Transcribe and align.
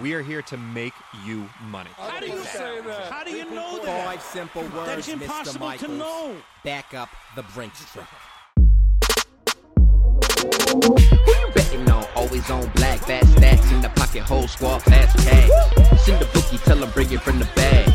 We 0.00 0.14
are 0.14 0.22
here 0.22 0.40
to 0.42 0.56
make 0.56 0.94
you 1.24 1.48
money. 1.68 1.90
How 1.96 2.18
do 2.18 2.26
you 2.26 2.42
say 2.44 2.80
that? 2.80 3.12
How 3.12 3.24
do 3.24 3.30
you 3.30 3.44
know 3.50 3.78
that? 3.84 4.04
Five 4.06 4.22
simple 4.22 4.62
words, 4.62 4.86
That's 4.86 5.08
Mr. 5.08 5.12
impossible 5.22 5.52
to 5.52 5.58
Michaels. 5.66 5.98
know. 5.98 6.36
Back 6.64 6.94
up 6.94 7.10
the 7.36 7.42
Brinks 7.54 7.84
truck. 7.92 8.08
Who 10.70 10.98
you 10.98 11.52
betting 11.54 11.90
on? 11.90 12.06
Always 12.16 12.50
on 12.50 12.66
black, 12.70 13.00
fat 13.00 13.26
stacks 13.26 13.70
in 13.70 13.82
the 13.82 13.90
pocket, 13.90 14.22
whole 14.22 14.48
squad, 14.48 14.78
fast 14.82 15.16
cash. 15.18 16.00
Send 16.00 16.20
the 16.20 16.26
bookie, 16.32 16.56
tell 16.58 16.82
him 16.82 16.90
bring 16.92 17.12
it 17.12 17.20
from 17.20 17.38
the 17.38 17.44
bag. 17.54 17.92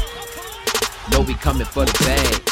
Know 1.11 1.21
we 1.21 1.33
coming 1.33 1.65
for 1.65 1.85
the 1.85 1.93
bag. 2.03 2.43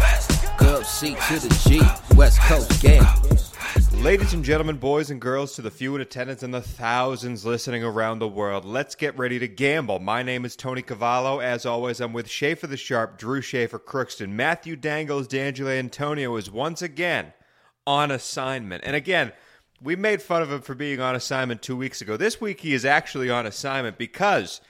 West 0.00 0.56
Go 0.58 0.82
C 0.82 1.14
to 1.28 1.38
the 1.38 1.62
G, 1.68 1.80
West 2.16 2.40
Coast 2.40 2.82
gang. 2.82 3.04
Ladies 3.76 4.32
and 4.34 4.44
gentlemen, 4.44 4.76
boys 4.76 5.10
and 5.10 5.20
girls, 5.20 5.54
to 5.54 5.62
the 5.62 5.70
few 5.70 5.94
in 5.96 6.00
attendance 6.00 6.42
and 6.42 6.54
the 6.54 6.62
thousands 6.62 7.44
listening 7.44 7.82
around 7.82 8.20
the 8.20 8.28
world, 8.28 8.64
let's 8.64 8.94
get 8.94 9.18
ready 9.18 9.38
to 9.38 9.48
gamble. 9.48 9.98
My 9.98 10.22
name 10.22 10.44
is 10.44 10.56
Tony 10.56 10.80
Cavallo. 10.80 11.40
As 11.40 11.66
always, 11.66 12.00
I'm 12.00 12.12
with 12.12 12.28
Schaefer 12.28 12.68
the 12.68 12.76
Sharp, 12.76 13.18
Drew 13.18 13.42
Schaefer 13.42 13.78
Crookston. 13.78 14.30
Matthew 14.30 14.76
Dangles, 14.76 15.26
D'Angelo 15.26 15.70
Antonio 15.70 16.36
is 16.36 16.50
once 16.50 16.80
again 16.80 17.32
on 17.86 18.10
assignment. 18.10 18.84
And 18.86 18.96
again, 18.96 19.32
we 19.82 19.96
made 19.96 20.22
fun 20.22 20.40
of 20.40 20.52
him 20.52 20.62
for 20.62 20.74
being 20.74 21.00
on 21.00 21.14
assignment 21.14 21.60
two 21.60 21.76
weeks 21.76 22.00
ago. 22.00 22.16
This 22.16 22.40
week, 22.40 22.60
he 22.60 22.72
is 22.72 22.84
actually 22.84 23.28
on 23.28 23.44
assignment 23.44 23.98
because 23.98 24.60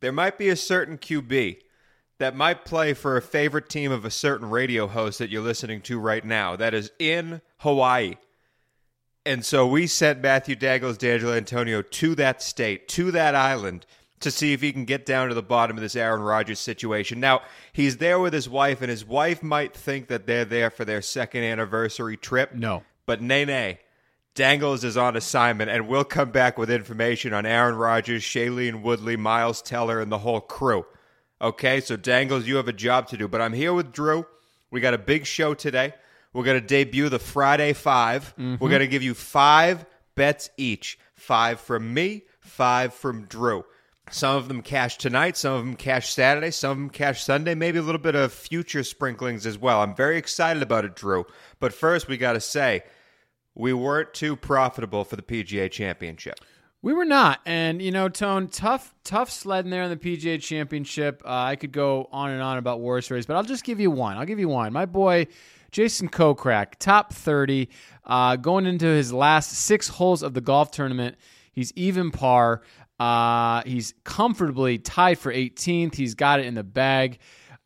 there 0.00 0.12
might 0.12 0.38
be 0.38 0.48
a 0.48 0.56
certain 0.56 0.98
QB 0.98 1.58
that 2.18 2.36
might 2.36 2.64
play 2.64 2.92
for 2.92 3.16
a 3.16 3.22
favorite 3.22 3.68
team 3.68 3.90
of 3.90 4.04
a 4.04 4.10
certain 4.10 4.50
radio 4.50 4.86
host 4.86 5.18
that 5.18 5.30
you're 5.30 5.42
listening 5.42 5.80
to 5.82 5.98
right 5.98 6.24
now 6.24 6.54
that 6.54 6.74
is 6.74 6.92
in 6.98 7.40
Hawaii. 7.58 8.14
And 9.28 9.44
so 9.44 9.66
we 9.66 9.86
sent 9.86 10.22
Matthew 10.22 10.56
Dangles, 10.56 10.96
D'Angelo 10.96 11.34
Antonio 11.34 11.82
to 11.82 12.14
that 12.14 12.40
state, 12.40 12.88
to 12.88 13.10
that 13.10 13.34
island, 13.34 13.84
to 14.20 14.30
see 14.30 14.54
if 14.54 14.62
he 14.62 14.72
can 14.72 14.86
get 14.86 15.04
down 15.04 15.28
to 15.28 15.34
the 15.34 15.42
bottom 15.42 15.76
of 15.76 15.82
this 15.82 15.96
Aaron 15.96 16.22
Rodgers 16.22 16.58
situation. 16.58 17.20
Now, 17.20 17.42
he's 17.74 17.98
there 17.98 18.18
with 18.18 18.32
his 18.32 18.48
wife, 18.48 18.80
and 18.80 18.88
his 18.88 19.04
wife 19.04 19.42
might 19.42 19.76
think 19.76 20.08
that 20.08 20.26
they're 20.26 20.46
there 20.46 20.70
for 20.70 20.86
their 20.86 21.02
second 21.02 21.44
anniversary 21.44 22.16
trip. 22.16 22.54
No. 22.54 22.84
But 23.04 23.20
nay, 23.20 23.44
nay. 23.44 23.80
Dangles 24.34 24.82
is 24.82 24.96
on 24.96 25.14
assignment, 25.14 25.70
and 25.70 25.88
we'll 25.88 26.04
come 26.04 26.30
back 26.30 26.56
with 26.56 26.70
information 26.70 27.34
on 27.34 27.44
Aaron 27.44 27.74
Rodgers, 27.74 28.22
Shailene 28.22 28.80
Woodley, 28.80 29.18
Miles 29.18 29.60
Teller, 29.60 30.00
and 30.00 30.10
the 30.10 30.20
whole 30.20 30.40
crew. 30.40 30.86
Okay, 31.42 31.82
so 31.82 31.98
Dangles, 31.98 32.46
you 32.46 32.56
have 32.56 32.68
a 32.68 32.72
job 32.72 33.08
to 33.08 33.18
do. 33.18 33.28
But 33.28 33.42
I'm 33.42 33.52
here 33.52 33.74
with 33.74 33.92
Drew. 33.92 34.24
We 34.70 34.80
got 34.80 34.94
a 34.94 34.98
big 34.98 35.26
show 35.26 35.52
today. 35.52 35.92
We're 36.32 36.44
going 36.44 36.60
to 36.60 36.66
debut 36.66 37.08
the 37.08 37.18
Friday 37.18 37.72
5 37.72 38.34
we 38.36 38.56
We're 38.56 38.68
going 38.68 38.80
to 38.80 38.86
give 38.86 39.02
you 39.02 39.14
five 39.14 39.86
bets 40.14 40.50
each 40.56 40.98
five 41.14 41.60
from 41.60 41.92
me, 41.92 42.24
five 42.40 42.94
from 42.94 43.24
Drew. 43.24 43.64
Some 44.10 44.36
of 44.36 44.48
them 44.48 44.62
cash 44.62 44.96
tonight, 44.96 45.36
some 45.36 45.52
of 45.52 45.64
them 45.64 45.76
cash 45.76 46.12
Saturday, 46.12 46.50
some 46.50 46.70
of 46.70 46.76
them 46.78 46.90
cash 46.90 47.22
Sunday, 47.22 47.54
maybe 47.54 47.78
a 47.78 47.82
little 47.82 48.00
bit 48.00 48.14
of 48.14 48.32
future 48.32 48.82
sprinklings 48.82 49.44
as 49.44 49.58
well. 49.58 49.82
I'm 49.82 49.94
very 49.94 50.16
excited 50.16 50.62
about 50.62 50.86
it, 50.86 50.96
Drew. 50.96 51.26
But 51.60 51.74
first, 51.74 52.08
we 52.08 52.16
got 52.16 52.32
to 52.32 52.40
say, 52.40 52.84
we 53.54 53.72
weren't 53.74 54.14
too 54.14 54.34
profitable 54.34 55.04
for 55.04 55.16
the 55.16 55.22
PGA 55.22 55.70
Championship. 55.70 56.40
We 56.80 56.94
were 56.94 57.04
not, 57.04 57.40
and 57.44 57.82
you 57.82 57.90
know, 57.90 58.08
Tone, 58.08 58.46
tough, 58.48 58.94
tough 59.02 59.30
sledding 59.30 59.70
there 59.70 59.82
in 59.82 59.90
the 59.90 59.96
PGA 59.96 60.40
Championship. 60.40 61.20
Uh, 61.24 61.30
I 61.30 61.56
could 61.56 61.72
go 61.72 62.08
on 62.12 62.30
and 62.30 62.40
on 62.40 62.56
about 62.56 62.80
war 62.80 63.02
stories, 63.02 63.26
but 63.26 63.36
I'll 63.36 63.42
just 63.42 63.64
give 63.64 63.80
you 63.80 63.90
one. 63.90 64.16
I'll 64.16 64.24
give 64.24 64.38
you 64.38 64.48
one. 64.48 64.72
My 64.72 64.86
boy, 64.86 65.26
Jason 65.70 66.08
Kokrak, 66.08 66.76
top 66.78 67.12
thirty, 67.12 67.68
uh, 68.04 68.36
going 68.36 68.66
into 68.66 68.86
his 68.86 69.12
last 69.12 69.52
six 69.52 69.88
holes 69.88 70.22
of 70.22 70.34
the 70.34 70.40
golf 70.40 70.70
tournament. 70.70 71.16
He's 71.52 71.72
even 71.74 72.10
par. 72.10 72.62
Uh, 72.98 73.62
he's 73.64 73.94
comfortably 74.04 74.78
tied 74.78 75.18
for 75.18 75.32
18th. 75.32 75.94
He's 75.94 76.14
got 76.14 76.40
it 76.40 76.46
in 76.46 76.54
the 76.54 76.64
bag. 76.64 77.18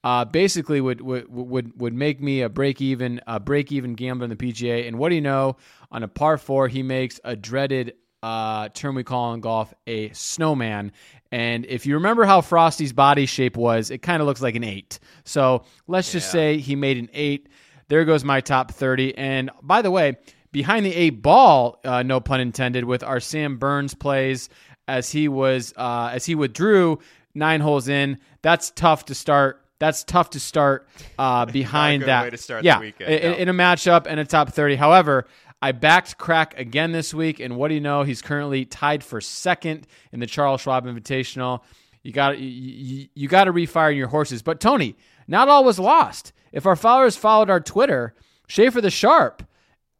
Uh, 0.04 0.24
basically, 0.24 0.80
would 0.80 1.00
would 1.00 1.28
would 1.28 1.80
would 1.80 1.94
make 1.94 2.20
me 2.20 2.42
a 2.42 2.48
break 2.48 2.80
even 2.80 3.20
a 3.26 3.38
break 3.38 3.70
even 3.70 3.94
gambler 3.94 4.24
in 4.24 4.30
the 4.30 4.36
PGA. 4.36 4.88
And 4.88 4.98
what 4.98 5.10
do 5.10 5.14
you 5.14 5.20
know? 5.20 5.56
On 5.92 6.02
a 6.02 6.08
par 6.08 6.38
four, 6.38 6.66
he 6.66 6.82
makes 6.82 7.20
a 7.22 7.36
dreaded 7.36 7.94
uh, 8.22 8.68
term 8.70 8.96
we 8.96 9.04
call 9.04 9.32
in 9.34 9.40
golf 9.40 9.72
a 9.86 10.10
snowman. 10.10 10.92
And 11.30 11.64
if 11.66 11.86
you 11.86 11.94
remember 11.94 12.24
how 12.24 12.40
Frosty's 12.40 12.92
body 12.92 13.26
shape 13.26 13.56
was, 13.56 13.90
it 13.90 13.98
kind 13.98 14.20
of 14.20 14.26
looks 14.26 14.42
like 14.42 14.54
an 14.54 14.64
eight. 14.64 14.98
So 15.24 15.64
let's 15.86 16.12
just 16.12 16.30
say 16.30 16.58
he 16.58 16.76
made 16.76 16.98
an 16.98 17.08
eight. 17.12 17.48
There 17.88 18.04
goes 18.04 18.24
my 18.24 18.40
top 18.40 18.72
30. 18.72 19.16
And 19.16 19.50
by 19.62 19.82
the 19.82 19.90
way, 19.90 20.16
behind 20.52 20.86
the 20.86 20.94
eight 20.94 21.22
ball, 21.22 21.80
uh, 21.84 22.02
no 22.02 22.20
pun 22.20 22.40
intended, 22.40 22.84
with 22.84 23.02
our 23.02 23.20
Sam 23.20 23.58
Burns 23.58 23.94
plays 23.94 24.48
as 24.88 25.10
he 25.10 25.28
was 25.28 25.72
uh, 25.76 26.10
as 26.12 26.26
he 26.26 26.34
withdrew 26.34 26.98
nine 27.34 27.60
holes 27.60 27.88
in. 27.88 28.18
That's 28.42 28.70
tough 28.70 29.06
to 29.06 29.14
start. 29.14 29.64
That's 29.78 30.04
tough 30.04 30.30
to 30.30 30.40
start 30.40 30.88
uh, 31.18 31.46
behind 31.46 32.02
good 32.02 32.08
that. 32.08 32.22
way 32.24 32.30
to 32.30 32.36
start 32.36 32.64
yeah, 32.64 32.78
weekend, 32.78 33.10
in, 33.12 33.32
no. 33.32 33.36
in 33.36 33.48
a 33.48 33.54
matchup 33.54 34.06
and 34.08 34.20
a 34.20 34.24
top 34.24 34.50
30. 34.50 34.76
However, 34.76 35.26
I 35.60 35.72
backed 35.72 36.18
Crack 36.18 36.58
again 36.58 36.92
this 36.92 37.14
week, 37.14 37.40
and 37.40 37.56
what 37.56 37.68
do 37.68 37.74
you 37.74 37.80
know? 37.80 38.02
He's 38.02 38.20
currently 38.22 38.64
tied 38.64 39.04
for 39.04 39.20
second 39.20 39.86
in 40.12 40.20
the 40.20 40.26
Charles 40.26 40.60
Schwab 40.60 40.86
Invitational. 40.86 41.62
You 42.02 42.12
got 42.12 42.38
you, 42.38 42.48
you, 42.48 43.08
you 43.14 43.28
got 43.28 43.44
to 43.44 43.52
refire 43.52 43.94
your 43.96 44.08
horses. 44.08 44.42
But 44.42 44.60
Tony, 44.60 44.96
not 45.26 45.48
all 45.48 45.64
was 45.64 45.78
lost. 45.78 46.32
If 46.52 46.66
our 46.66 46.76
followers 46.76 47.16
followed 47.16 47.48
our 47.50 47.60
Twitter, 47.60 48.14
Schaefer 48.46 48.80
the 48.80 48.90
Sharp, 48.90 49.42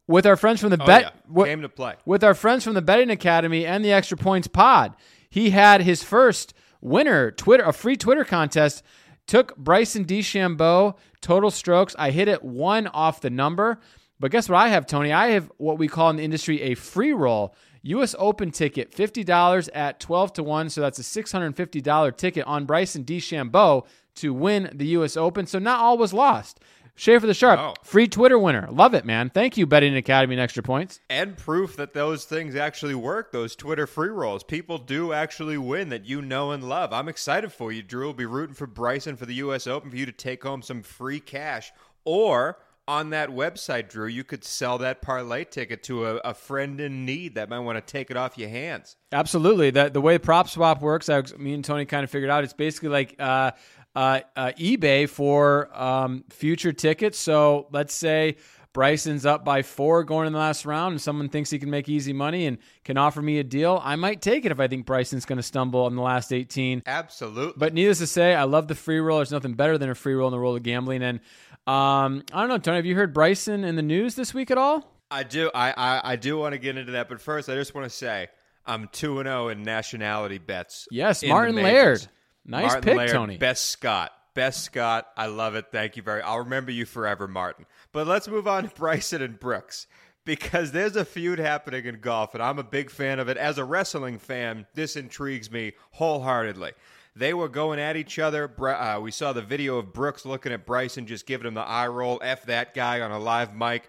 with 0.07 0.25
our 0.25 0.35
friends 0.35 0.59
from 0.59 0.69
the 0.69 0.81
Oh, 0.81 0.85
bet 0.85 1.13
yeah. 1.35 1.43
Came 1.45 1.61
to 1.61 1.69
play. 1.69 1.95
with 2.05 2.23
our 2.23 2.33
friends 2.33 2.63
from 2.63 2.73
the 2.73 2.81
Betting 2.81 3.09
Academy 3.09 3.65
and 3.65 3.83
the 3.83 3.91
Extra 3.93 4.17
Points 4.17 4.47
Pod, 4.47 4.93
he 5.29 5.49
had 5.51 5.81
his 5.81 6.03
first 6.03 6.53
winner 6.81 7.31
Twitter 7.31 7.63
a 7.63 7.71
free 7.73 7.95
Twitter 7.95 8.23
contest. 8.25 8.83
Took 9.25 9.55
Bryson 9.55 10.03
DeChambeau 10.03 10.95
total 11.21 11.49
strokes. 11.49 11.95
I 11.97 12.11
hit 12.11 12.27
it 12.27 12.43
one 12.43 12.87
off 12.87 13.21
the 13.21 13.29
number. 13.29 13.79
But 14.19 14.31
guess 14.31 14.49
what 14.49 14.57
I 14.57 14.67
have, 14.67 14.85
Tony? 14.85 15.13
I 15.13 15.29
have 15.29 15.49
what 15.57 15.77
we 15.77 15.87
call 15.87 16.09
in 16.09 16.17
the 16.17 16.23
industry 16.23 16.61
a 16.61 16.75
free 16.75 17.13
roll. 17.13 17.55
U.S. 17.83 18.15
Open 18.19 18.51
ticket, 18.51 18.91
$50 18.95 19.69
at 19.73 19.99
12 20.01 20.33
to 20.33 20.43
1. 20.43 20.69
So 20.69 20.81
that's 20.81 20.99
a 20.99 21.01
$650 21.03 22.17
ticket 22.17 22.45
on 22.45 22.65
Bryson 22.65 23.03
DeChambeau 23.05 23.85
to 24.15 24.33
win 24.33 24.69
the 24.73 24.87
U.S. 24.87 25.17
Open. 25.17 25.45
So 25.47 25.59
not 25.59 25.79
all 25.79 25.97
was 25.97 26.13
lost. 26.13 26.59
Schaefer 26.95 27.25
the 27.25 27.33
Sharp, 27.33 27.59
No. 27.59 27.73
free 27.83 28.07
Twitter 28.07 28.37
winner. 28.37 28.67
Love 28.71 28.93
it, 28.93 29.03
man. 29.03 29.31
Thank 29.31 29.57
you, 29.57 29.65
Betting 29.65 29.95
Academy 29.95 30.35
and 30.35 30.41
Extra 30.41 30.61
Points. 30.61 30.99
and 31.09 31.35
proof 31.35 31.75
that 31.77 31.93
those 31.95 32.25
things 32.25 32.55
actually 32.55 32.93
work 32.93 33.31
those 33.31 33.55
twitter 33.55 33.87
free 33.87 34.09
rolls 34.09 34.43
people 34.43 34.77
do 34.77 35.11
actually 35.11 35.57
win 35.57 35.89
that 35.89 36.05
you 36.05 36.21
know 36.21 36.51
and 36.51 36.69
love 36.69 36.93
i'm 36.93 37.09
excited 37.09 37.51
for 37.51 37.71
you 37.71 37.81
drew 37.81 38.05
will 38.05 38.13
be 38.13 38.25
rooting 38.27 38.53
for 38.53 38.67
bryson 38.67 39.15
for 39.15 39.25
the 39.25 39.33
us 39.35 39.65
open 39.65 39.89
for 39.89 39.95
you 39.97 40.05
to 40.05 40.11
take 40.11 40.43
home 40.43 40.61
some 40.61 40.83
free 40.83 41.19
cash 41.19 41.71
or 42.05 42.59
on 42.87 43.09
that 43.09 43.29
website 43.29 43.89
drew 43.89 44.05
you 44.07 44.23
could 44.23 44.43
sell 44.43 44.77
that 44.77 45.01
parlay 45.01 45.43
ticket 45.43 45.81
to 45.81 46.05
a, 46.05 46.15
a 46.17 46.33
friend 46.35 46.79
in 46.79 47.05
need 47.05 47.33
that 47.35 47.49
might 47.49 47.59
want 47.59 47.75
to 47.75 47.91
take 47.91 48.11
it 48.11 48.17
off 48.17 48.37
your 48.37 48.49
hands 48.49 48.95
Absolutely. 49.11 49.69
The 49.71 49.89
the 49.89 50.01
way 50.01 50.17
PropSwap 50.19 50.81
works, 50.81 51.07
I, 51.09 51.21
me 51.37 51.53
and 51.53 51.63
Tony 51.63 51.85
kind 51.85 52.03
of 52.03 52.09
figured 52.09 52.31
out. 52.31 52.43
It's 52.43 52.51
basically 52.53 52.89
like 52.89 53.15
uh, 53.19 53.51
uh, 53.95 54.21
uh, 54.35 54.51
eBay 54.57 55.07
for 55.09 55.69
um, 55.79 56.23
future 56.29 56.71
tickets. 56.73 57.17
So 57.17 57.67
let's 57.71 57.93
say 57.93 58.37
Bryson's 58.73 59.25
up 59.25 59.45
by 59.45 59.61
four 59.61 60.03
going 60.03 60.25
in 60.25 60.33
the 60.33 60.39
last 60.39 60.65
round, 60.65 60.93
and 60.93 61.01
someone 61.01 61.29
thinks 61.29 61.51
he 61.51 61.59
can 61.59 61.69
make 61.69 61.87
easy 61.87 62.11
money 62.11 62.47
and 62.47 62.57
can 62.83 62.97
offer 62.97 63.21
me 63.21 63.37
a 63.37 63.43
deal. 63.43 63.79
I 63.83 63.95
might 63.95 64.19
take 64.21 64.45
it 64.45 64.51
if 64.51 64.59
I 64.59 64.67
think 64.67 64.87
Bryson's 64.87 65.25
going 65.25 65.37
to 65.37 65.43
stumble 65.43 65.85
in 65.85 65.95
the 65.95 66.01
last 66.01 66.33
eighteen. 66.33 66.81
absolutely 66.87 67.53
But 67.55 67.75
needless 67.75 67.99
to 67.99 68.07
say, 68.07 68.33
I 68.33 68.45
love 68.45 68.67
the 68.67 68.75
free 68.75 68.99
roll. 68.99 69.19
There's 69.19 69.31
nothing 69.31 69.53
better 69.53 69.77
than 69.77 69.91
a 69.91 69.95
free 69.95 70.15
roll 70.15 70.27
in 70.27 70.31
the 70.31 70.39
world 70.39 70.57
of 70.57 70.63
gambling. 70.63 71.03
And 71.03 71.19
um, 71.67 72.23
I 72.33 72.39
don't 72.39 72.49
know, 72.49 72.57
Tony. 72.57 72.77
Have 72.77 72.85
you 72.87 72.95
heard 72.95 73.13
Bryson 73.13 73.63
in 73.63 73.75
the 73.75 73.83
news 73.83 74.15
this 74.15 74.33
week 74.33 74.49
at 74.49 74.57
all? 74.57 74.91
I 75.11 75.21
do. 75.21 75.51
I, 75.53 75.71
I, 75.77 76.13
I 76.13 76.15
do 76.15 76.37
want 76.39 76.53
to 76.53 76.57
get 76.57 76.75
into 76.75 76.93
that, 76.93 77.09
but 77.09 77.21
first, 77.21 77.47
I 77.49 77.53
just 77.53 77.75
want 77.75 77.85
to 77.85 77.95
say 77.95 78.29
I'm 78.65 78.89
two 78.91 79.19
and 79.19 79.27
zero 79.27 79.49
in 79.49 79.61
nationality 79.61 80.39
bets. 80.39 80.87
Yes, 80.89 81.23
Martin. 81.23 81.55
Laird. 81.55 82.07
Nice 82.45 82.63
Martin 82.63 82.81
pick, 82.83 82.97
Laird, 82.97 83.11
Tony. 83.11 83.37
Best 83.37 83.65
Scott. 83.65 84.11
Best 84.33 84.63
Scott. 84.63 85.07
I 85.15 85.27
love 85.27 85.55
it. 85.55 85.67
Thank 85.71 85.95
you 85.95 86.03
very. 86.03 86.21
I'll 86.21 86.39
remember 86.39 86.71
you 86.71 86.85
forever, 86.85 87.27
Martin. 87.27 87.65
But 87.91 88.07
let's 88.07 88.27
move 88.27 88.47
on 88.47 88.63
to 88.63 88.69
Bryson 88.75 89.21
and 89.21 89.39
Brooks 89.39 89.87
because 90.25 90.71
there's 90.71 90.95
a 90.95 91.05
feud 91.05 91.39
happening 91.39 91.85
in 91.85 91.99
golf, 91.99 92.33
and 92.33 92.41
I'm 92.41 92.59
a 92.59 92.63
big 92.63 92.89
fan 92.89 93.19
of 93.19 93.29
it. 93.29 93.37
As 93.37 93.57
a 93.57 93.65
wrestling 93.65 94.19
fan, 94.19 94.65
this 94.73 94.95
intrigues 94.95 95.51
me 95.51 95.73
wholeheartedly. 95.91 96.71
They 97.15 97.33
were 97.33 97.49
going 97.49 97.79
at 97.79 97.95
each 97.95 98.17
other. 98.17 98.51
Uh, 98.59 98.99
we 98.99 99.11
saw 99.11 99.33
the 99.33 99.41
video 99.41 99.77
of 99.77 99.93
Brooks 99.93 100.25
looking 100.25 100.51
at 100.51 100.65
Bryson, 100.65 101.05
just 101.05 101.27
giving 101.27 101.47
him 101.47 101.53
the 101.53 101.61
eye 101.61 101.87
roll, 101.87 102.19
F 102.23 102.45
that 102.45 102.73
guy 102.73 103.01
on 103.01 103.11
a 103.11 103.19
live 103.19 103.55
mic. 103.55 103.87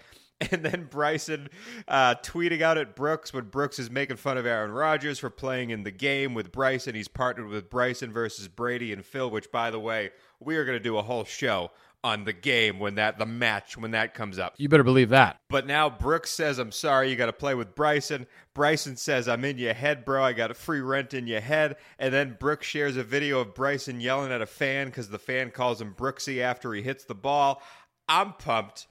And 0.54 0.64
then 0.64 0.86
Bryson 0.88 1.48
uh, 1.88 2.14
tweeting 2.16 2.60
out 2.62 2.78
at 2.78 2.94
Brooks 2.94 3.32
when 3.32 3.46
Brooks 3.46 3.78
is 3.78 3.90
making 3.90 4.16
fun 4.16 4.38
of 4.38 4.46
Aaron 4.46 4.70
Rodgers 4.70 5.18
for 5.18 5.30
playing 5.30 5.70
in 5.70 5.82
the 5.82 5.90
game 5.90 6.32
with 6.32 6.52
Bryson. 6.52 6.94
He's 6.94 7.08
partnered 7.08 7.48
with 7.48 7.70
Bryson 7.70 8.12
versus 8.12 8.46
Brady 8.46 8.92
and 8.92 9.04
Phil, 9.04 9.30
which, 9.30 9.50
by 9.50 9.70
the 9.70 9.80
way, 9.80 10.10
we 10.38 10.56
are 10.56 10.64
going 10.64 10.78
to 10.78 10.82
do 10.82 10.96
a 10.96 11.02
whole 11.02 11.24
show 11.24 11.70
on 12.04 12.24
the 12.24 12.32
game 12.34 12.78
when 12.78 12.96
that 12.96 13.18
the 13.18 13.24
match 13.24 13.78
when 13.78 13.92
that 13.92 14.12
comes 14.12 14.38
up. 14.38 14.54
You 14.58 14.68
better 14.68 14.84
believe 14.84 15.08
that. 15.08 15.38
But 15.48 15.66
now 15.66 15.88
Brooks 15.88 16.30
says, 16.30 16.58
"I'm 16.58 16.70
sorry, 16.70 17.10
you 17.10 17.16
got 17.16 17.26
to 17.26 17.32
play 17.32 17.54
with 17.54 17.74
Bryson." 17.74 18.26
Bryson 18.54 18.96
says, 18.96 19.26
"I'm 19.26 19.44
in 19.44 19.56
your 19.56 19.72
head, 19.72 20.04
bro. 20.04 20.22
I 20.22 20.34
got 20.34 20.50
a 20.50 20.54
free 20.54 20.82
rent 20.82 21.14
in 21.14 21.26
your 21.26 21.40
head." 21.40 21.76
And 21.98 22.12
then 22.12 22.36
Brooks 22.38 22.66
shares 22.66 22.98
a 22.98 23.02
video 23.02 23.40
of 23.40 23.54
Bryson 23.54 24.02
yelling 24.02 24.30
at 24.30 24.42
a 24.42 24.46
fan 24.46 24.88
because 24.88 25.08
the 25.08 25.18
fan 25.18 25.50
calls 25.50 25.80
him 25.80 25.94
Brooksy 25.94 26.40
after 26.40 26.74
he 26.74 26.82
hits 26.82 27.04
the 27.04 27.14
ball. 27.14 27.62
I'm 28.06 28.34
pumped. 28.34 28.86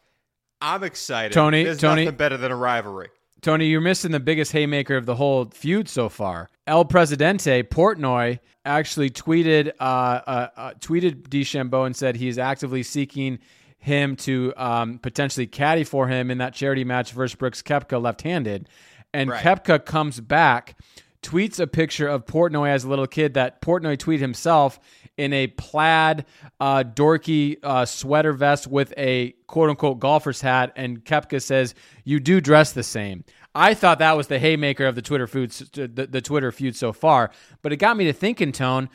I'm 0.63 0.83
excited. 0.83 1.33
Tony, 1.33 1.65
There's 1.65 1.79
Tony, 1.79 2.05
nothing 2.05 2.17
better 2.17 2.37
than 2.37 2.51
a 2.51 2.55
rivalry. 2.55 3.09
Tony, 3.41 3.67
you're 3.67 3.81
missing 3.81 4.11
the 4.11 4.21
biggest 4.21 4.53
haymaker 4.53 4.95
of 4.95 5.05
the 5.05 5.15
whole 5.15 5.43
feud 5.45 5.89
so 5.89 6.07
far. 6.07 6.49
El 6.65 6.85
Presidente 6.85 7.61
Portnoy 7.63 8.39
actually 8.63 9.09
tweeted 9.09 9.73
uh, 9.81 9.83
uh, 9.83 10.47
uh, 10.55 10.71
tweeted 10.79 11.27
DeChambeau 11.27 11.85
and 11.85 11.93
said 11.93 12.15
he 12.15 12.29
is 12.29 12.37
actively 12.37 12.81
seeking 12.81 13.39
him 13.77 14.15
to 14.15 14.53
um, 14.55 14.97
potentially 14.99 15.45
caddy 15.45 15.83
for 15.83 16.07
him 16.07 16.31
in 16.31 16.37
that 16.37 16.53
charity 16.53 16.85
match 16.85 17.11
versus 17.11 17.35
Brooks 17.35 17.61
Koepka 17.61 18.01
left-handed, 18.01 18.69
and 19.13 19.29
Right. 19.29 19.43
Koepka 19.43 19.83
comes 19.83 20.21
back, 20.21 20.77
tweets 21.23 21.59
a 21.59 21.67
picture 21.67 22.07
of 22.07 22.25
Portnoy 22.25 22.69
as 22.69 22.83
a 22.83 22.89
little 22.89 23.07
kid 23.07 23.33
that 23.33 23.61
Portnoy 23.61 23.97
tweeted 23.97 24.19
himself 24.19 24.79
in 25.17 25.33
a 25.33 25.47
plaid, 25.47 26.25
uh, 26.59 26.83
dorky 26.83 27.57
uh, 27.63 27.85
sweater 27.85 28.33
vest 28.33 28.67
with 28.67 28.93
a 28.97 29.31
quote 29.47 29.69
unquote 29.69 29.99
golfer's 29.99 30.41
hat, 30.41 30.73
and 30.75 31.03
Koepka 31.05 31.41
says, 31.41 31.75
"You 32.03 32.19
do 32.19 32.41
dress 32.41 32.73
the 32.73 32.83
same." 32.83 33.23
I 33.55 33.73
thought 33.75 33.99
that 33.99 34.17
was 34.17 34.27
the 34.27 34.39
haymaker 34.39 34.85
of 34.85 34.95
the 34.95 35.01
Twitter 35.01 35.27
feud, 35.27 35.51
the, 35.51 36.07
the 36.09 36.21
Twitter 36.21 36.51
feud 36.51 36.75
so 36.75 36.91
far, 36.91 37.31
but 37.61 37.71
it 37.71 37.77
got 37.77 37.97
me 37.97 38.05
to 38.05 38.13
thinking, 38.13 38.51
Tone. 38.51 38.89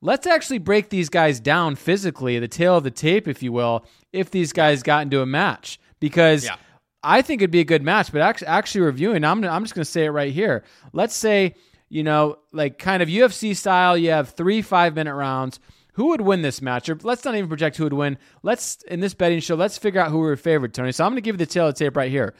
Let's 0.00 0.26
actually 0.26 0.58
break 0.58 0.90
these 0.90 1.08
guys 1.08 1.40
down 1.40 1.76
physically, 1.76 2.38
the 2.38 2.46
tale 2.46 2.76
of 2.76 2.84
the 2.84 2.90
tape, 2.90 3.26
if 3.26 3.42
you 3.42 3.52
will, 3.52 3.86
if 4.12 4.30
these 4.30 4.52
guys 4.52 4.82
got 4.82 5.02
into 5.02 5.20
a 5.20 5.26
match, 5.26 5.78
because. 6.00 6.44
Yeah. 6.44 6.56
I 7.06 7.20
think 7.20 7.42
it'd 7.42 7.50
be 7.50 7.60
a 7.60 7.64
good 7.64 7.82
match, 7.82 8.10
but 8.10 8.22
actually, 8.22 8.46
actually 8.46 8.80
reviewing, 8.80 9.24
I'm, 9.24 9.44
I'm 9.44 9.62
just 9.62 9.74
going 9.74 9.84
to 9.84 9.90
say 9.90 10.06
it 10.06 10.10
right 10.10 10.32
here. 10.32 10.64
Let's 10.94 11.14
say, 11.14 11.54
you 11.88 12.02
know, 12.02 12.38
like 12.52 12.78
kind 12.78 13.02
of 13.02 13.08
UFC 13.08 13.54
style, 13.56 13.96
you 13.96 14.10
have 14.10 14.30
three 14.30 14.62
five 14.62 14.94
minute 14.94 15.14
rounds. 15.14 15.60
Who 15.94 16.08
would 16.08 16.20
win 16.22 16.42
this 16.42 16.60
match? 16.60 16.88
Or 16.88 16.98
let's 17.02 17.24
not 17.24 17.36
even 17.36 17.46
project 17.48 17.76
who 17.76 17.84
would 17.84 17.92
win. 17.92 18.18
Let's, 18.42 18.82
in 18.88 18.98
this 18.98 19.14
betting 19.14 19.38
show, 19.38 19.54
let's 19.54 19.78
figure 19.78 20.00
out 20.00 20.10
who 20.10 20.18
we're 20.18 20.34
favored, 20.34 20.74
Tony. 20.74 20.90
So 20.90 21.04
I'm 21.04 21.12
going 21.12 21.18
to 21.18 21.20
give 21.20 21.34
you 21.34 21.38
the 21.38 21.46
tale 21.46 21.68
of 21.68 21.74
the 21.76 21.84
tape 21.84 21.96
right 21.96 22.10
here. 22.10 22.34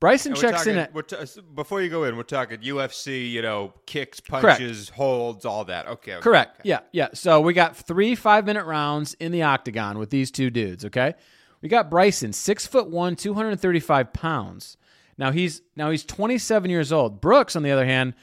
Bryson 0.00 0.32
And 0.32 0.40
checks 0.40 0.58
talking, 0.58 0.72
in 0.72 0.78
at. 0.78 1.08
t- 1.08 1.40
before 1.54 1.80
you 1.80 1.88
go 1.88 2.04
in, 2.04 2.16
we're 2.16 2.24
talking 2.24 2.58
UFC, 2.58 3.30
you 3.30 3.42
know, 3.42 3.72
kicks, 3.86 4.20
punches, 4.20 4.88
holds, 4.90 5.44
all 5.44 5.64
that. 5.66 5.86
Okay. 5.86 6.14
okay, 6.14 6.20
Correct. 6.20 6.60
okay. 6.60 6.68
Yeah, 6.68 6.80
yeah. 6.92 7.08
So 7.14 7.40
we 7.40 7.54
got 7.54 7.76
three 7.76 8.14
five 8.14 8.44
minute 8.44 8.66
rounds 8.66 9.14
in 9.14 9.32
the 9.32 9.42
octagon 9.42 9.98
with 9.98 10.10
these 10.10 10.30
two 10.30 10.50
dudes. 10.50 10.84
Okay, 10.84 11.14
we 11.62 11.68
got 11.70 11.88
Bryson, 11.88 12.32
six 12.34 12.66
foot 12.66 12.90
one, 12.90 13.16
two 13.16 13.32
hundred 13.32 13.58
thirty 13.58 13.80
five 13.80 14.12
pounds. 14.12 14.76
Now 15.16 15.30
he's 15.30 15.62
now 15.76 15.90
he's 15.90 16.04
twenty 16.04 16.36
seven 16.36 16.70
years 16.70 16.92
old. 16.92 17.22
Brooks, 17.22 17.56
on 17.56 17.62
the 17.62 17.70
other 17.70 17.86
hand, 17.86 18.14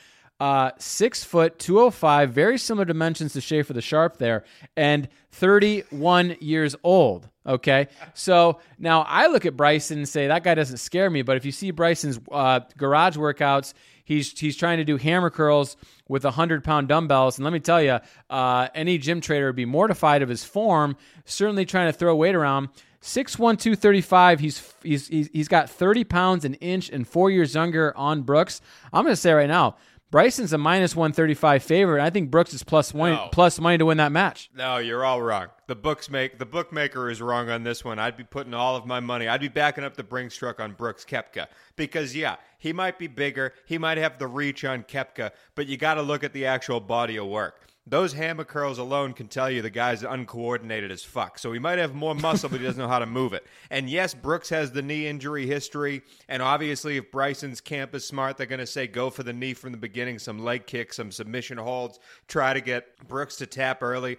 uh, 0.44 0.72
six 0.78 1.24
foot 1.24 1.58
two 1.58 1.80
oh 1.80 1.90
five, 1.90 2.32
very 2.32 2.58
similar 2.58 2.86
dimensions 2.86 3.32
to 3.34 3.40
Schaefer 3.40 3.72
the 3.72 3.82
Sharp 3.82 4.18
there, 4.18 4.44
and 4.76 5.08
thirty 5.32 5.84
one 5.90 6.36
years 6.42 6.76
old. 6.84 7.30
Okay, 7.46 7.88
so 8.14 8.60
now 8.78 9.04
I 9.04 9.28
look 9.28 9.46
at 9.46 9.56
Bryson 9.56 10.00
and 10.00 10.10
say 10.10 10.28
that 10.28 10.44
guy 10.44 10.56
doesn't 10.56 10.78
scare 10.78 11.10
me, 11.10 11.22
but 11.22 11.38
if 11.38 11.46
you 11.46 11.52
see 11.52 11.72
Bryson's 11.72 12.20
uh, 12.30 12.60
garage 12.78 13.18
workouts, 13.18 13.74
he's 14.04 14.38
he's 14.38 14.58
trying 14.58 14.80
to 14.80 14.86
do 14.86 14.98
hammer 14.98 15.30
curls 15.30 15.78
with 16.10 16.26
a 16.26 16.32
hundred 16.32 16.64
pound 16.64 16.90
dumbbells, 16.90 17.38
and 17.38 17.46
let 17.46 17.54
me 17.54 17.60
tell 17.60 17.82
you, 17.82 18.00
uh, 18.30 18.68
any 18.76 18.98
gym 18.98 19.22
trader 19.22 19.46
would 19.48 19.56
be 19.56 19.66
mortified 19.66 20.22
of 20.22 20.30
his 20.30 20.44
form. 20.44 20.98
Certainly 21.26 21.66
trying 21.66 21.88
to 21.92 21.98
throw 21.98 22.16
weight 22.16 22.36
around. 22.36 22.68
Six 23.06 23.38
one 23.38 23.58
two 23.58 23.76
thirty 23.76 24.02
five. 24.02 24.40
He's 24.40 24.74
he's 24.82 25.08
he's 25.08 25.50
got 25.50 25.70
thirty 25.70 26.06
pounds 26.06 26.46
an 26.46 26.54
inch 26.56 26.90
and 26.90 27.06
four 27.06 27.30
years 27.30 27.54
younger 27.54 27.92
on 27.98 28.22
Brooks. 28.22 28.62
I'm 28.94 29.04
going 29.04 29.12
to 29.12 29.18
say 29.18 29.34
right 29.34 29.50
now, 29.50 29.76
Bryson's 30.14 30.54
a 30.54 30.60
minus 30.60 30.96
one 30.96 31.12
thirty 31.12 31.34
five 31.34 31.64
favorite. 31.64 32.00
I 32.00 32.12
think 32.12 32.30
Brooks 32.30 32.54
is 32.54 32.62
plus 32.62 32.94
one 32.94 33.14
No. 33.14 33.30
plus 33.32 33.60
money 33.60 33.80
to 33.80 33.86
win 33.88 33.98
that 33.98 34.12
match. 34.12 34.52
No, 34.56 34.78
you're 34.78 35.04
all 35.04 35.20
wrong. 35.20 35.48
The 35.66 35.74
books 35.76 36.08
make 36.08 36.38
the 36.38 36.46
bookmaker 36.46 37.10
is 37.10 37.20
wrong 37.20 37.50
on 37.50 37.64
this 37.64 37.84
one. 37.84 37.98
I'd 37.98 38.16
be 38.16 38.24
putting 38.24 38.54
all 38.54 38.76
of 38.76 38.86
my 38.86 39.00
money. 39.00 39.28
I'd 39.28 39.42
be 39.42 39.48
backing 39.48 39.84
up 39.84 39.98
the 39.98 40.04
Brinks 40.04 40.36
truck 40.38 40.60
on 40.60 40.74
Brooks 40.74 41.04
Koepka 41.04 41.48
because 41.76 42.16
yeah, 42.16 42.36
he 42.60 42.74
might 42.74 43.00
be 43.00 43.08
bigger, 43.08 43.54
he 43.66 43.80
might 43.80 43.98
have 43.98 44.20
the 44.20 44.28
reach 44.28 44.64
on 44.64 44.84
Koepka, 44.84 45.32
but 45.56 45.66
you 45.66 45.78
got 45.78 45.96
to 45.96 46.04
look 46.04 46.24
at 46.24 46.32
the 46.34 46.46
actual 46.46 46.80
body 46.80 47.18
of 47.18 47.26
work. 47.26 47.66
Those 47.86 48.14
hammer 48.14 48.46
curls 48.46 48.78
alone 48.78 49.12
can 49.12 49.28
tell 49.28 49.52
you 49.52 49.62
the 49.62 49.70
guy's 49.70 50.04
uncoordinated 50.04 50.90
as 50.90 51.04
fuck. 51.04 51.38
So 51.38 51.52
he 51.52 51.60
might 51.60 51.80
have 51.80 51.94
more 51.94 52.16
muscle, 52.16 52.48
but 52.48 52.62
he 52.62 52.66
doesn't 52.66 52.82
know 52.82 52.88
how 52.88 53.00
to 53.00 53.06
move 53.06 53.34
it. 53.34 53.46
And 53.70 53.90
yes, 53.90 54.14
Brooks 54.14 54.48
has 54.50 54.72
the 54.72 54.82
knee 54.82 55.06
injury 55.06 55.46
history. 55.46 56.02
And 56.30 56.42
obviously, 56.42 56.96
if 56.96 57.12
Bryson's 57.12 57.60
camp 57.60 57.94
is 57.94 58.08
smart, 58.08 58.38
they're 58.38 58.48
going 58.48 58.60
to 58.60 58.66
say 58.66 58.88
go 58.88 59.10
for 59.10 59.24
the 59.24 59.34
knee 59.34 59.54
from 59.54 59.74
the 59.74 59.78
beginning, 59.78 60.18
some 60.18 60.40
leg 60.40 60.66
kicks, 60.66 60.96
some 60.96 61.12
submission 61.12 61.58
holds, 61.58 62.00
try 62.30 62.54
to 62.54 62.62
get 62.62 63.06
Brooks 63.10 63.36
to 63.38 63.46
tap 63.46 63.84
early. 63.84 64.18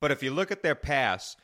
But 0.00 0.10
if 0.10 0.22
you 0.22 0.30
look 0.30 0.50
at 0.50 0.62
their 0.62 0.74
past, 0.74 1.38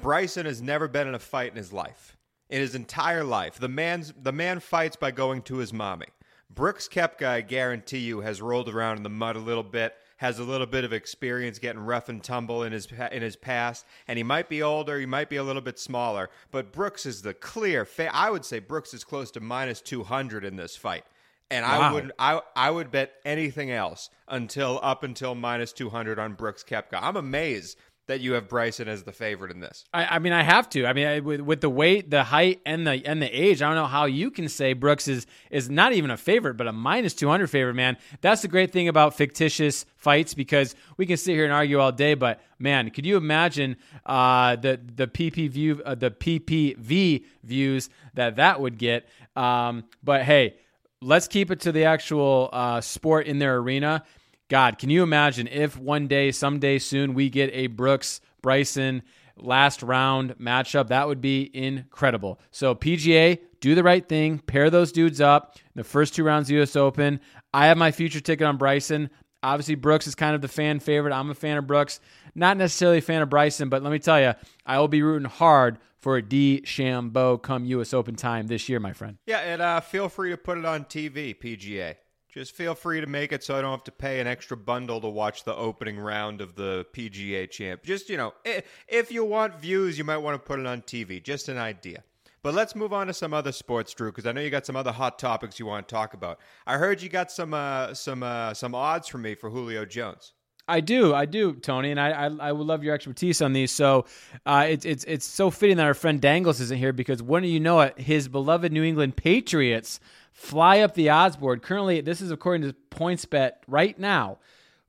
Bryson 0.00 0.46
has 0.46 0.62
never 0.62 0.88
been 0.88 1.08
in 1.08 1.14
a 1.14 1.18
fight 1.18 1.50
in 1.50 1.58
his 1.58 1.74
life. 1.74 2.16
In 2.48 2.60
his 2.60 2.74
entire 2.74 3.24
life. 3.24 3.58
The 3.58 3.68
man's 3.68 4.14
the 4.16 4.32
man 4.32 4.60
fights 4.60 4.96
by 4.96 5.10
going 5.10 5.42
to 5.42 5.56
his 5.56 5.74
mommy. 5.74 6.06
Brooks 6.48 6.88
Koepka, 6.88 7.26
I 7.26 7.40
guarantee 7.42 7.98
you, 7.98 8.20
has 8.20 8.40
rolled 8.40 8.68
around 8.68 8.96
in 8.96 9.02
the 9.02 9.10
mud 9.10 9.36
a 9.36 9.40
little 9.40 9.64
bit, 9.64 9.94
has 10.16 10.38
a 10.38 10.44
little 10.44 10.66
bit 10.66 10.84
of 10.84 10.92
experience 10.92 11.58
getting 11.58 11.80
rough 11.80 12.08
and 12.08 12.22
tumble 12.24 12.62
in 12.62 12.72
his 12.72 12.88
in 13.12 13.22
his 13.22 13.36
past, 13.36 13.84
and 14.08 14.16
he 14.18 14.22
might 14.22 14.48
be 14.48 14.62
older, 14.62 14.98
he 14.98 15.06
might 15.06 15.28
be 15.28 15.36
a 15.36 15.42
little 15.42 15.62
bit 15.62 15.78
smaller, 15.78 16.30
but 16.50 16.72
Brooks 16.72 17.04
is 17.06 17.22
the 17.22 17.34
clear. 17.34 17.84
Fa- 17.84 18.14
I 18.14 18.30
would 18.30 18.44
say 18.44 18.58
Brooks 18.58 18.94
is 18.94 19.04
close 19.04 19.30
to 19.32 19.40
minus 19.40 19.80
two 19.80 20.04
hundred 20.04 20.44
in 20.44 20.56
this 20.56 20.76
fight, 20.76 21.04
and 21.50 21.64
I 21.64 21.78
Wow. 21.78 21.94
would 21.94 22.12
I 22.18 22.40
I 22.54 22.70
would 22.70 22.90
bet 22.90 23.12
anything 23.24 23.70
else 23.70 24.08
until 24.28 24.80
up 24.82 25.02
until 25.04 25.34
minus 25.34 25.72
two 25.72 25.90
hundred 25.90 26.18
on 26.18 26.32
Brooks 26.34 26.64
Koepka. 26.64 26.98
I'm 27.00 27.16
amazed 27.16 27.78
that 28.06 28.20
you 28.20 28.34
have 28.34 28.48
Bryson 28.48 28.88
as 28.88 29.02
the 29.02 29.12
favorite 29.12 29.50
in 29.50 29.60
this. 29.60 29.84
I, 29.92 30.04
I 30.04 30.18
mean, 30.18 30.32
I 30.32 30.42
have 30.42 30.68
to. 30.70 30.86
I 30.86 30.92
mean, 30.92 31.06
I, 31.06 31.20
with, 31.20 31.40
with 31.40 31.60
the 31.60 31.70
weight, 31.70 32.10
the 32.10 32.24
height, 32.24 32.60
and 32.64 32.86
the 32.86 33.04
and 33.04 33.20
the 33.20 33.28
age, 33.28 33.62
I 33.62 33.66
don't 33.66 33.74
know 33.74 33.86
how 33.86 34.04
you 34.04 34.30
can 34.30 34.48
say 34.48 34.72
Brooks 34.72 35.08
is 35.08 35.26
is 35.50 35.68
not 35.68 35.92
even 35.92 36.10
a 36.10 36.16
favorite, 36.16 36.54
but 36.54 36.66
a 36.66 36.72
minus 36.72 37.14
two 37.14 37.28
hundred 37.28 37.48
favorite. 37.48 37.74
Man, 37.74 37.96
that's 38.20 38.42
the 38.42 38.48
great 38.48 38.72
thing 38.72 38.88
about 38.88 39.14
fictitious 39.14 39.86
fights 39.96 40.34
because 40.34 40.74
we 40.96 41.06
can 41.06 41.16
sit 41.16 41.34
here 41.34 41.44
and 41.44 41.52
argue 41.52 41.80
all 41.80 41.92
day. 41.92 42.14
But 42.14 42.40
man, 42.58 42.90
could 42.90 43.06
you 43.06 43.16
imagine 43.16 43.76
uh, 44.04 44.56
the 44.56 44.80
the 44.94 45.06
PP 45.06 45.50
view, 45.50 45.82
uh, 45.84 45.94
the 45.94 46.10
PPV 46.10 47.24
views 47.42 47.90
that 48.14 48.36
that 48.36 48.60
would 48.60 48.78
get? 48.78 49.08
Um, 49.34 49.84
but 50.02 50.22
hey, 50.22 50.56
let's 51.02 51.28
keep 51.28 51.50
it 51.50 51.60
to 51.60 51.72
the 51.72 51.84
actual 51.84 52.50
uh, 52.52 52.80
sport 52.80 53.26
in 53.26 53.38
their 53.38 53.56
arena. 53.56 54.04
God, 54.48 54.78
can 54.78 54.90
you 54.90 55.02
imagine 55.02 55.48
if 55.48 55.76
one 55.76 56.06
day, 56.06 56.30
someday 56.30 56.78
soon, 56.78 57.14
we 57.14 57.30
get 57.30 57.50
a 57.52 57.66
Brooks 57.66 58.20
Bryson 58.42 59.02
last 59.36 59.82
round 59.82 60.36
matchup? 60.38 60.88
That 60.88 61.08
would 61.08 61.20
be 61.20 61.50
incredible. 61.52 62.40
So, 62.52 62.74
PGA, 62.74 63.40
do 63.60 63.74
the 63.74 63.82
right 63.82 64.08
thing, 64.08 64.38
pair 64.38 64.70
those 64.70 64.92
dudes 64.92 65.20
up. 65.20 65.56
The 65.74 65.82
first 65.82 66.14
two 66.14 66.22
rounds 66.22 66.50
US 66.50 66.76
Open. 66.76 67.20
I 67.52 67.66
have 67.66 67.76
my 67.76 67.90
future 67.90 68.20
ticket 68.20 68.46
on 68.46 68.56
Bryson. 68.56 69.10
Obviously, 69.42 69.74
Brooks 69.74 70.06
is 70.06 70.14
kind 70.14 70.34
of 70.34 70.42
the 70.42 70.48
fan 70.48 70.78
favorite. 70.78 71.12
I'm 71.12 71.30
a 71.30 71.34
fan 71.34 71.56
of 71.56 71.66
Brooks. 71.66 72.00
Not 72.34 72.56
necessarily 72.56 72.98
a 72.98 73.02
fan 73.02 73.22
of 73.22 73.30
Bryson, 73.30 73.68
but 73.68 73.82
let 73.82 73.90
me 73.90 73.98
tell 73.98 74.20
you, 74.20 74.34
I 74.64 74.78
will 74.78 74.88
be 74.88 75.02
rooting 75.02 75.28
hard 75.28 75.78
for 75.98 76.16
a 76.16 76.22
DeChambeau 76.22 77.42
come 77.42 77.64
US 77.64 77.92
Open 77.92 78.14
time 78.14 78.46
this 78.46 78.68
year, 78.68 78.78
my 78.78 78.92
friend. 78.92 79.18
Yeah, 79.26 79.38
and 79.38 79.60
uh, 79.60 79.80
feel 79.80 80.08
free 80.08 80.30
to 80.30 80.36
put 80.36 80.58
it 80.58 80.64
on 80.64 80.84
TV, 80.84 81.36
PGA. 81.36 81.96
Just 82.36 82.52
feel 82.52 82.74
free 82.74 83.00
to 83.00 83.06
make 83.06 83.32
it 83.32 83.42
so 83.42 83.56
I 83.56 83.62
don't 83.62 83.70
have 83.70 83.84
to 83.84 83.90
pay 83.90 84.20
an 84.20 84.26
extra 84.26 84.58
bundle 84.58 85.00
to 85.00 85.08
watch 85.08 85.44
the 85.44 85.56
opening 85.56 85.98
round 85.98 86.42
of 86.42 86.54
the 86.54 86.84
PGA 86.92 87.50
champ. 87.50 87.82
Just, 87.82 88.10
you 88.10 88.18
know, 88.18 88.34
if 88.44 89.10
you 89.10 89.24
want 89.24 89.58
views, 89.58 89.96
you 89.96 90.04
might 90.04 90.18
want 90.18 90.34
to 90.34 90.46
put 90.46 90.60
it 90.60 90.66
on 90.66 90.82
TV. 90.82 91.22
Just 91.22 91.48
an 91.48 91.56
idea. 91.56 92.04
But 92.42 92.52
let's 92.52 92.76
move 92.76 92.92
on 92.92 93.06
to 93.06 93.14
some 93.14 93.32
other 93.32 93.52
sports, 93.52 93.94
Drew, 93.94 94.10
because 94.12 94.26
I 94.26 94.32
know 94.32 94.42
you 94.42 94.50
got 94.50 94.66
some 94.66 94.76
other 94.76 94.92
hot 94.92 95.18
topics 95.18 95.58
you 95.58 95.64
want 95.64 95.88
to 95.88 95.94
talk 95.94 96.12
about. 96.12 96.38
I 96.66 96.76
heard 96.76 97.00
you 97.00 97.08
got 97.08 97.32
some 97.32 97.54
uh, 97.54 97.94
some 97.94 98.22
uh, 98.22 98.52
some 98.52 98.74
odds 98.74 99.08
for 99.08 99.16
me 99.16 99.34
for 99.34 99.48
Julio 99.48 99.86
Jones. 99.86 100.34
I 100.68 100.80
do, 100.80 101.14
I 101.14 101.26
do, 101.26 101.54
Tony, 101.54 101.92
and 101.92 102.00
I, 102.00 102.10
I, 102.10 102.26
I 102.26 102.52
would 102.52 102.66
love 102.66 102.82
your 102.82 102.94
expertise 102.94 103.40
on 103.40 103.52
these. 103.52 103.70
So, 103.70 104.04
uh, 104.44 104.66
it's 104.68 104.84
it's 104.84 105.04
it's 105.04 105.24
so 105.24 105.50
fitting 105.50 105.78
that 105.78 105.86
our 105.86 105.94
friend 105.94 106.20
Dangles 106.20 106.60
isn't 106.60 106.78
here 106.78 106.92
because 106.92 107.22
when 107.22 107.44
you 107.44 107.60
know 107.60 107.80
it, 107.80 107.98
his 107.98 108.28
beloved 108.28 108.72
New 108.72 108.82
England 108.82 109.16
Patriots 109.16 110.00
fly 110.36 110.80
up 110.80 110.94
the 110.94 111.08
odds 111.08 111.36
board. 111.36 111.62
Currently, 111.62 112.02
this 112.02 112.20
is 112.20 112.30
according 112.30 112.68
to 112.68 112.76
PointsBet 112.90 113.52
right 113.66 113.98
now. 113.98 114.38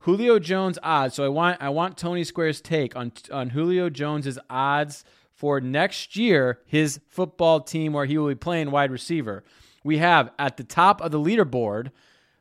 Julio 0.00 0.38
Jones 0.38 0.78
odds. 0.82 1.14
So 1.14 1.24
I 1.24 1.28
want 1.28 1.60
I 1.60 1.70
want 1.70 1.96
Tony 1.96 2.22
Square's 2.22 2.60
take 2.60 2.94
on 2.94 3.12
on 3.32 3.50
Julio 3.50 3.88
Jones's 3.90 4.38
odds 4.48 5.04
for 5.32 5.60
next 5.60 6.16
year, 6.16 6.60
his 6.66 7.00
football 7.08 7.60
team 7.60 7.94
where 7.94 8.04
he 8.04 8.18
will 8.18 8.28
be 8.28 8.34
playing 8.34 8.70
wide 8.70 8.90
receiver. 8.90 9.42
We 9.82 9.98
have 9.98 10.30
at 10.38 10.58
the 10.58 10.64
top 10.64 11.00
of 11.00 11.10
the 11.10 11.18
leaderboard 11.18 11.90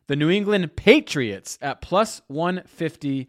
the 0.08 0.16
New 0.16 0.30
England 0.30 0.76
Patriots 0.76 1.58
at 1.62 1.82
plus 1.82 2.22
150. 2.28 3.28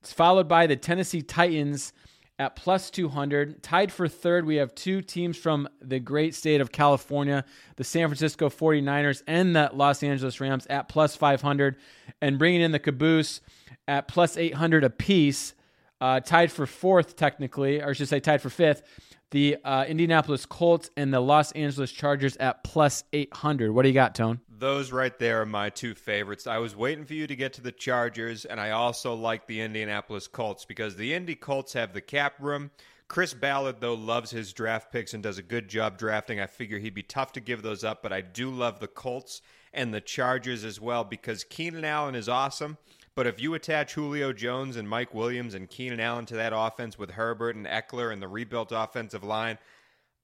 It's 0.00 0.12
followed 0.12 0.48
by 0.48 0.66
the 0.66 0.76
Tennessee 0.76 1.22
Titans 1.22 1.92
at 2.38 2.54
plus 2.54 2.90
200. 2.90 3.62
Tied 3.62 3.92
for 3.92 4.06
third, 4.08 4.46
we 4.46 4.56
have 4.56 4.74
two 4.74 5.02
teams 5.02 5.36
from 5.36 5.68
the 5.80 5.98
great 5.98 6.34
state 6.34 6.60
of 6.60 6.70
California, 6.70 7.44
the 7.76 7.84
San 7.84 8.08
Francisco 8.08 8.48
49ers 8.48 9.22
and 9.26 9.56
the 9.56 9.70
Los 9.72 10.02
Angeles 10.02 10.40
Rams 10.40 10.66
at 10.66 10.88
plus 10.88 11.16
500. 11.16 11.76
And 12.22 12.38
bringing 12.38 12.60
in 12.60 12.72
the 12.72 12.78
caboose 12.78 13.40
at 13.86 14.08
plus 14.08 14.36
800 14.36 14.84
apiece, 14.84 15.54
uh, 16.00 16.20
tied 16.20 16.52
for 16.52 16.66
fourth, 16.66 17.16
technically, 17.16 17.80
or 17.80 17.90
I 17.90 17.92
should 17.92 18.08
say 18.08 18.20
tied 18.20 18.40
for 18.40 18.50
fifth. 18.50 18.82
The 19.30 19.56
uh, 19.64 19.84
Indianapolis 19.86 20.46
Colts 20.46 20.90
and 20.96 21.12
the 21.12 21.20
Los 21.20 21.52
Angeles 21.52 21.90
Chargers 21.90 22.36
at 22.36 22.64
plus 22.64 23.04
800. 23.12 23.72
What 23.72 23.82
do 23.82 23.88
you 23.88 23.94
got, 23.94 24.14
Tone? 24.14 24.40
Those 24.58 24.90
right 24.90 25.16
there 25.20 25.42
are 25.42 25.46
my 25.46 25.70
two 25.70 25.94
favorites. 25.94 26.48
I 26.48 26.58
was 26.58 26.74
waiting 26.74 27.04
for 27.04 27.14
you 27.14 27.28
to 27.28 27.36
get 27.36 27.52
to 27.54 27.60
the 27.60 27.70
Chargers, 27.70 28.44
and 28.44 28.60
I 28.60 28.70
also 28.70 29.14
like 29.14 29.46
the 29.46 29.60
Indianapolis 29.60 30.26
Colts 30.26 30.64
because 30.64 30.96
the 30.96 31.14
Indy 31.14 31.36
Colts 31.36 31.74
have 31.74 31.92
the 31.92 32.00
cap 32.00 32.34
room. 32.40 32.72
Chris 33.06 33.34
Ballard, 33.34 33.76
though, 33.78 33.94
loves 33.94 34.32
his 34.32 34.52
draft 34.52 34.90
picks 34.90 35.14
and 35.14 35.22
does 35.22 35.38
a 35.38 35.44
good 35.44 35.68
job 35.68 35.96
drafting. 35.96 36.40
I 36.40 36.46
figure 36.46 36.80
he'd 36.80 36.92
be 36.92 37.04
tough 37.04 37.32
to 37.34 37.40
give 37.40 37.62
those 37.62 37.84
up, 37.84 38.02
but 38.02 38.12
I 38.12 38.20
do 38.20 38.50
love 38.50 38.80
the 38.80 38.88
Colts 38.88 39.42
and 39.72 39.94
the 39.94 40.00
Chargers 40.00 40.64
as 40.64 40.80
well 40.80 41.04
because 41.04 41.44
Keenan 41.44 41.84
Allen 41.84 42.16
is 42.16 42.28
awesome. 42.28 42.78
But 43.14 43.28
if 43.28 43.40
you 43.40 43.54
attach 43.54 43.94
Julio 43.94 44.32
Jones 44.32 44.76
and 44.76 44.88
Mike 44.88 45.14
Williams 45.14 45.54
and 45.54 45.70
Keenan 45.70 46.00
Allen 46.00 46.26
to 46.26 46.34
that 46.34 46.52
offense 46.54 46.98
with 46.98 47.12
Herbert 47.12 47.54
and 47.54 47.66
Ekeler 47.66 48.12
and 48.12 48.20
the 48.20 48.28
rebuilt 48.28 48.72
offensive 48.72 49.22
line, 49.22 49.58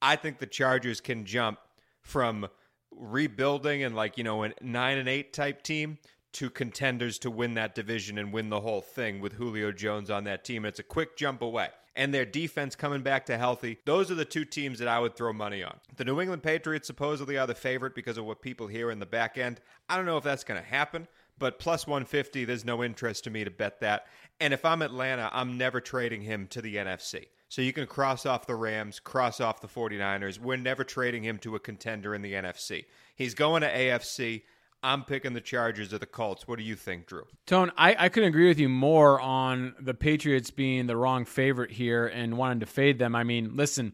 I 0.03 0.17
think 0.17 0.39
the 0.39 0.47
Chargers 0.47 1.01
can 1.01 1.25
jump 1.25 1.61
from 2.03 2.49
rebuilding 2.97 3.83
and 3.83 3.95
like, 3.95 4.19
you 4.19 4.25
know, 4.25 4.45
a 4.45 4.53
9 4.61 4.99
and 4.99 5.09
8 5.09 5.33
type 5.33 5.63
team 5.63 5.99
to 6.33 6.51
contenders 6.51 7.19
to 7.21 7.31
win 7.31 7.55
that 7.55 7.75
division 7.75 8.19
and 8.19 8.33
win 8.33 8.51
the 8.51 8.61
whole 8.61 8.81
thing 8.81 9.21
with 9.21 9.35
Julio 9.35 9.73
Jones 9.73 10.11
on 10.11 10.25
that 10.25 10.45
team. 10.45 10.65
It's 10.65 10.81
a 10.81 10.85
quick 10.85 11.17
jump 11.17 11.43
away. 11.43 11.69
And 11.97 12.13
their 12.13 12.25
defense 12.25 12.75
coming 12.75 13.03
back 13.03 13.27
to 13.27 13.39
healthy. 13.39 13.79
Those 13.85 14.11
are 14.11 14.17
the 14.17 14.25
two 14.25 14.45
teams 14.45 14.81
that 14.81 14.89
I 14.89 14.99
would 14.99 15.15
throw 15.15 15.33
money 15.33 15.63
on. 15.63 15.77
The 15.97 16.05
New 16.05 16.21
England 16.21 16.43
Patriots 16.43 16.89
supposedly 16.89 17.39
are 17.39 17.47
the 17.47 17.55
favorite 17.55 17.95
because 17.95 18.19
of 18.19 18.25
what 18.25 18.43
people 18.43 18.67
hear 18.67 18.91
in 18.91 18.99
the 18.99 19.07
back 19.07 19.39
end. 19.39 19.61
I 19.89 19.97
don't 19.97 20.07
know 20.07 20.17
if 20.17 20.25
that's 20.25 20.43
going 20.43 20.61
to 20.61 20.67
happen 20.67 21.07
but 21.39 21.59
plus 21.59 21.87
150, 21.87 22.45
there's 22.45 22.65
no 22.65 22.83
interest 22.83 23.25
to 23.25 23.31
me 23.31 23.45
to 23.45 23.51
bet 23.51 23.81
that. 23.81 24.07
And 24.41 24.55
if 24.55 24.65
I'm 24.65 24.83
Atlanta, 24.83 25.29
I'm 25.33 25.59
never 25.59 25.81
trading 25.81 26.23
him 26.23 26.47
to 26.49 26.63
the 26.63 26.77
NFC. 26.77 27.27
So 27.55 27.63
you 27.63 27.73
can 27.73 27.87
cross 27.87 28.27
off 28.27 28.49
the 28.49 28.57
Rams, 28.57 28.99
cross 28.99 29.41
off 29.41 29.61
the 29.61 29.69
49ers. 29.69 30.41
We're 30.41 30.57
never 30.57 30.83
trading 30.83 31.23
him 31.23 31.39
to 31.39 31.55
a 31.55 31.61
contender 31.61 32.13
in 32.13 32.21
the 32.21 32.33
NFC. 32.33 32.87
He's 33.15 33.33
going 33.33 33.63
to 33.63 33.73
AFC. 33.73 34.43
I'm 34.83 35.05
picking 35.05 35.35
the 35.35 35.41
Chargers 35.41 35.95
or 35.95 35.99
the 35.99 36.07
Colts. 36.07 36.49
What 36.49 36.59
do 36.59 36.65
you 36.65 36.75
think, 36.75 37.07
Drew? 37.07 37.29
Tone, 37.47 37.71
I, 37.79 37.95
I 37.97 38.09
couldn't 38.09 38.31
agree 38.31 38.49
with 38.49 38.59
you 38.59 38.69
more 38.69 39.21
on 39.21 39.77
the 39.79 39.95
Patriots 39.95 40.51
being 40.51 40.89
the 40.89 40.97
wrong 40.97 41.25
favorite 41.25 41.71
here 41.71 42.09
and 42.09 42.37
wanting 42.37 42.59
to 42.59 42.67
fade 42.67 42.99
them. 42.99 43.15
I 43.15 43.23
mean, 43.23 43.55
listen, 43.55 43.93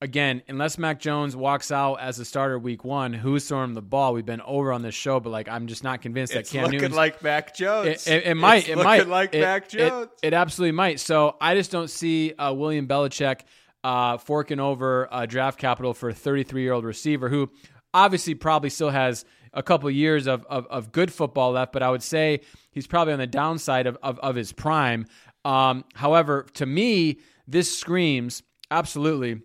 again, 0.00 0.42
unless 0.48 0.78
Mac 0.78 1.00
Jones 1.00 1.34
walks 1.34 1.70
out 1.70 1.96
as 1.96 2.18
a 2.18 2.24
starter 2.24 2.58
week 2.58 2.84
one, 2.84 3.12
who's 3.12 3.48
throwing 3.48 3.72
the 3.74 3.82
ball? 3.82 4.12
We've 4.12 4.26
been 4.26 4.40
over 4.42 4.72
on 4.72 4.82
this 4.82 4.94
show, 4.94 5.20
but 5.20 5.30
like 5.30 5.48
I'm 5.48 5.66
just 5.66 5.84
not 5.84 6.02
convinced 6.02 6.34
it's 6.34 6.50
that 6.50 6.56
Cam 6.56 6.64
looking 6.64 6.80
Newton's 6.80 6.96
like 6.96 7.22
Mac 7.22 7.54
Jones. 7.54 8.06
It, 8.06 8.12
it, 8.12 8.26
it 8.26 8.34
might. 8.34 8.68
It's 8.68 8.80
it 8.80 8.84
might. 8.84 9.08
like 9.08 9.34
it, 9.34 9.40
Mac 9.40 9.68
Jones. 9.68 10.08
It, 10.22 10.28
it, 10.28 10.34
absolutely 10.34 10.72
might. 10.72 11.00
So 11.00 11.36
I 11.40 11.54
just 11.54 11.70
don't 11.70 11.90
see 11.90 12.34
uh, 12.34 12.52
William 12.52 12.86
Belichick 12.86 13.40
uh, 13.84 14.18
forking 14.18 14.60
over 14.60 15.08
uh, 15.12 15.26
draft 15.26 15.58
capital 15.58 15.94
for 15.94 16.08
a 16.08 16.14
33 16.14 16.62
year 16.62 16.72
old 16.72 16.84
receiver 16.84 17.28
who 17.28 17.50
obviously 17.94 18.34
probably 18.34 18.70
still 18.70 18.90
has 18.90 19.24
a 19.52 19.62
couple 19.62 19.90
years 19.90 20.26
of, 20.26 20.44
of, 20.50 20.66
of, 20.66 20.92
good 20.92 21.10
football 21.10 21.52
left, 21.52 21.72
but 21.72 21.82
I 21.82 21.88
would 21.88 22.02
say 22.02 22.40
he's 22.72 22.86
probably 22.86 23.14
on 23.14 23.18
the 23.18 23.26
downside 23.26 23.86
of, 23.86 23.96
of, 24.02 24.18
of 24.18 24.36
his 24.36 24.52
prime. 24.52 25.06
Um, 25.46 25.84
however, 25.94 26.44
to 26.54 26.66
me, 26.66 27.20
this 27.48 27.78
screams 27.78 28.42
absolutely 28.70 29.40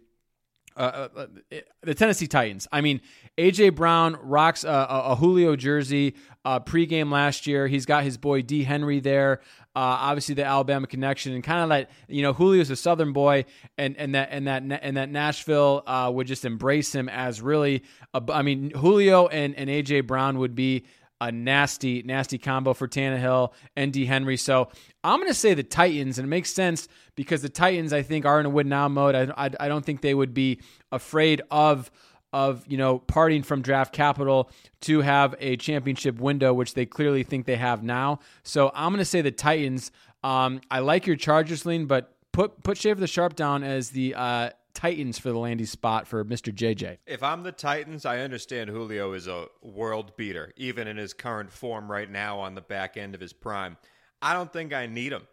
uh, 0.75 1.07
uh, 1.15 1.25
uh, 1.51 1.57
the 1.83 1.93
Tennessee 1.93 2.27
Titans. 2.27 2.67
I 2.71 2.81
mean, 2.81 3.01
AJ 3.37 3.75
Brown 3.75 4.17
rocks 4.21 4.63
a, 4.63 4.87
a, 4.89 5.15
Julio 5.15 5.55
jersey 5.55 6.15
uh, 6.45 6.59
pregame 6.59 7.11
last 7.11 7.45
year. 7.47 7.67
He's 7.67 7.85
got 7.85 8.03
his 8.03 8.17
boy 8.17 8.41
D 8.41 8.63
Henry 8.63 8.99
there. 8.99 9.41
Uh, 9.75 9.99
obviously, 9.99 10.35
the 10.35 10.43
Alabama 10.45 10.87
connection, 10.87 11.33
and 11.33 11.43
kind 11.43 11.61
of 11.61 11.69
like 11.69 11.89
you 12.07 12.21
know, 12.21 12.33
Julio's 12.33 12.69
a 12.69 12.75
Southern 12.75 13.13
boy, 13.13 13.45
and 13.77 13.97
and 13.97 14.15
that 14.15 14.29
and 14.31 14.47
that 14.47 14.63
and 14.81 14.97
that 14.97 15.09
Nashville 15.09 15.83
would 16.13 16.27
just 16.27 16.45
embrace 16.45 16.93
him 16.93 17.09
as 17.09 17.41
really. 17.41 17.83
A, 18.13 18.21
I 18.31 18.41
mean, 18.41 18.71
Julio 18.71 19.27
and 19.27 19.55
and 19.55 19.69
AJ 19.69 20.07
Brown 20.07 20.39
would 20.39 20.55
be 20.55 20.85
a 21.21 21.31
nasty, 21.31 22.01
nasty 22.01 22.39
combo 22.39 22.73
for 22.73 22.87
Tannehill 22.87 23.53
and 23.77 23.93
D. 23.93 24.05
Henry. 24.07 24.35
So 24.35 24.69
I'm 25.03 25.19
going 25.19 25.29
to 25.29 25.35
say 25.35 25.53
the 25.53 25.63
Titans, 25.63 26.17
and 26.17 26.25
it 26.25 26.29
makes 26.29 26.51
sense 26.51 26.89
because 27.15 27.43
the 27.43 27.49
Titans, 27.49 27.93
I 27.93 28.01
think, 28.01 28.25
are 28.25 28.39
in 28.39 28.47
a 28.47 28.49
win 28.49 28.67
now 28.67 28.87
mode. 28.87 29.13
I, 29.15 29.45
I, 29.45 29.49
I 29.59 29.67
don't 29.67 29.85
think 29.85 30.01
they 30.01 30.15
would 30.15 30.33
be 30.33 30.59
afraid 30.91 31.41
of 31.49 31.89
of 32.33 32.65
you 32.67 32.77
know 32.77 32.97
parting 32.97 33.43
from 33.43 33.61
draft 33.61 33.93
capital 33.93 34.49
to 34.81 35.01
have 35.01 35.35
a 35.39 35.57
championship 35.57 36.19
window, 36.19 36.53
which 36.53 36.73
they 36.73 36.85
clearly 36.85 37.23
think 37.23 37.45
they 37.45 37.57
have 37.57 37.83
now. 37.83 38.19
So 38.43 38.71
I'm 38.73 38.91
going 38.91 38.99
to 38.99 39.05
say 39.05 39.21
the 39.21 39.31
Titans. 39.31 39.91
Um, 40.23 40.59
I 40.71 40.79
like 40.79 41.05
your 41.05 41.15
Chargers 41.15 41.65
lean, 41.65 41.85
but 41.85 42.15
put 42.31 42.63
put 42.63 42.77
Schaefer 42.77 42.99
the 42.99 43.07
Sharp 43.07 43.35
down 43.35 43.63
as 43.63 43.91
the 43.91 44.15
uh, 44.15 44.49
Titans 44.73 45.19
for 45.19 45.29
the 45.29 45.37
Landy 45.37 45.65
spot 45.65 46.07
for 46.07 46.23
Mr. 46.23 46.53
JJ. 46.53 46.97
If 47.05 47.23
I'm 47.23 47.43
the 47.43 47.51
Titans, 47.51 48.05
I 48.05 48.19
understand 48.19 48.69
Julio 48.69 49.13
is 49.13 49.27
a 49.27 49.47
world 49.61 50.15
beater, 50.15 50.53
even 50.57 50.87
in 50.87 50.97
his 50.97 51.13
current 51.13 51.51
form 51.51 51.91
right 51.91 52.09
now 52.09 52.39
on 52.39 52.55
the 52.55 52.61
back 52.61 52.97
end 52.97 53.15
of 53.15 53.21
his 53.21 53.33
prime. 53.33 53.77
I 54.21 54.33
don't 54.33 54.51
think 54.51 54.73
I 54.73 54.87
need 54.87 55.11
him. 55.11 55.27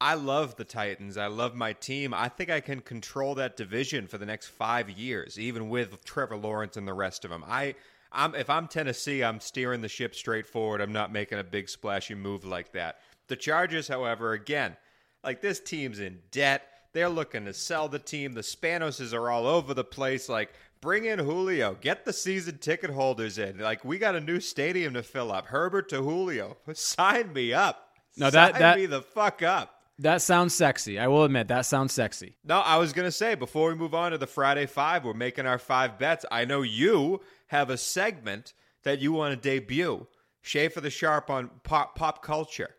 I 0.00 0.14
love 0.14 0.56
the 0.56 0.64
Titans. 0.64 1.16
I 1.16 1.28
love 1.28 1.54
my 1.54 1.74
team. 1.74 2.12
I 2.12 2.28
think 2.28 2.50
I 2.50 2.60
can 2.60 2.80
control 2.80 3.36
that 3.36 3.56
division 3.56 4.08
for 4.08 4.18
the 4.18 4.26
next 4.26 4.48
five 4.48 4.90
years, 4.90 5.38
even 5.38 5.68
with 5.68 6.04
Trevor 6.04 6.36
Lawrence 6.36 6.76
and 6.76 6.88
the 6.88 6.92
rest 6.92 7.24
of 7.24 7.30
them. 7.30 7.44
I, 7.46 7.76
I'm 8.10 8.34
if 8.34 8.50
I'm 8.50 8.66
Tennessee, 8.66 9.22
I'm 9.22 9.38
steering 9.38 9.80
the 9.80 9.88
ship 9.88 10.16
straight 10.16 10.46
forward. 10.46 10.80
I'm 10.80 10.92
not 10.92 11.12
making 11.12 11.38
a 11.38 11.44
big 11.44 11.68
splashy 11.68 12.16
move 12.16 12.44
like 12.44 12.72
that. 12.72 12.98
The 13.28 13.36
Chargers, 13.36 13.86
however, 13.86 14.32
again, 14.32 14.76
like 15.22 15.40
this 15.40 15.60
team's 15.60 16.00
in 16.00 16.18
debt. 16.32 16.66
They're 16.92 17.08
looking 17.08 17.46
to 17.46 17.54
sell 17.54 17.88
the 17.88 17.98
team. 17.98 18.34
The 18.34 18.42
Spanoses 18.42 19.12
are 19.14 19.30
all 19.30 19.46
over 19.46 19.72
the 19.74 19.84
place. 19.84 20.28
Like, 20.28 20.52
bring 20.80 21.04
in 21.06 21.18
Julio. 21.18 21.74
Get 21.80 22.04
the 22.04 22.12
season 22.12 22.58
ticket 22.58 22.90
holders 22.90 23.38
in. 23.38 23.58
Like, 23.58 23.84
we 23.84 23.98
got 23.98 24.14
a 24.14 24.20
new 24.20 24.40
stadium 24.40 24.94
to 24.94 25.02
fill 25.02 25.32
up. 25.32 25.46
Herbert 25.46 25.88
to 25.90 26.02
Julio. 26.02 26.56
Sign 26.74 27.32
me 27.32 27.52
up. 27.54 27.88
No, 28.16 28.28
that 28.30 28.52
Sign 28.52 28.60
that 28.60 28.78
me 28.78 28.86
the 28.86 29.00
fuck 29.02 29.42
up. 29.42 29.74
That 29.98 30.20
sounds 30.20 30.54
sexy. 30.54 30.98
I 30.98 31.06
will 31.06 31.24
admit 31.24 31.48
that 31.48 31.64
sounds 31.64 31.92
sexy. 31.92 32.36
No, 32.44 32.58
I 32.60 32.76
was 32.76 32.92
gonna 32.92 33.12
say 33.12 33.34
before 33.34 33.68
we 33.68 33.74
move 33.74 33.94
on 33.94 34.10
to 34.12 34.18
the 34.18 34.26
Friday 34.26 34.66
Five, 34.66 35.04
we're 35.04 35.14
making 35.14 35.46
our 35.46 35.58
five 35.58 35.98
bets. 35.98 36.24
I 36.30 36.44
know 36.44 36.62
you 36.62 37.20
have 37.48 37.70
a 37.70 37.76
segment 37.76 38.52
that 38.82 38.98
you 39.00 39.12
want 39.12 39.40
to 39.40 39.48
debut. 39.48 40.06
Schaefer 40.40 40.80
the 40.80 40.90
Sharp 40.90 41.30
on 41.30 41.50
pop 41.62 41.94
pop 41.94 42.22
culture. 42.22 42.70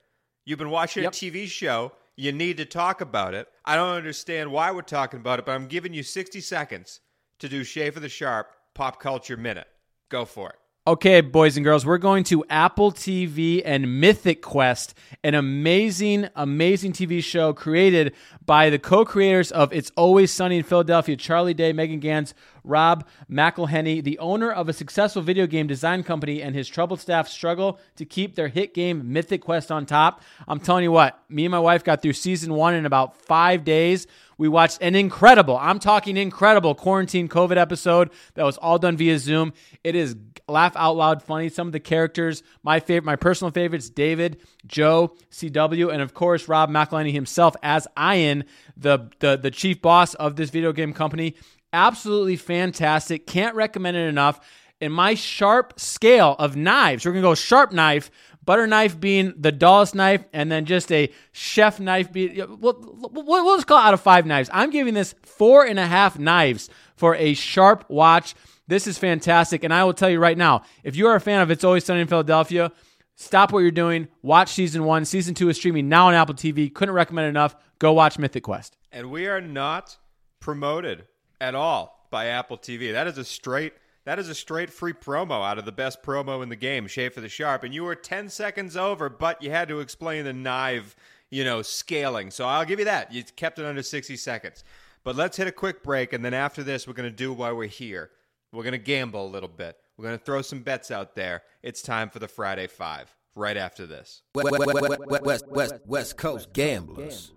You've 0.44 0.60
been 0.60 0.70
watching 0.72 1.04
Yep. 1.04 1.14
a 1.14 1.16
TV 1.16 1.48
show. 1.48 1.94
You 2.16 2.32
need 2.32 2.58
to 2.58 2.66
talk 2.66 3.02
about 3.02 3.34
it. 3.34 3.48
I 3.66 3.76
don't 3.76 3.96
understand 3.96 4.52
why 4.52 4.72
we're 4.72 4.82
talking 4.82 5.20
about 5.20 5.40
it, 5.40 5.46
but 5.46 5.54
I'm 5.54 5.68
giving 5.68 5.94
you 5.94 6.04
60 6.04 6.42
seconds 6.42 7.00
to 7.40 7.50
do 7.50 7.64
Schaefer 7.64 8.00
the 8.00 8.10
Sharp 8.10 8.52
pop 8.74 9.00
culture 9.00 9.38
minute. 9.38 9.68
Go 10.10 10.26
for 10.26 10.50
it. 10.50 10.56
Okay, 10.86 11.22
boys 11.22 11.56
and 11.56 11.64
girls, 11.64 11.86
we're 11.86 11.98
going 11.98 12.26
to 12.26 12.44
Apple 12.50 12.92
TV 12.92 13.62
and 13.64 14.02
Mythic 14.02 14.42
Quest, 14.42 14.94
an 15.24 15.34
amazing, 15.34 16.28
amazing 16.36 16.92
TV 16.92 17.24
show 17.24 17.54
created 17.54 18.14
by 18.46 18.70
the 18.70 18.78
co 18.78 19.06
creators 19.06 19.50
of 19.50 19.72
It's 19.72 19.94
Always 19.96 20.30
Sunny 20.30 20.58
in 20.58 20.64
Philadelphia, 20.64 21.16
Charlie 21.16 21.54
Day, 21.54 21.72
Megan 21.72 22.02
Ganz, 22.02 22.34
Rob 22.66 23.08
McElhenney, 23.32 24.04
the 24.04 24.20
owner 24.20 24.52
of 24.52 24.68
a 24.68 24.74
successful 24.74 25.22
video 25.22 25.48
game 25.48 25.68
design 25.68 26.04
company, 26.04 26.42
and 26.42 26.54
his 26.54 26.68
troubled 26.68 27.00
staff 27.00 27.30
struggle 27.30 27.80
to 27.96 28.04
keep 28.04 28.36
their 28.36 28.50
hit 28.50 28.74
game 28.74 29.14
Mythic 29.14 29.40
Quest 29.40 29.72
on 29.72 29.86
top. 29.86 30.22
I'm 30.50 30.60
telling 30.60 30.84
you 30.84 30.92
what, 30.92 31.18
me 31.30 31.46
and 31.46 31.52
my 31.54 31.60
wife 31.60 31.86
got 31.86 32.02
through 32.02 32.12
season 32.12 32.56
one 32.56 32.74
in 32.74 32.86
about 32.86 33.16
five 33.16 33.64
days. 33.64 34.06
We 34.44 34.50
watched 34.50 34.80
an 34.82 34.94
incredible, 34.94 35.56
I'm 35.58 35.80
talking 35.80 36.18
incredible 36.18 36.76
quarantine 36.76 37.30
COVID 37.30 37.56
episode 37.56 38.10
that 38.34 38.44
was 38.44 38.58
all 38.58 38.78
done 38.78 38.98
via 38.98 39.18
Zoom. 39.18 39.54
It 39.86 39.96
is 39.96 40.18
laugh 40.50 40.74
out 40.76 40.98
loud 40.98 41.24
funny. 41.24 41.48
Some 41.48 41.68
of 41.68 41.72
the 41.72 41.80
characters, 41.80 42.44
my 42.62 42.82
favorite, 42.82 43.06
my 43.06 43.16
personal 43.16 43.52
favorites, 43.52 43.90
David, 43.90 44.42
Joe, 44.68 45.16
CW, 45.32 45.94
and 45.94 46.02
of 46.02 46.14
course 46.14 46.50
Rob 46.50 46.70
McElhenney 46.70 47.14
himself 47.14 47.56
as 47.64 47.88
Ian, 47.98 48.44
the, 48.76 49.10
the 49.20 49.38
the 49.38 49.50
chief 49.50 49.82
boss 49.82 50.14
of 50.16 50.36
this 50.36 50.50
video 50.50 50.74
game 50.74 50.92
company. 50.92 51.38
Absolutely 51.72 52.36
fantastic. 52.36 53.26
Can't 53.26 53.56
recommend 53.56 53.96
it 53.96 54.10
enough. 54.10 54.42
In 54.82 54.92
my 54.92 55.14
sharp 55.14 55.80
scale 55.80 56.36
of 56.38 56.58
knives, 56.58 57.06
we're 57.06 57.14
gonna 57.14 57.22
go 57.22 57.34
sharp 57.34 57.72
knife 57.72 58.12
butter 58.44 58.68
knife 58.68 59.00
being 59.00 59.34
the 59.38 59.52
dullest 59.52 59.96
knife, 59.96 60.24
and 60.34 60.52
then 60.52 60.66
just 60.66 60.92
a 60.92 61.12
chef 61.32 61.80
knife 61.80 62.12
being. 62.12 62.38
We'll, 62.60 62.78
we'll 63.12 63.58
just 63.58 63.68
call 63.68 63.80
it 63.80 63.88
out 63.88 63.94
of 63.94 64.02
five 64.02 64.26
knives. 64.26 64.50
I'm 64.54 64.70
giving 64.70 64.94
this 64.94 65.16
four 65.24 65.66
and 65.66 65.80
a 65.80 65.88
half 65.88 66.18
knives 66.18 66.70
for 66.96 67.16
a 67.16 67.34
sharp 67.34 67.86
watch. 67.90 68.36
This 68.68 68.88
is 68.88 68.98
fantastic. 68.98 69.64
And 69.64 69.74
I 69.74 69.84
will 69.84 69.94
tell 69.94 70.10
you 70.10 70.20
right 70.20 70.38
now 70.38 70.64
if 70.84 70.96
you 70.96 71.08
are 71.08 71.16
a 71.16 71.22
fan 71.22 71.42
of 71.42 71.52
It's 71.52 71.64
Always 71.64 71.86
Sunny 71.86 72.02
in 72.02 72.08
Philadelphia, 72.08 72.72
stop 73.16 73.52
what 73.52 73.60
you're 73.60 73.72
doing. 73.72 74.08
Watch 74.22 74.50
season 74.54 74.84
one. 74.86 75.06
Season 75.06 75.34
two 75.34 75.50
is 75.50 75.58
streaming 75.58 75.90
now 75.90 76.08
on 76.08 76.14
Apple 76.14 76.36
TV. 76.36 76.74
Couldn't 76.74 76.96
recommend 76.96 77.28
enough. 77.28 77.56
Go 77.80 77.94
watch 77.94 78.18
Mythic 78.18 78.44
Quest. 78.44 78.78
And 78.92 79.12
we 79.12 79.28
are 79.28 79.42
not 79.42 79.98
promoted 80.40 81.06
at 81.42 81.56
all 81.56 82.08
by 82.10 82.28
Apple 82.28 82.58
TV. 82.58 82.94
That 82.94 83.08
is 83.08 83.18
a 83.18 83.26
straight 83.26 83.74
that 84.06 84.20
is 84.20 84.30
a 84.30 84.36
straight 84.36 84.70
free 84.70 84.94
promo 84.94 85.48
out 85.48 85.58
of 85.58 85.66
the 85.66 85.72
best 85.72 86.04
promo 86.04 86.44
in 86.44 86.50
the 86.50 86.56
game, 86.56 86.88
Schaefer 86.88 87.22
the 87.22 87.30
Sharp. 87.30 87.64
And 87.64 87.74
you 87.74 87.84
were 87.84 87.96
10 87.96 88.30
seconds 88.30 88.76
over, 88.76 89.10
but 89.10 89.42
you 89.42 89.52
had 89.52 89.68
to 89.70 89.80
explain 89.80 90.26
the 90.26 90.34
knife, 90.34 90.96
you 91.30 91.44
know, 91.44 91.62
scaling. 91.62 92.32
So 92.32 92.46
I'll 92.46 92.66
give 92.66 92.80
you 92.80 92.86
that. 92.86 93.14
You 93.14 93.24
kept 93.24 93.60
it 93.60 93.66
under 93.66 93.82
60 93.84 94.18
seconds. 94.18 94.64
But 95.04 95.16
let's 95.16 95.38
hit 95.38 95.48
a 95.48 95.52
quick 95.52 95.84
break. 95.84 96.14
And 96.14 96.24
then 96.24 96.34
after 96.34 96.64
this, 96.64 96.88
we're 96.88 96.94
going 96.94 97.10
to 97.10 97.16
do 97.16 97.34
why 97.34 97.52
we're 97.52 97.68
here. 97.68 98.12
We're 98.52 98.64
going 98.64 98.74
to 98.74 98.78
gamble 98.78 99.26
a 99.26 99.28
little 99.28 99.50
bit. 99.50 99.78
We're 99.98 100.06
going 100.06 100.18
to 100.18 100.24
throw 100.24 100.42
some 100.42 100.62
bets 100.62 100.92
out 100.92 101.16
there. 101.16 101.44
It's 101.62 101.82
time 101.82 102.10
for 102.10 102.20
the 102.20 102.28
Friday 102.28 102.68
Five 102.68 103.16
right 103.36 103.58
after 103.58 103.86
this. 103.86 104.22
West, 104.36 104.52
West, 104.52 105.00
West, 105.24 105.48
West, 105.50 105.74
West 105.86 106.18
Coast 106.18 106.54
Gamblers. 106.54 107.32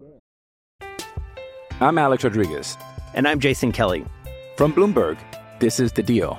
I'm 1.81 1.99
Alex 1.99 2.25
Rodriguez. 2.25 2.77
And 3.15 3.27
I'm 3.27 3.41
Jason 3.41 3.73
Kelly. 3.73 4.05
From 4.57 4.73
Bloomberg, 4.73 5.19
this 5.59 5.81
is 5.81 5.93
The 5.93 6.03
Deal. 6.03 6.39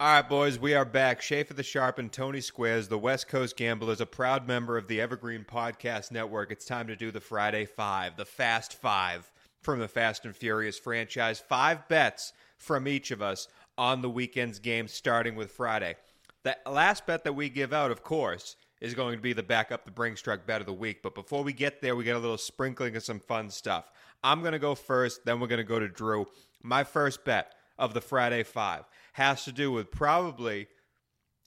All 0.00 0.06
right, 0.06 0.28
boys, 0.28 0.60
we 0.60 0.74
are 0.74 0.84
back. 0.84 1.20
Schaefer 1.20 1.54
the 1.54 1.64
Sharp 1.64 1.98
and 1.98 2.12
Tony 2.12 2.40
Squares, 2.40 2.86
the 2.86 2.96
West 2.96 3.26
Coast 3.26 3.56
Gamblers, 3.56 4.00
a 4.00 4.06
proud 4.06 4.46
member 4.46 4.78
of 4.78 4.86
the 4.86 5.00
Evergreen 5.00 5.44
Podcast 5.44 6.12
Network. 6.12 6.52
It's 6.52 6.64
time 6.64 6.86
to 6.86 6.94
do 6.94 7.10
the 7.10 7.20
Friday 7.20 7.64
Five, 7.64 8.16
the 8.16 8.24
Fast 8.24 8.74
Five 8.74 9.28
from 9.60 9.80
the 9.80 9.88
Fast 9.88 10.24
and 10.24 10.36
Furious 10.36 10.78
franchise. 10.78 11.40
Five 11.40 11.88
bets 11.88 12.32
from 12.58 12.86
each 12.86 13.10
of 13.10 13.20
us 13.20 13.48
on 13.76 14.00
the 14.00 14.08
weekend's 14.08 14.60
games, 14.60 14.92
starting 14.92 15.34
with 15.34 15.50
Friday. 15.50 15.96
The 16.44 16.56
last 16.64 17.04
bet 17.04 17.24
that 17.24 17.32
we 17.32 17.48
give 17.48 17.72
out, 17.72 17.90
of 17.90 18.04
course, 18.04 18.54
is 18.80 18.94
going 18.94 19.16
to 19.16 19.20
be 19.20 19.32
the 19.32 19.42
back 19.42 19.72
up 19.72 19.84
the 19.84 19.90
Brinks 19.90 20.22
truck 20.22 20.46
bet 20.46 20.60
of 20.60 20.68
the 20.68 20.72
week. 20.72 21.02
But 21.02 21.16
before 21.16 21.42
we 21.42 21.52
get 21.52 21.82
there, 21.82 21.96
we 21.96 22.04
get 22.04 22.14
a 22.14 22.20
little 22.20 22.38
sprinkling 22.38 22.94
of 22.94 23.02
some 23.02 23.18
fun 23.18 23.50
stuff. 23.50 23.90
I'm 24.22 24.42
going 24.42 24.52
to 24.52 24.60
go 24.60 24.76
first, 24.76 25.24
then 25.24 25.40
we're 25.40 25.48
going 25.48 25.58
to 25.58 25.64
go 25.64 25.80
to 25.80 25.88
Drew. 25.88 26.28
My 26.62 26.84
first 26.84 27.24
bet 27.24 27.56
of 27.80 27.94
the 27.94 28.00
Friday 28.00 28.44
Five 28.44 28.84
has 29.18 29.44
to 29.44 29.52
do 29.52 29.72
with 29.72 29.90
probably, 29.90 30.68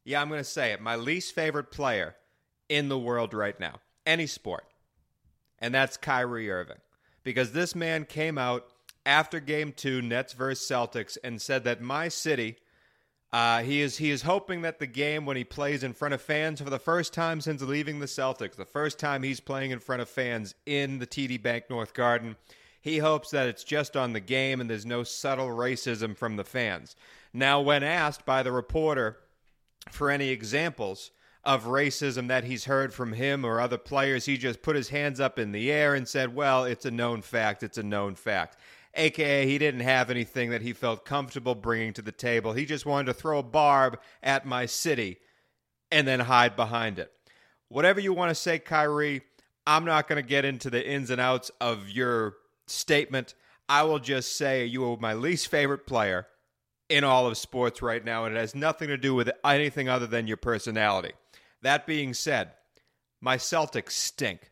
yeah, 0.04 0.22
I'm 0.22 0.28
going 0.28 0.42
to 0.42 0.44
say 0.44 0.74
it, 0.74 0.82
my 0.82 0.98
least 0.98 1.34
favorite 1.34 1.72
player 1.72 2.16
in 2.68 2.90
the 2.90 3.00
world 3.00 3.34
right 3.34 3.58
now, 3.60 3.75
any 4.06 4.28
sport. 4.28 4.66
And 5.58 5.74
that's 5.74 5.96
Kyrie 5.96 6.51
Irving. 6.51 6.80
Because 7.24 7.54
this 7.54 7.74
man 7.74 8.04
came 8.04 8.38
out 8.38 8.66
after 9.06 9.39
game 9.39 9.72
two, 9.72 10.02
Nets 10.02 10.34
versus 10.34 10.67
Celtics, 10.67 11.17
and 11.24 11.41
said 11.41 11.63
that 11.63 11.82
my 11.82 12.10
city, 12.10 12.58
uh, 13.32 13.62
he 13.62 13.80
is 13.80 13.98
he 13.98 14.12
is 14.12 14.24
hoping 14.24 14.63
that 14.63 14.80
the 14.80 14.88
game 14.88 15.26
when 15.26 15.38
he 15.38 15.43
plays 15.45 15.82
in 15.82 15.93
front 15.93 16.13
of 16.13 16.22
fans 16.22 16.60
for 16.60 16.69
the 16.69 16.78
first 16.78 17.13
time 17.13 17.39
since 17.39 17.62
leaving 17.62 18.00
the 18.00 18.06
Celtics, 18.06 18.58
the 18.58 18.65
first 18.65 19.00
time 19.00 19.24
he's 19.24 19.39
playing 19.39 19.72
in 19.72 19.80
front 19.80 20.02
of 20.02 20.10
fans 20.10 20.56
in 20.65 21.00
the 21.00 21.08
TD 21.08 21.41
Bank 21.41 21.65
North 21.69 21.93
Garden, 21.93 22.36
he 22.82 22.98
hopes 22.98 23.30
that 23.32 23.48
it's 23.48 23.63
just 23.63 23.95
on 23.95 24.12
the 24.12 24.19
game 24.19 24.60
and 24.60 24.69
there's 24.69 24.86
no 24.86 25.04
subtle 25.04 25.48
racism 25.48 26.17
from 26.17 26.36
the 26.36 26.43
fans. 26.43 26.95
Now, 27.34 27.62
when 27.62 27.84
asked 27.84 28.26
by 28.26 28.44
the 28.44 28.52
reporter 28.52 29.17
for 29.89 30.10
any 30.10 30.30
examples 30.30 31.12
of 31.44 31.65
racism 31.65 32.28
that 32.28 32.44
he's 32.44 32.65
heard 32.65 32.94
from 32.94 33.13
him 33.13 33.46
or 33.46 33.60
other 33.60 33.78
players, 33.78 34.26
he 34.26 34.38
just 34.38 34.62
put 34.62 34.76
his 34.76 34.89
hands 34.89 35.20
up 35.20 35.39
in 35.39 35.52
the 35.52 35.72
air 35.72 35.96
and 35.96 36.08
said, 36.08 36.36
Well, 36.36 36.65
it's 36.65 36.86
a 36.86 36.91
known 36.91 37.22
fact. 37.22 37.63
It's 37.63 37.78
a 37.78 37.84
known 37.84 38.15
fact. 38.15 38.58
AKA, 38.94 39.48
he 39.48 39.58
didn't 39.58 39.82
have 39.82 40.10
anything 40.10 40.50
that 40.50 40.62
he 40.62 40.74
felt 40.74 41.06
comfortable 41.06 41.56
bringing 41.56 41.94
to 41.94 42.02
the 42.02 42.12
table. 42.12 42.54
He 42.54 42.65
just 42.65 42.86
wanted 42.86 43.06
to 43.06 43.13
throw 43.13 43.39
a 43.39 43.44
barb 43.44 44.00
at 44.22 44.46
my 44.46 44.65
city 44.65 45.20
and 45.89 46.06
then 46.06 46.20
hide 46.20 46.58
behind 46.58 47.00
it. 47.00 47.12
Whatever 47.70 48.02
you 48.02 48.12
want 48.12 48.30
to 48.30 48.36
say, 48.36 48.60
Kyrie, 48.60 49.22
I'm 49.65 49.86
not 49.86 50.10
going 50.10 50.22
to 50.22 50.28
get 50.28 50.44
into 50.44 50.70
the 50.70 50.86
ins 50.86 51.10
and 51.10 51.22
outs 51.22 51.52
of 51.62 51.89
your 51.89 52.36
statement. 52.67 53.34
I 53.70 53.84
will 53.84 54.00
just 54.00 54.36
say 54.36 54.65
you 54.65 54.84
are 54.91 54.98
my 54.98 55.13
least 55.13 55.48
favorite 55.48 55.88
player 55.88 56.28
in 56.91 57.04
all 57.06 57.25
of 57.25 57.38
sports 57.38 57.82
right 57.82 58.04
now, 58.04 58.25
and 58.25 58.36
it 58.36 58.39
has 58.39 58.54
nothing 58.54 58.89
to 58.89 58.97
do 58.97 59.15
with 59.15 59.32
anything 59.45 59.88
other 59.88 60.06
than 60.08 60.27
your 60.27 60.38
personality. 60.38 61.13
That 61.62 61.88
being 61.88 62.13
said, 62.13 62.51
my 63.21 63.38
Celtics 63.38 63.91
stink. 63.91 64.51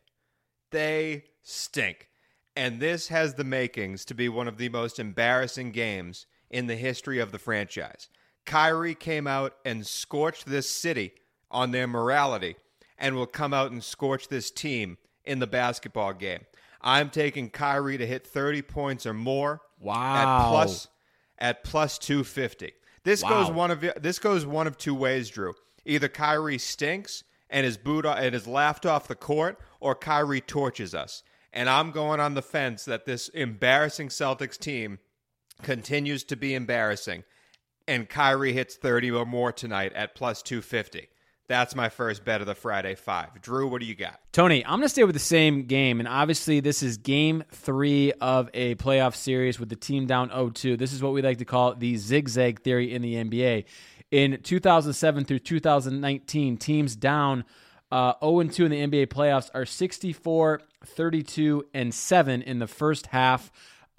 They 0.70 1.24
stink. 1.42 2.08
And 2.56 2.80
this 2.80 3.08
has 3.08 3.34
the 3.34 3.44
makings 3.44 4.04
to 4.06 4.14
be 4.14 4.28
one 4.28 4.48
of 4.48 4.56
the 4.56 4.68
most 4.70 4.98
embarrassing 4.98 5.72
games 5.72 6.26
in 6.50 6.66
the 6.66 6.76
history 6.76 7.18
of 7.18 7.30
the 7.30 7.38
franchise. 7.38 8.08
Kyrie 8.46 8.94
came 8.94 9.26
out 9.26 9.54
and 9.64 9.86
scorched 9.86 10.46
this 10.46 10.68
city 10.68 11.12
on 11.50 11.70
their 11.72 11.86
morality 11.86 12.56
and 12.98 13.14
will 13.14 13.26
come 13.26 13.52
out 13.52 13.70
and 13.70 13.84
scorch 13.84 14.28
this 14.28 14.50
team 14.50 14.96
in 15.24 15.38
the 15.40 15.46
basketball 15.46 16.12
game. 16.14 16.40
I'm 16.80 17.10
taking 17.10 17.50
Kyrie 17.50 17.98
to 17.98 18.06
hit 18.06 18.26
30 18.26 18.62
points 18.62 19.04
or 19.06 19.12
more 19.14 19.60
Wow. 19.78 20.16
at 20.16 20.48
plus 20.50 20.88
at 21.40 21.64
plus 21.64 21.98
250. 21.98 22.72
This 23.04 23.22
Wow. 23.22 23.28
goes 23.30 23.50
one 23.50 23.70
of 23.70 23.84
this 23.96 24.18
goes 24.18 24.44
one 24.44 24.66
of 24.66 24.76
two 24.76 24.94
ways, 24.94 25.30
Drew. 25.30 25.54
Either 25.84 26.08
Kyrie 26.08 26.58
stinks 26.58 27.24
and 27.48 27.66
is 27.66 27.76
booed 27.78 28.06
and 28.06 28.34
is 28.34 28.46
laughed 28.46 28.84
off 28.86 29.08
the 29.08 29.14
court, 29.14 29.58
or 29.80 29.94
Kyrie 29.94 30.40
torches 30.40 30.94
us. 30.94 31.22
And 31.52 31.68
I'm 31.68 31.90
going 31.90 32.20
on 32.20 32.34
the 32.34 32.42
fence 32.42 32.84
that 32.84 33.06
this 33.06 33.28
embarrassing 33.30 34.08
Celtics 34.08 34.58
team 34.58 34.98
continues 35.62 36.22
to 36.24 36.36
be 36.36 36.54
embarrassing, 36.54 37.24
and 37.88 38.08
Kyrie 38.08 38.52
hits 38.52 38.76
30 38.76 39.10
or 39.10 39.26
more 39.26 39.52
tonight 39.52 39.92
at 39.94 40.14
plus 40.14 40.42
250. 40.42 41.08
That's 41.50 41.74
my 41.74 41.88
first 41.88 42.24
bet 42.24 42.40
of 42.40 42.46
the 42.46 42.54
Friday 42.54 42.94
five. 42.94 43.42
Drew, 43.42 43.66
what 43.66 43.80
do 43.80 43.86
you 43.88 43.96
got? 43.96 44.20
Tony, 44.30 44.64
I'm 44.64 44.74
going 44.74 44.82
to 44.82 44.88
stay 44.88 45.02
with 45.02 45.14
the 45.14 45.18
same 45.18 45.64
game. 45.64 45.98
And 45.98 46.08
obviously, 46.08 46.60
this 46.60 46.80
is 46.80 46.96
game 46.96 47.42
three 47.50 48.12
of 48.20 48.48
a 48.54 48.76
playoff 48.76 49.16
series 49.16 49.58
with 49.58 49.68
the 49.68 49.74
team 49.74 50.06
down 50.06 50.28
0 50.28 50.50
2. 50.50 50.76
This 50.76 50.92
is 50.92 51.02
what 51.02 51.12
we 51.12 51.22
like 51.22 51.38
to 51.38 51.44
call 51.44 51.74
the 51.74 51.96
zigzag 51.96 52.60
theory 52.62 52.94
in 52.94 53.02
the 53.02 53.16
NBA. 53.16 53.64
In 54.12 54.40
2007 54.40 55.24
through 55.24 55.40
2019, 55.40 56.56
teams 56.56 56.94
down 56.94 57.42
uh, 57.90 58.12
0 58.22 58.44
2 58.44 58.66
in 58.66 58.70
the 58.70 58.86
NBA 58.86 59.08
playoffs 59.08 59.50
are 59.52 59.66
64, 59.66 60.60
32, 60.86 61.64
and 61.74 61.92
7 61.92 62.42
in 62.42 62.60
the 62.60 62.68
first 62.68 63.08
half. 63.08 63.50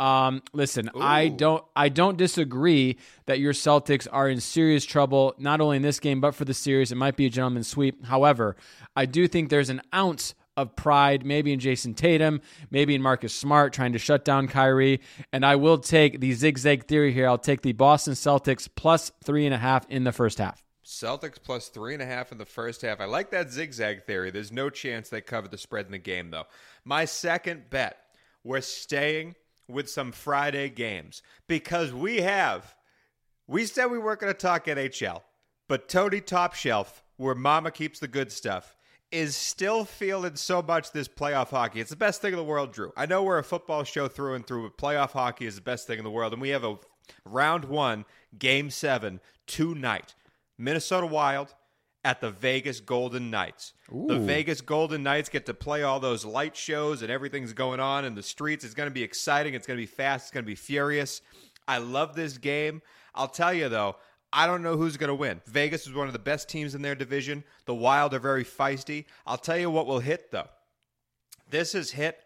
Um, 0.01 0.41
listen, 0.51 0.89
I 0.99 1.27
don't 1.27 1.63
I 1.75 1.89
don't 1.89 2.17
disagree 2.17 2.97
that 3.27 3.39
your 3.39 3.53
Celtics 3.53 4.07
are 4.11 4.27
in 4.27 4.41
serious 4.41 4.83
trouble, 4.83 5.35
not 5.37 5.61
only 5.61 5.77
in 5.77 5.83
this 5.83 5.99
game, 5.99 6.19
but 6.19 6.33
for 6.33 6.43
the 6.43 6.55
series. 6.55 6.91
It 6.91 6.95
might 6.95 7.15
be 7.15 7.27
a 7.27 7.29
gentleman's 7.29 7.67
sweep. 7.67 8.03
However, 8.05 8.55
I 8.95 9.05
do 9.05 9.27
think 9.27 9.49
there's 9.49 9.69
an 9.69 9.79
ounce 9.93 10.33
of 10.57 10.75
pride, 10.75 11.23
maybe 11.23 11.53
in 11.53 11.59
Jayson 11.59 11.93
Tatum, 11.93 12.41
maybe 12.71 12.95
in 12.95 13.01
Marcus 13.03 13.31
Smart 13.31 13.73
trying 13.73 13.93
to 13.93 13.99
shut 13.99 14.25
down 14.25 14.47
Kyrie. 14.47 15.01
And 15.31 15.45
I 15.45 15.55
will 15.55 15.77
take 15.77 16.19
the 16.19 16.33
zigzag 16.33 16.87
theory 16.87 17.13
here. 17.13 17.27
I'll 17.27 17.37
take 17.37 17.61
the 17.61 17.73
Boston 17.73 18.15
Celtics 18.15 18.67
plus 18.73 19.11
three 19.23 19.45
and 19.45 19.53
a 19.53 19.59
half 19.59 19.87
in 19.87 20.03
the 20.03 20.11
first 20.11 20.39
half. 20.39 20.63
Celtics 20.83 21.37
plus 21.39 21.69
three 21.69 21.93
and 21.93 22.01
a 22.01 22.07
half 22.07 22.31
in 22.31 22.39
the 22.39 22.45
first 22.45 22.81
half. 22.81 22.99
I 22.99 23.05
like 23.05 23.29
that 23.29 23.51
zigzag 23.51 24.05
theory. 24.05 24.31
There's 24.31 24.51
no 24.51 24.71
chance 24.71 25.09
they 25.09 25.21
cover 25.21 25.47
the 25.47 25.59
spread 25.59 25.85
in 25.85 25.91
the 25.91 25.99
game, 25.99 26.31
though. 26.31 26.45
My 26.85 27.05
second 27.05 27.69
bet 27.69 27.99
we're 28.43 28.61
staying 28.61 29.35
with 29.71 29.89
some 29.89 30.11
Friday 30.11 30.69
games 30.69 31.21
because 31.47 31.93
we 31.93 32.17
have, 32.17 32.75
we 33.47 33.65
said 33.65 33.87
we 33.87 33.97
weren't 33.97 34.19
going 34.19 34.33
to 34.33 34.37
talk 34.37 34.65
NHL, 34.65 35.21
but 35.67 35.89
Tony 35.89 36.21
Top 36.21 36.53
Shelf, 36.53 37.03
where 37.17 37.35
Mama 37.35 37.71
keeps 37.71 37.99
the 37.99 38.07
good 38.07 38.31
stuff, 38.31 38.75
is 39.11 39.35
still 39.35 39.83
feeling 39.83 40.35
so 40.35 40.61
much 40.61 40.91
this 40.91 41.07
playoff 41.07 41.49
hockey. 41.49 41.81
It's 41.81 41.89
the 41.89 41.95
best 41.95 42.21
thing 42.21 42.31
in 42.31 42.37
the 42.37 42.43
world, 42.43 42.71
Drew. 42.71 42.93
I 42.95 43.05
know 43.05 43.23
we're 43.23 43.39
a 43.39 43.43
football 43.43 43.83
show 43.83 44.07
through 44.07 44.35
and 44.35 44.47
through, 44.47 44.69
but 44.69 44.77
playoff 44.77 45.11
hockey 45.11 45.45
is 45.45 45.55
the 45.55 45.61
best 45.61 45.85
thing 45.85 45.97
in 45.97 46.05
the 46.05 46.11
world. 46.11 46.33
And 46.33 46.41
we 46.41 46.49
have 46.49 46.63
a 46.63 46.77
round 47.25 47.65
one, 47.65 48.05
game 48.37 48.69
seven, 48.69 49.19
tonight. 49.47 50.15
Minnesota 50.57 51.07
Wild 51.07 51.53
at 52.03 52.21
the 52.21 52.31
Vegas 52.31 52.79
Golden 52.79 53.29
Knights. 53.29 53.73
Ooh. 53.93 54.07
The 54.07 54.19
Vegas 54.19 54.61
Golden 54.61 55.03
Knights 55.03 55.29
get 55.29 55.45
to 55.45 55.53
play 55.53 55.83
all 55.83 55.99
those 55.99 56.25
light 56.25 56.55
shows 56.55 57.01
and 57.01 57.11
everything's 57.11 57.53
going 57.53 57.79
on 57.79 58.05
in 58.05 58.15
the 58.15 58.23
streets. 58.23 58.63
It's 58.63 58.73
going 58.73 58.87
to 58.87 58.93
be 58.93 59.03
exciting. 59.03 59.53
It's 59.53 59.67
going 59.67 59.77
to 59.77 59.81
be 59.81 59.87
fast. 59.87 60.25
It's 60.25 60.31
going 60.31 60.43
to 60.43 60.47
be 60.47 60.55
furious. 60.55 61.21
I 61.67 61.77
love 61.77 62.15
this 62.15 62.37
game. 62.37 62.81
I'll 63.13 63.27
tell 63.27 63.53
you, 63.53 63.69
though, 63.69 63.97
I 64.33 64.47
don't 64.47 64.63
know 64.63 64.77
who's 64.77 64.97
going 64.97 65.09
to 65.09 65.15
win. 65.15 65.41
Vegas 65.45 65.85
is 65.85 65.93
one 65.93 66.07
of 66.07 66.13
the 66.13 66.19
best 66.19 66.49
teams 66.49 66.73
in 66.73 66.81
their 66.81 66.95
division. 66.95 67.43
The 67.65 67.75
Wild 67.75 68.13
are 68.13 68.19
very 68.19 68.45
feisty. 68.45 69.05
I'll 69.27 69.37
tell 69.37 69.57
you 69.57 69.69
what 69.69 69.85
will 69.85 69.99
hit, 69.99 70.31
though. 70.31 70.47
This 71.49 71.73
has 71.73 71.91
hit 71.91 72.17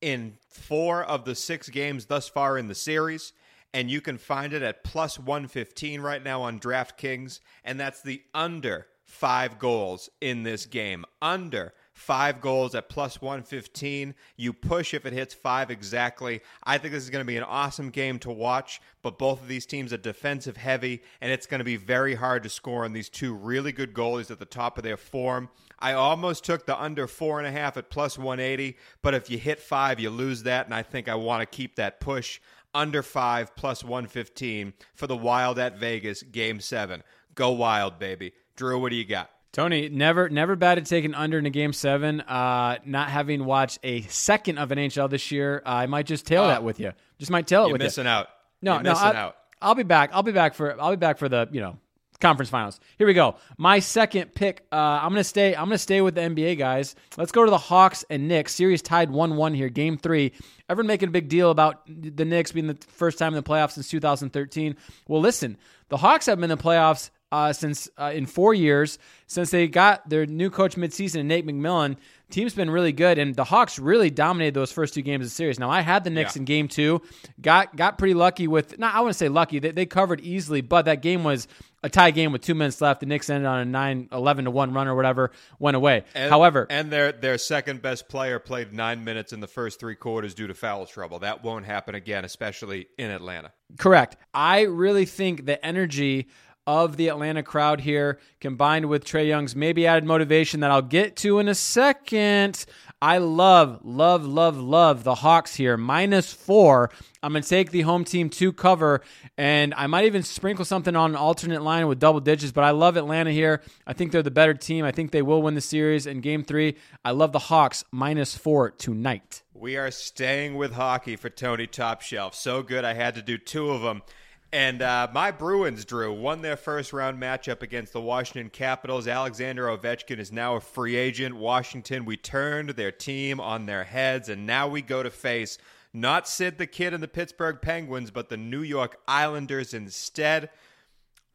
in 0.00 0.36
four 0.50 1.04
of 1.04 1.24
the 1.24 1.34
six 1.34 1.68
games 1.68 2.06
thus 2.06 2.28
far 2.28 2.58
in 2.58 2.68
the 2.68 2.74
series 2.74 3.32
and 3.74 3.90
you 3.90 4.00
can 4.00 4.18
find 4.18 4.52
it 4.52 4.62
at 4.62 4.84
plus 4.84 5.18
115 5.18 6.00
right 6.00 6.22
now 6.22 6.42
on 6.42 6.60
DraftKings, 6.60 7.40
and 7.64 7.80
that's 7.80 8.02
the 8.02 8.22
under 8.34 8.86
five 9.12 9.58
goals 9.58 10.08
in 10.22 10.42
this 10.42 10.64
game. 10.64 11.04
Under 11.20 11.74
five 11.92 12.40
goals 12.40 12.74
at 12.74 12.88
plus 12.88 13.20
115. 13.20 14.14
You 14.36 14.52
push 14.54 14.94
if 14.94 15.04
it 15.04 15.12
hits 15.12 15.34
five 15.34 15.70
exactly. 15.70 16.40
I 16.64 16.78
think 16.78 16.94
this 16.94 17.04
is 17.04 17.10
going 17.10 17.20
to 17.20 17.30
be 17.30 17.36
an 17.36 17.44
awesome 17.44 17.90
game 17.90 18.18
to 18.20 18.30
watch, 18.30 18.80
but 19.02 19.18
both 19.18 19.42
of 19.42 19.48
these 19.48 19.66
teams 19.66 19.92
are 19.92 19.98
defensive 19.98 20.56
heavy, 20.56 21.02
and 21.20 21.30
it's 21.30 21.46
going 21.46 21.60
to 21.60 21.64
be 21.64 21.76
very 21.76 22.14
hard 22.14 22.42
to 22.44 22.48
score 22.48 22.86
on 22.86 22.94
these 22.94 23.10
two 23.10 23.34
really 23.34 23.70
good 23.70 23.92
goalies 23.92 24.30
at 24.30 24.38
the 24.38 24.46
top 24.46 24.78
of 24.78 24.82
their 24.82 24.96
form. 24.96 25.50
I 25.78 25.92
almost 25.92 26.42
took 26.42 26.64
the 26.64 26.80
under 26.80 27.06
four 27.06 27.38
and 27.38 27.46
a 27.46 27.52
half 27.52 27.76
at 27.76 27.90
plus 27.90 28.16
180, 28.16 28.78
but 29.02 29.14
if 29.14 29.28
you 29.28 29.36
hit 29.36 29.60
five, 29.60 30.00
you 30.00 30.08
lose 30.08 30.42
that, 30.44 30.64
and 30.64 30.74
I 30.74 30.82
think 30.82 31.06
I 31.06 31.16
want 31.16 31.42
to 31.42 31.56
keep 31.56 31.76
that 31.76 32.00
push 32.00 32.40
under 32.74 33.02
five 33.02 33.54
plus 33.54 33.84
115 33.84 34.72
for 34.94 35.06
the 35.06 35.16
Wild 35.16 35.58
at 35.58 35.78
Vegas, 35.78 36.22
game 36.22 36.60
seven. 36.60 37.02
Go 37.34 37.50
Wild, 37.50 37.98
baby. 37.98 38.32
Drew, 38.56 38.78
what 38.78 38.90
do 38.90 38.96
you 38.96 39.04
got? 39.04 39.30
Tony, 39.52 39.90
never 39.90 40.30
never 40.30 40.56
bad 40.56 40.76
batted 40.76 40.86
taking 40.86 41.14
under 41.14 41.38
in 41.38 41.44
a 41.44 41.50
game 41.50 41.74
seven. 41.74 42.22
Uh, 42.22 42.78
not 42.86 43.10
having 43.10 43.44
watched 43.44 43.78
a 43.82 44.00
second 44.02 44.56
of 44.56 44.72
an 44.72 44.78
NHL 44.78 45.10
this 45.10 45.30
year, 45.30 45.62
uh, 45.66 45.70
I 45.70 45.86
might 45.86 46.06
just 46.06 46.26
tail 46.26 46.44
uh, 46.44 46.48
that 46.48 46.64
with 46.64 46.80
you. 46.80 46.92
Just 47.18 47.30
might 47.30 47.46
tail 47.46 47.66
it 47.66 47.72
with 47.72 47.82
missing 47.82 48.04
you. 48.04 48.10
out. 48.10 48.28
No, 48.62 48.74
you're 48.74 48.82
no, 48.82 48.90
missing 48.92 49.08
I, 49.08 49.14
out. 49.14 49.36
I'll 49.60 49.74
be 49.74 49.82
back. 49.82 50.10
I'll 50.14 50.22
be 50.22 50.32
back 50.32 50.54
for 50.54 50.80
I'll 50.80 50.90
be 50.92 50.96
back 50.96 51.18
for 51.18 51.28
the 51.28 51.48
you 51.52 51.60
know 51.60 51.76
conference 52.22 52.48
finals. 52.48 52.80
Here 52.96 53.06
we 53.06 53.12
go. 53.12 53.36
My 53.58 53.80
second 53.80 54.34
pick. 54.34 54.64
Uh, 54.72 54.76
I'm 54.76 55.10
gonna 55.10 55.22
stay. 55.22 55.54
I'm 55.54 55.66
gonna 55.66 55.76
stay 55.76 56.00
with 56.00 56.14
the 56.14 56.22
NBA 56.22 56.56
guys. 56.56 56.94
Let's 57.18 57.32
go 57.32 57.44
to 57.44 57.50
the 57.50 57.58
Hawks 57.58 58.06
and 58.08 58.28
Knicks. 58.28 58.54
Series 58.54 58.80
tied 58.80 59.10
one 59.10 59.36
one 59.36 59.52
here. 59.52 59.68
Game 59.68 59.98
three. 59.98 60.32
Everyone 60.70 60.86
making 60.86 61.10
a 61.10 61.12
big 61.12 61.28
deal 61.28 61.50
about 61.50 61.82
the 61.86 62.24
Knicks 62.24 62.52
being 62.52 62.68
the 62.68 62.78
first 62.88 63.18
time 63.18 63.34
in 63.34 63.42
the 63.42 63.42
playoffs 63.42 63.72
since 63.72 63.90
2013. 63.90 64.76
Well, 65.08 65.20
listen, 65.20 65.58
the 65.90 65.98
Hawks 65.98 66.24
have 66.24 66.38
been 66.38 66.50
in 66.50 66.56
the 66.56 66.62
playoffs 66.62 67.10
uh, 67.32 67.52
since 67.52 67.88
uh, 67.98 68.12
in 68.14 68.26
four 68.26 68.52
years 68.52 68.98
since 69.26 69.50
they 69.50 69.66
got 69.66 70.08
their 70.08 70.26
new 70.26 70.50
coach 70.50 70.76
midseason, 70.76 71.24
Nate 71.24 71.46
McMillan. 71.46 71.96
Team's 72.30 72.54
been 72.54 72.70
really 72.70 72.92
good, 72.92 73.18
and 73.18 73.34
the 73.34 73.44
Hawks 73.44 73.78
really 73.78 74.10
dominated 74.10 74.54
those 74.54 74.72
first 74.72 74.94
two 74.94 75.02
games 75.02 75.24
of 75.24 75.30
the 75.30 75.34
series. 75.34 75.58
Now, 75.58 75.70
I 75.70 75.80
had 75.80 76.04
the 76.04 76.10
Knicks 76.10 76.36
yeah. 76.36 76.40
in 76.40 76.44
game 76.44 76.68
two, 76.68 77.02
got 77.40 77.74
got 77.74 77.98
pretty 77.98 78.14
lucky 78.14 78.46
with. 78.46 78.78
Not 78.78 78.94
I 78.94 79.00
want 79.00 79.12
to 79.12 79.18
say 79.18 79.28
lucky; 79.28 79.58
they, 79.58 79.70
they 79.70 79.86
covered 79.86 80.20
easily, 80.20 80.60
but 80.60 80.82
that 80.86 81.02
game 81.02 81.24
was 81.24 81.48
a 81.82 81.88
tie 81.88 82.10
game 82.10 82.32
with 82.32 82.42
two 82.42 82.54
minutes 82.54 82.80
left. 82.80 83.00
The 83.00 83.06
Knicks 83.06 83.28
ended 83.28 83.46
on 83.46 83.60
a 83.60 83.64
9 83.64 84.08
11 84.12 84.44
to 84.44 84.50
1 84.50 84.72
run 84.72 84.88
or 84.88 84.94
whatever, 84.94 85.32
went 85.58 85.76
away. 85.76 86.04
And, 86.14 86.30
However, 86.30 86.66
and 86.70 86.90
their 86.90 87.12
their 87.12 87.38
second 87.38 87.82
best 87.82 88.08
player 88.08 88.38
played 88.38 88.72
nine 88.72 89.04
minutes 89.04 89.32
in 89.32 89.40
the 89.40 89.46
first 89.46 89.80
three 89.80 89.96
quarters 89.96 90.34
due 90.34 90.46
to 90.46 90.54
foul 90.54 90.86
trouble. 90.86 91.20
That 91.20 91.42
won't 91.42 91.64
happen 91.64 91.94
again, 91.94 92.24
especially 92.24 92.88
in 92.98 93.10
Atlanta. 93.10 93.52
Correct. 93.78 94.16
I 94.32 94.62
really 94.62 95.06
think 95.06 95.46
the 95.46 95.64
energy 95.64 96.28
of 96.66 96.96
the 96.96 97.08
Atlanta 97.08 97.42
crowd 97.42 97.80
here, 97.80 98.18
combined 98.40 98.86
with 98.86 99.04
Trae 99.04 99.26
Young's 99.26 99.56
maybe 99.56 99.86
added 99.86 100.04
motivation 100.04 100.60
that 100.60 100.70
I'll 100.70 100.82
get 100.82 101.16
to 101.16 101.38
in 101.38 101.48
a 101.48 101.54
second. 101.54 102.64
I 103.00 103.18
love, 103.18 103.80
love, 103.82 104.24
love, 104.24 104.56
love 104.56 105.02
the 105.02 105.16
Hawks 105.16 105.56
here. 105.56 105.76
Minus 105.76 106.32
four. 106.32 106.90
I'm 107.20 107.32
going 107.32 107.42
to 107.42 107.48
take 107.48 107.70
the 107.70 107.80
home 107.82 108.04
team 108.04 108.30
to 108.30 108.52
cover, 108.52 109.00
and 109.36 109.74
I 109.74 109.86
might 109.86 110.06
even 110.06 110.22
sprinkle 110.22 110.64
something 110.64 110.96
on 110.96 111.10
an 111.10 111.16
alternate 111.16 111.62
line 111.62 111.86
with 111.86 112.00
double 112.00 112.20
digits, 112.20 112.52
but 112.52 112.64
I 112.64 112.70
love 112.70 112.96
Atlanta 112.96 113.30
here. 113.30 113.62
I 113.86 113.92
think 113.92 114.10
they're 114.10 114.22
the 114.22 114.30
better 114.32 114.54
team. 114.54 114.84
I 114.84 114.90
think 114.90 115.12
they 115.12 115.22
will 115.22 115.40
win 115.40 115.54
the 115.54 115.60
series 115.60 116.06
in 116.06 116.20
game 116.20 116.42
three. 116.42 116.76
I 117.04 117.12
love 117.12 117.32
the 117.32 117.38
Hawks 117.38 117.84
minus 117.92 118.36
four 118.36 118.70
tonight. 118.70 119.42
We 119.54 119.76
are 119.76 119.92
staying 119.92 120.56
with 120.56 120.72
hockey 120.72 121.14
for 121.14 121.30
Tony 121.30 121.68
Top 121.68 122.02
Shelf. 122.02 122.34
So 122.34 122.62
good, 122.62 122.84
I 122.84 122.94
had 122.94 123.14
to 123.14 123.22
do 123.22 123.38
two 123.38 123.70
of 123.70 123.82
them. 123.82 124.02
And 124.52 124.82
uh, 124.82 125.08
my 125.14 125.30
Bruins, 125.30 125.86
Drew, 125.86 126.12
won 126.12 126.42
their 126.42 126.58
first 126.58 126.92
round 126.92 127.20
matchup 127.20 127.62
against 127.62 127.94
the 127.94 128.02
Washington 128.02 128.50
Capitals. 128.50 129.08
Alexander 129.08 129.66
Ovechkin 129.66 130.18
is 130.18 130.30
now 130.30 130.56
a 130.56 130.60
free 130.60 130.94
agent. 130.94 131.36
Washington, 131.36 132.04
we 132.04 132.18
turned 132.18 132.70
their 132.70 132.92
team 132.92 133.40
on 133.40 133.64
their 133.64 133.84
heads, 133.84 134.28
and 134.28 134.46
now 134.46 134.68
we 134.68 134.82
go 134.82 135.02
to 135.02 135.08
face 135.08 135.56
not 135.94 136.28
Sid 136.28 136.58
the 136.58 136.66
Kid 136.66 136.92
and 136.92 137.02
the 137.02 137.08
Pittsburgh 137.08 137.60
Penguins, 137.62 138.10
but 138.10 138.28
the 138.28 138.36
New 138.36 138.62
York 138.62 138.98
Islanders 139.08 139.72
instead. 139.72 140.50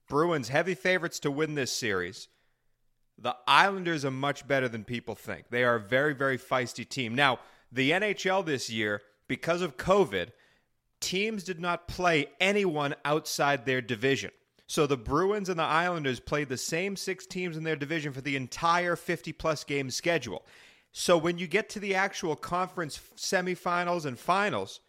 Bruins, 0.08 0.50
heavy 0.50 0.76
favorites 0.76 1.20
to 1.20 1.32
win 1.32 1.56
this 1.56 1.72
series. 1.72 2.28
The 3.18 3.36
Islanders 3.48 4.06
are 4.06 4.12
much 4.12 4.48
better 4.48 4.70
than 4.70 4.84
people 4.84 5.16
think. 5.16 5.50
They 5.50 5.64
are 5.64 5.76
a 5.76 5.80
very, 5.80 6.14
very 6.14 6.38
feisty 6.38 6.88
team. 6.88 7.16
Now, 7.16 7.40
the 7.72 7.92
NHL 7.92 8.46
this 8.46 8.70
year, 8.70 9.02
because 9.28 9.62
of 9.62 9.78
COVID, 9.78 10.30
teams 11.00 11.44
did 11.44 11.60
not 11.60 11.88
play 11.88 12.28
anyone 12.40 12.96
outside 13.06 13.66
their 13.66 13.82
division. 13.82 14.32
So 14.68 14.86
the 14.86 14.98
Bruins 14.98 15.48
and 15.48 15.58
the 15.58 15.64
Islanders 15.64 16.20
played 16.20 16.50
the 16.50 16.58
same 16.58 16.96
six 16.96 17.26
teams 17.26 17.56
in 17.56 17.64
their 17.64 17.78
division 17.78 18.12
for 18.12 18.22
the 18.22 18.36
entire 18.36 18.96
50 18.96 19.32
plus 19.34 19.64
game 19.64 19.90
schedule. 19.90 20.46
So 20.92 21.18
when 21.18 21.38
you 21.38 21.48
get 21.48 21.70
to 21.70 21.80
the 21.80 21.96
actual 21.96 22.36
conference 22.36 23.00
semifinals 23.16 24.06
and 24.06 24.20
finals, 24.20 24.82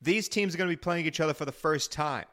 these 0.00 0.28
teams 0.28 0.54
are 0.54 0.58
going 0.58 0.68
to 0.68 0.76
be 0.76 0.80
playing 0.80 1.06
each 1.06 1.20
other 1.20 1.34
for 1.34 1.44
the 1.44 1.52
first 1.52 1.90
time, 1.90 2.26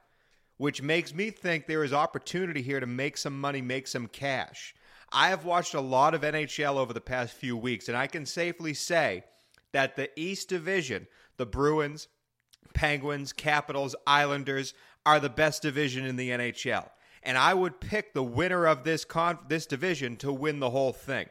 which 0.58 0.82
makes 0.82 1.14
me 1.14 1.30
think 1.30 1.66
there 1.66 1.84
is 1.84 1.94
opportunity 1.94 2.62
here 2.62 2.80
to 2.80 2.88
make 2.88 3.18
some 3.18 3.40
money, 3.40 3.62
make 3.62 3.88
some 3.88 4.08
cash. 4.08 4.76
I 5.12 5.30
have 5.30 5.46
watched 5.46 5.76
a 5.76 5.82
lot 5.82 6.14
of 6.14 6.22
NHL 6.22 6.76
over 6.76 6.94
the 6.94 7.02
past 7.02 7.36
few 7.36 7.56
weeks, 7.56 7.88
and 7.88 7.96
I 7.96 8.08
can 8.08 8.26
safely 8.26 8.74
say 8.74 9.24
that 9.72 9.96
the 9.96 10.10
East 10.20 10.50
Division, 10.50 11.08
the 11.38 11.46
Bruins, 11.46 12.08
Penguins, 12.74 13.34
Capitals, 13.34 13.96
Islanders 14.06 14.74
are 15.06 15.20
the 15.20 15.30
best 15.30 15.62
division 15.62 16.06
in 16.06 16.16
the 16.16 16.30
NHL. 16.30 16.90
And 17.24 17.38
I 17.38 17.54
would 17.54 17.80
pick 17.80 18.14
the 18.14 18.24
winner 18.24 18.66
of 18.66 18.84
this 18.84 19.06
con- 19.06 19.40
this 19.48 19.66
division 19.66 20.16
to 20.18 20.32
win 20.32 20.60
the 20.60 20.70
whole 20.70 20.94
thing. 20.94 21.28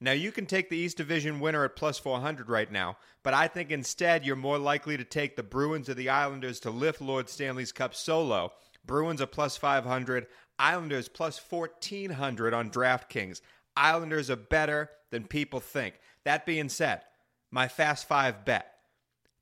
Now 0.00 0.12
you 0.12 0.32
can 0.32 0.46
take 0.46 0.68
the 0.68 0.76
East 0.76 0.96
Division 0.96 1.40
winner 1.40 1.64
at 1.64 1.76
plus 1.76 1.98
400 1.98 2.48
right 2.48 2.70
now, 2.70 2.98
but 3.22 3.32
I 3.32 3.48
think 3.48 3.70
instead 3.70 4.26
you're 4.26 4.36
more 4.36 4.58
likely 4.58 4.96
to 4.96 5.04
take 5.04 5.36
the 5.36 5.42
Bruins 5.42 5.88
or 5.88 5.94
the 5.94 6.10
Islanders 6.10 6.60
to 6.60 6.70
lift 6.70 7.00
Lord 7.00 7.28
Stanley's 7.28 7.72
Cup 7.72 7.94
solo. 7.94 8.52
Bruins 8.84 9.22
are 9.22 9.26
plus 9.26 9.56
500, 9.56 10.26
Islanders 10.58 11.08
plus 11.08 11.40
1400 11.40 12.52
on 12.52 12.70
DraftKings. 12.70 13.40
Islanders 13.76 14.30
are 14.30 14.36
better 14.36 14.90
than 15.10 15.24
people 15.24 15.60
think. 15.60 16.00
That 16.24 16.44
being 16.44 16.68
said, 16.68 17.02
my 17.50 17.68
fast 17.68 18.06
five 18.06 18.44
bet 18.44 18.73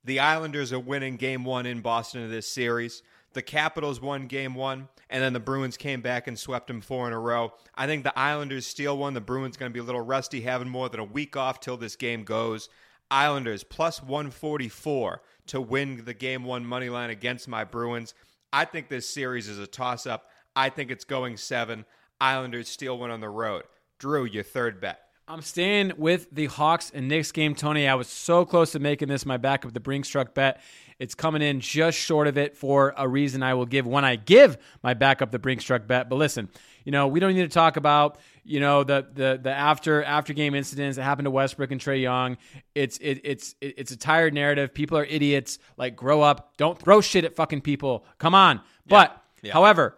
the 0.03 0.19
Islanders 0.19 0.73
are 0.73 0.79
winning 0.79 1.15
game 1.15 1.45
one 1.45 1.65
in 1.65 1.81
Boston 1.81 2.23
of 2.23 2.29
this 2.29 2.47
series. 2.47 3.03
The 3.33 3.41
Capitals 3.41 3.99
won 3.99 4.27
game 4.27 4.53
one, 4.53 4.89
and 5.09 5.23
then 5.23 5.33
the 5.33 5.39
Bruins 5.39 5.77
came 5.77 6.01
back 6.01 6.27
and 6.27 6.37
swept 6.37 6.67
them 6.67 6.81
four 6.81 7.07
in 7.07 7.13
a 7.13 7.19
row. 7.19 7.53
I 7.73 7.87
think 7.87 8.03
the 8.03 8.17
Islanders 8.17 8.67
steal 8.67 8.97
one. 8.97 9.13
The 9.13 9.21
Bruins 9.21 9.57
going 9.57 9.71
to 9.71 9.73
be 9.73 9.79
a 9.79 9.83
little 9.83 10.01
rusty, 10.01 10.41
having 10.41 10.69
more 10.69 10.89
than 10.89 10.99
a 10.99 11.05
week 11.05 11.35
off 11.35 11.59
till 11.59 11.77
this 11.77 11.95
game 11.95 12.23
goes. 12.23 12.69
Islanders 13.09 13.63
plus 13.63 14.01
144 14.03 15.21
to 15.47 15.61
win 15.61 16.05
the 16.05 16.13
game 16.13 16.43
one 16.43 16.65
money 16.65 16.89
line 16.89 17.09
against 17.09 17.47
my 17.47 17.63
Bruins. 17.63 18.13
I 18.51 18.65
think 18.65 18.89
this 18.89 19.09
series 19.09 19.47
is 19.47 19.59
a 19.59 19.67
toss 19.67 20.05
up. 20.05 20.29
I 20.55 20.69
think 20.69 20.91
it's 20.91 21.05
going 21.05 21.37
seven. 21.37 21.85
Islanders 22.21 22.69
steal 22.69 22.97
one 22.97 23.09
on 23.09 23.19
the 23.19 23.29
road. 23.29 23.63
Drew, 23.99 24.25
your 24.25 24.43
third 24.43 24.79
bet. 24.79 25.02
I'm 25.25 25.41
staying 25.41 25.93
with 25.97 26.27
the 26.31 26.47
Hawks 26.47 26.91
and 26.93 27.07
Knicks 27.07 27.31
game, 27.31 27.55
Tony. 27.55 27.87
I 27.87 27.95
was 27.95 28.07
so 28.07 28.43
close 28.43 28.73
to 28.73 28.79
making 28.79 29.07
this 29.07 29.25
my 29.25 29.37
back 29.37 29.63
of 29.63 29.73
the 29.73 29.79
Brinks 29.79 30.09
truck 30.09 30.33
bet. 30.33 30.59
It's 30.99 31.15
coming 31.15 31.41
in 31.41 31.61
just 31.61 31.97
short 31.97 32.27
of 32.27 32.37
it 32.37 32.57
for 32.57 32.93
a 32.97 33.07
reason 33.07 33.41
I 33.41 33.53
will 33.53 33.65
give 33.65 33.87
when 33.87 34.03
I 34.03 34.17
give 34.17 34.57
my 34.83 34.93
backup 34.93 35.31
the 35.31 35.39
Brinks 35.39 35.63
truck 35.63 35.87
bet. 35.87 36.09
But 36.09 36.17
listen, 36.17 36.49
you 36.83 36.91
know, 36.91 37.07
we 37.07 37.21
don't 37.21 37.33
need 37.33 37.43
to 37.43 37.47
talk 37.47 37.77
about 37.77 38.17
you 38.43 38.59
know 38.59 38.83
the 38.83 39.07
the 39.13 39.39
the 39.41 39.49
after 39.51 40.03
after 40.03 40.33
game 40.33 40.55
incidents 40.55 40.97
that 40.97 41.03
happened 41.03 41.25
to 41.25 41.31
Westbrook 41.31 41.71
and 41.71 41.79
Trae 41.79 42.01
Young. 42.01 42.37
It's 42.75 42.97
it, 42.97 43.21
it's 43.23 43.55
it, 43.61 43.75
it's 43.77 43.91
a 43.91 43.97
tired 43.97 44.33
narrative. 44.33 44.73
People 44.73 44.97
are 44.97 45.05
idiots. 45.05 45.57
Like 45.77 45.95
grow 45.95 46.21
up. 46.21 46.57
Don't 46.57 46.77
throw 46.77 46.99
shit 46.99 47.23
at 47.23 47.33
fucking 47.33 47.61
people. 47.61 48.05
Come 48.17 48.35
on. 48.35 48.59
But 48.85 49.19
Yeah. 49.41 49.53
however, 49.53 49.97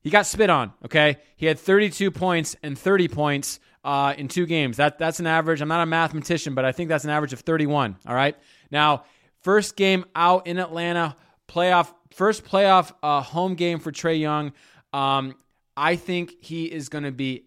he 0.00 0.10
got 0.10 0.26
spit 0.26 0.48
on. 0.48 0.72
Okay, 0.84 1.16
he 1.36 1.46
had 1.46 1.58
32 1.58 2.12
points 2.12 2.54
and 2.62 2.78
30 2.78 3.08
points 3.08 3.58
uh, 3.84 4.14
in 4.16 4.28
two 4.28 4.46
games. 4.46 4.76
That 4.76 4.98
that's 4.98 5.20
an 5.20 5.26
average. 5.26 5.60
I'm 5.60 5.68
not 5.68 5.82
a 5.82 5.86
mathematician, 5.86 6.54
but 6.54 6.64
I 6.64 6.72
think 6.72 6.88
that's 6.88 7.04
an 7.04 7.10
average 7.10 7.32
of 7.32 7.40
31. 7.40 7.96
All 8.06 8.14
right. 8.14 8.36
Now, 8.70 9.04
first 9.42 9.76
game 9.76 10.04
out 10.14 10.46
in 10.46 10.58
Atlanta, 10.58 11.16
playoff 11.48 11.92
first 12.12 12.44
playoff 12.44 12.92
uh, 13.02 13.22
home 13.22 13.54
game 13.54 13.78
for 13.78 13.92
Trae 13.92 14.20
Young. 14.20 14.52
Um, 14.92 15.36
I 15.76 15.96
think 15.96 16.34
he 16.40 16.64
is 16.64 16.88
going 16.88 17.04
to 17.04 17.12
be 17.12 17.44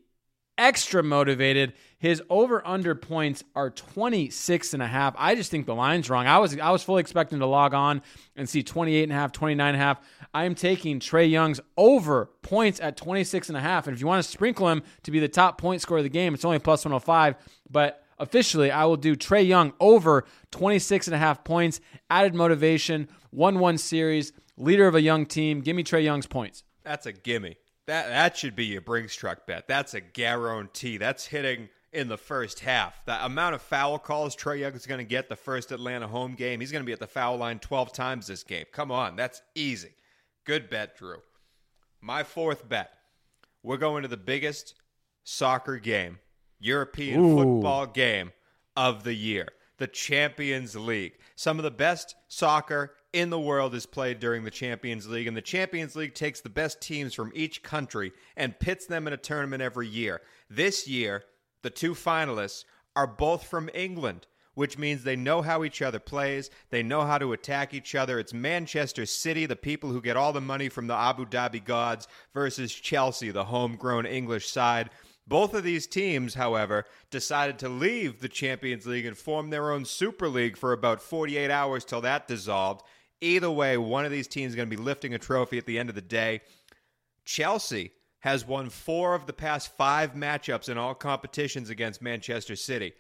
extra 0.58 1.04
motivated. 1.04 1.74
His 2.04 2.22
over 2.30 2.62
under 2.68 2.96
points 2.96 3.46
are 3.56 3.70
26 3.70 4.74
and 4.74 4.84
a 4.84 4.88
half. 4.88 5.16
I 5.18 5.36
just 5.36 5.50
think 5.50 5.66
the 5.66 5.74
line's 5.74 6.10
wrong. 6.10 6.28
I 6.28 6.38
was 6.38 6.60
I 6.60 6.70
was 6.70 6.84
fully 6.84 7.00
expecting 7.00 7.40
to 7.40 7.46
log 7.46 7.74
on 7.74 8.02
and 8.36 8.50
see 8.50 8.62
28 8.62 9.04
and 9.04 9.14
a 9.14 9.16
half, 9.16 9.32
29 9.32 9.66
and 9.66 9.78
a 9.78 9.80
half. 9.80 10.02
I 10.34 10.44
am 10.44 10.54
taking 10.54 11.00
Trae 11.00 11.32
Young's 11.32 11.62
over 11.78 12.30
points 12.42 12.82
at 12.82 12.98
26 12.98 13.48
and 13.48 13.58
a 13.58 13.62
half. 13.62 13.88
And 13.88 13.96
if 13.96 14.02
you 14.02 14.08
want 14.08 14.22
to 14.22 14.30
sprinkle 14.30 14.68
him 14.68 14.84
to 15.04 15.12
be 15.12 15.22
the 15.22 15.30
top 15.30 15.58
point 15.58 15.80
scorer 15.80 16.00
of 16.00 16.04
the 16.04 16.10
game, 16.10 16.34
it's 16.34 16.44
only 16.44 16.60
plus 16.60 16.84
105, 16.84 17.36
but 17.72 18.04
officially 18.20 18.70
I 18.70 18.84
will 18.84 18.98
do 18.98 19.16
Trae 19.16 19.48
Young 19.48 19.72
over 19.80 20.26
26 20.52 21.08
and 21.08 21.16
a 21.16 21.20
half 21.20 21.46
points, 21.46 21.80
added 22.10 22.36
motivation, 22.36 23.08
1-1 23.34 23.80
series, 23.80 24.34
leader 24.58 24.88
of 24.88 24.96
a 24.96 25.02
young 25.02 25.26
team. 25.26 25.62
Give 25.62 25.74
me 25.74 25.86
Trae 25.86 26.04
Young's 26.04 26.28
points. 26.28 26.66
That's 26.84 27.06
a 27.06 27.14
gimme. 27.14 27.56
That 27.88 28.10
that 28.10 28.36
should 28.36 28.58
be 28.58 28.66
your 28.66 28.82
Brinks 28.82 29.16
truck 29.16 29.48
bet. 29.48 29.70
That's 29.70 29.94
a 29.94 30.02
guarantee. 30.02 30.98
That's 30.98 31.28
hitting 31.28 31.70
in 31.94 32.08
the 32.08 32.18
first 32.18 32.60
half. 32.60 33.06
The 33.06 33.24
amount 33.26 33.56
of 33.56 33.62
foul 33.62 34.00
calls 34.00 34.36
Trae 34.36 34.60
Young 34.60 34.74
is 34.74 34.86
going 34.86 35.00
to 35.00 35.06
get 35.06 35.30
the 35.30 35.36
first 35.36 35.72
Atlanta 35.72 36.08
home 36.08 36.34
game. 36.34 36.60
He's 36.60 36.72
going 36.72 36.84
to 36.84 36.86
be 36.86 36.94
at 36.94 37.00
the 37.00 37.08
foul 37.08 37.38
line 37.38 37.60
12 37.60 37.94
times 37.94 38.28
this 38.28 38.44
game. 38.44 38.66
Come 38.72 38.92
on, 38.92 39.16
that's 39.16 39.42
easy. 39.56 39.94
Good 40.46 40.70
bet, 40.70 40.98
Drew. 40.98 41.20
My 42.02 42.24
fourth 42.24 42.68
bet. 42.68 42.92
We're 43.62 43.78
going 43.78 44.02
to 44.02 44.10
the 44.10 44.18
biggest 44.18 44.76
soccer 45.24 45.78
game, 45.78 46.20
European 46.60 47.24
Ooh. 47.24 47.38
football 47.38 47.86
game 47.86 48.34
of 48.76 49.04
the 49.04 49.14
year, 49.14 49.48
the 49.78 49.88
Champions 49.88 50.76
League. 50.76 51.14
Some 51.36 51.60
of 51.60 51.64
the 51.64 51.72
best 51.72 52.16
soccer 52.28 52.96
in 53.14 53.30
the 53.30 53.40
world 53.40 53.74
is 53.76 53.86
played 53.86 54.20
during 54.20 54.44
the 54.44 54.52
Champions 54.52 55.08
League, 55.08 55.28
and 55.28 55.38
the 55.38 55.42
Champions 55.42 55.96
League 55.96 56.16
takes 56.16 56.42
the 56.42 56.50
best 56.50 56.82
teams 56.82 57.14
from 57.14 57.32
each 57.36 57.64
country 57.64 58.12
and 58.36 58.60
pits 58.60 58.86
them 58.86 59.08
in 59.08 59.14
a 59.14 59.18
tournament 59.18 59.62
every 59.62 59.88
year. 59.88 60.22
This 60.50 60.88
year, 60.88 61.24
the 61.64 61.70
two 61.70 61.94
finalists 61.94 62.66
are 62.96 63.08
both 63.08 63.48
from 63.48 63.70
England, 63.74 64.28
which 64.54 64.78
means 64.78 65.04
they 65.04 65.16
know 65.16 65.42
how 65.42 65.64
each 65.64 65.82
other 65.82 66.00
plays, 66.00 66.52
they 66.70 66.84
know 66.84 67.02
how 67.02 67.18
to 67.18 67.34
attack 67.34 67.74
each 67.74 67.96
other. 67.96 68.20
It's 68.20 68.34
Manchester 68.34 69.06
City, 69.08 69.48
the 69.48 69.56
people 69.56 69.92
who 69.92 70.02
get 70.02 70.16
all 70.16 70.32
the 70.32 70.42
money 70.42 70.70
from 70.70 70.86
the 70.88 70.94
Abu 70.94 71.26
Dhabi 71.26 71.64
gods, 71.64 72.08
versus 72.34 72.74
Chelsea, 72.74 73.32
the 73.32 73.46
homegrown 73.46 74.06
English 74.06 74.48
side. 74.50 74.92
Both 75.26 75.54
of 75.54 75.64
these 75.64 75.88
teams, 75.88 76.34
however, 76.34 76.86
decided 77.10 77.58
to 77.60 77.70
leave 77.70 78.20
the 78.20 78.30
Champions 78.30 78.86
League 78.86 79.06
and 79.06 79.18
form 79.18 79.50
their 79.50 79.72
own 79.72 79.86
Super 79.86 80.28
League 80.28 80.58
for 80.58 80.74
about 80.74 81.02
48 81.02 81.50
hours 81.50 81.86
till 81.86 82.02
that 82.02 82.28
dissolved. 82.28 82.84
Either 83.22 83.50
way, 83.50 83.78
one 83.78 84.04
of 84.04 84.12
these 84.12 84.28
teams 84.28 84.52
is 84.52 84.56
going 84.58 84.70
to 84.70 84.76
be 84.76 84.82
lifting 84.82 85.14
a 85.14 85.20
trophy 85.20 85.58
at 85.58 85.66
the 85.66 85.80
end 85.80 85.88
of 85.88 85.96
the 85.96 86.02
day. 86.02 86.42
Chelsea 87.24 87.94
has 88.24 88.48
won 88.48 88.70
four 88.70 89.16
of 89.16 89.26
the 89.26 89.34
past 89.34 89.76
five 89.76 90.14
matchups 90.14 90.70
in 90.70 90.78
all 90.78 90.96
competitions 90.96 91.70
against 91.70 92.02
Manchester 92.02 92.56
City. 92.56 92.94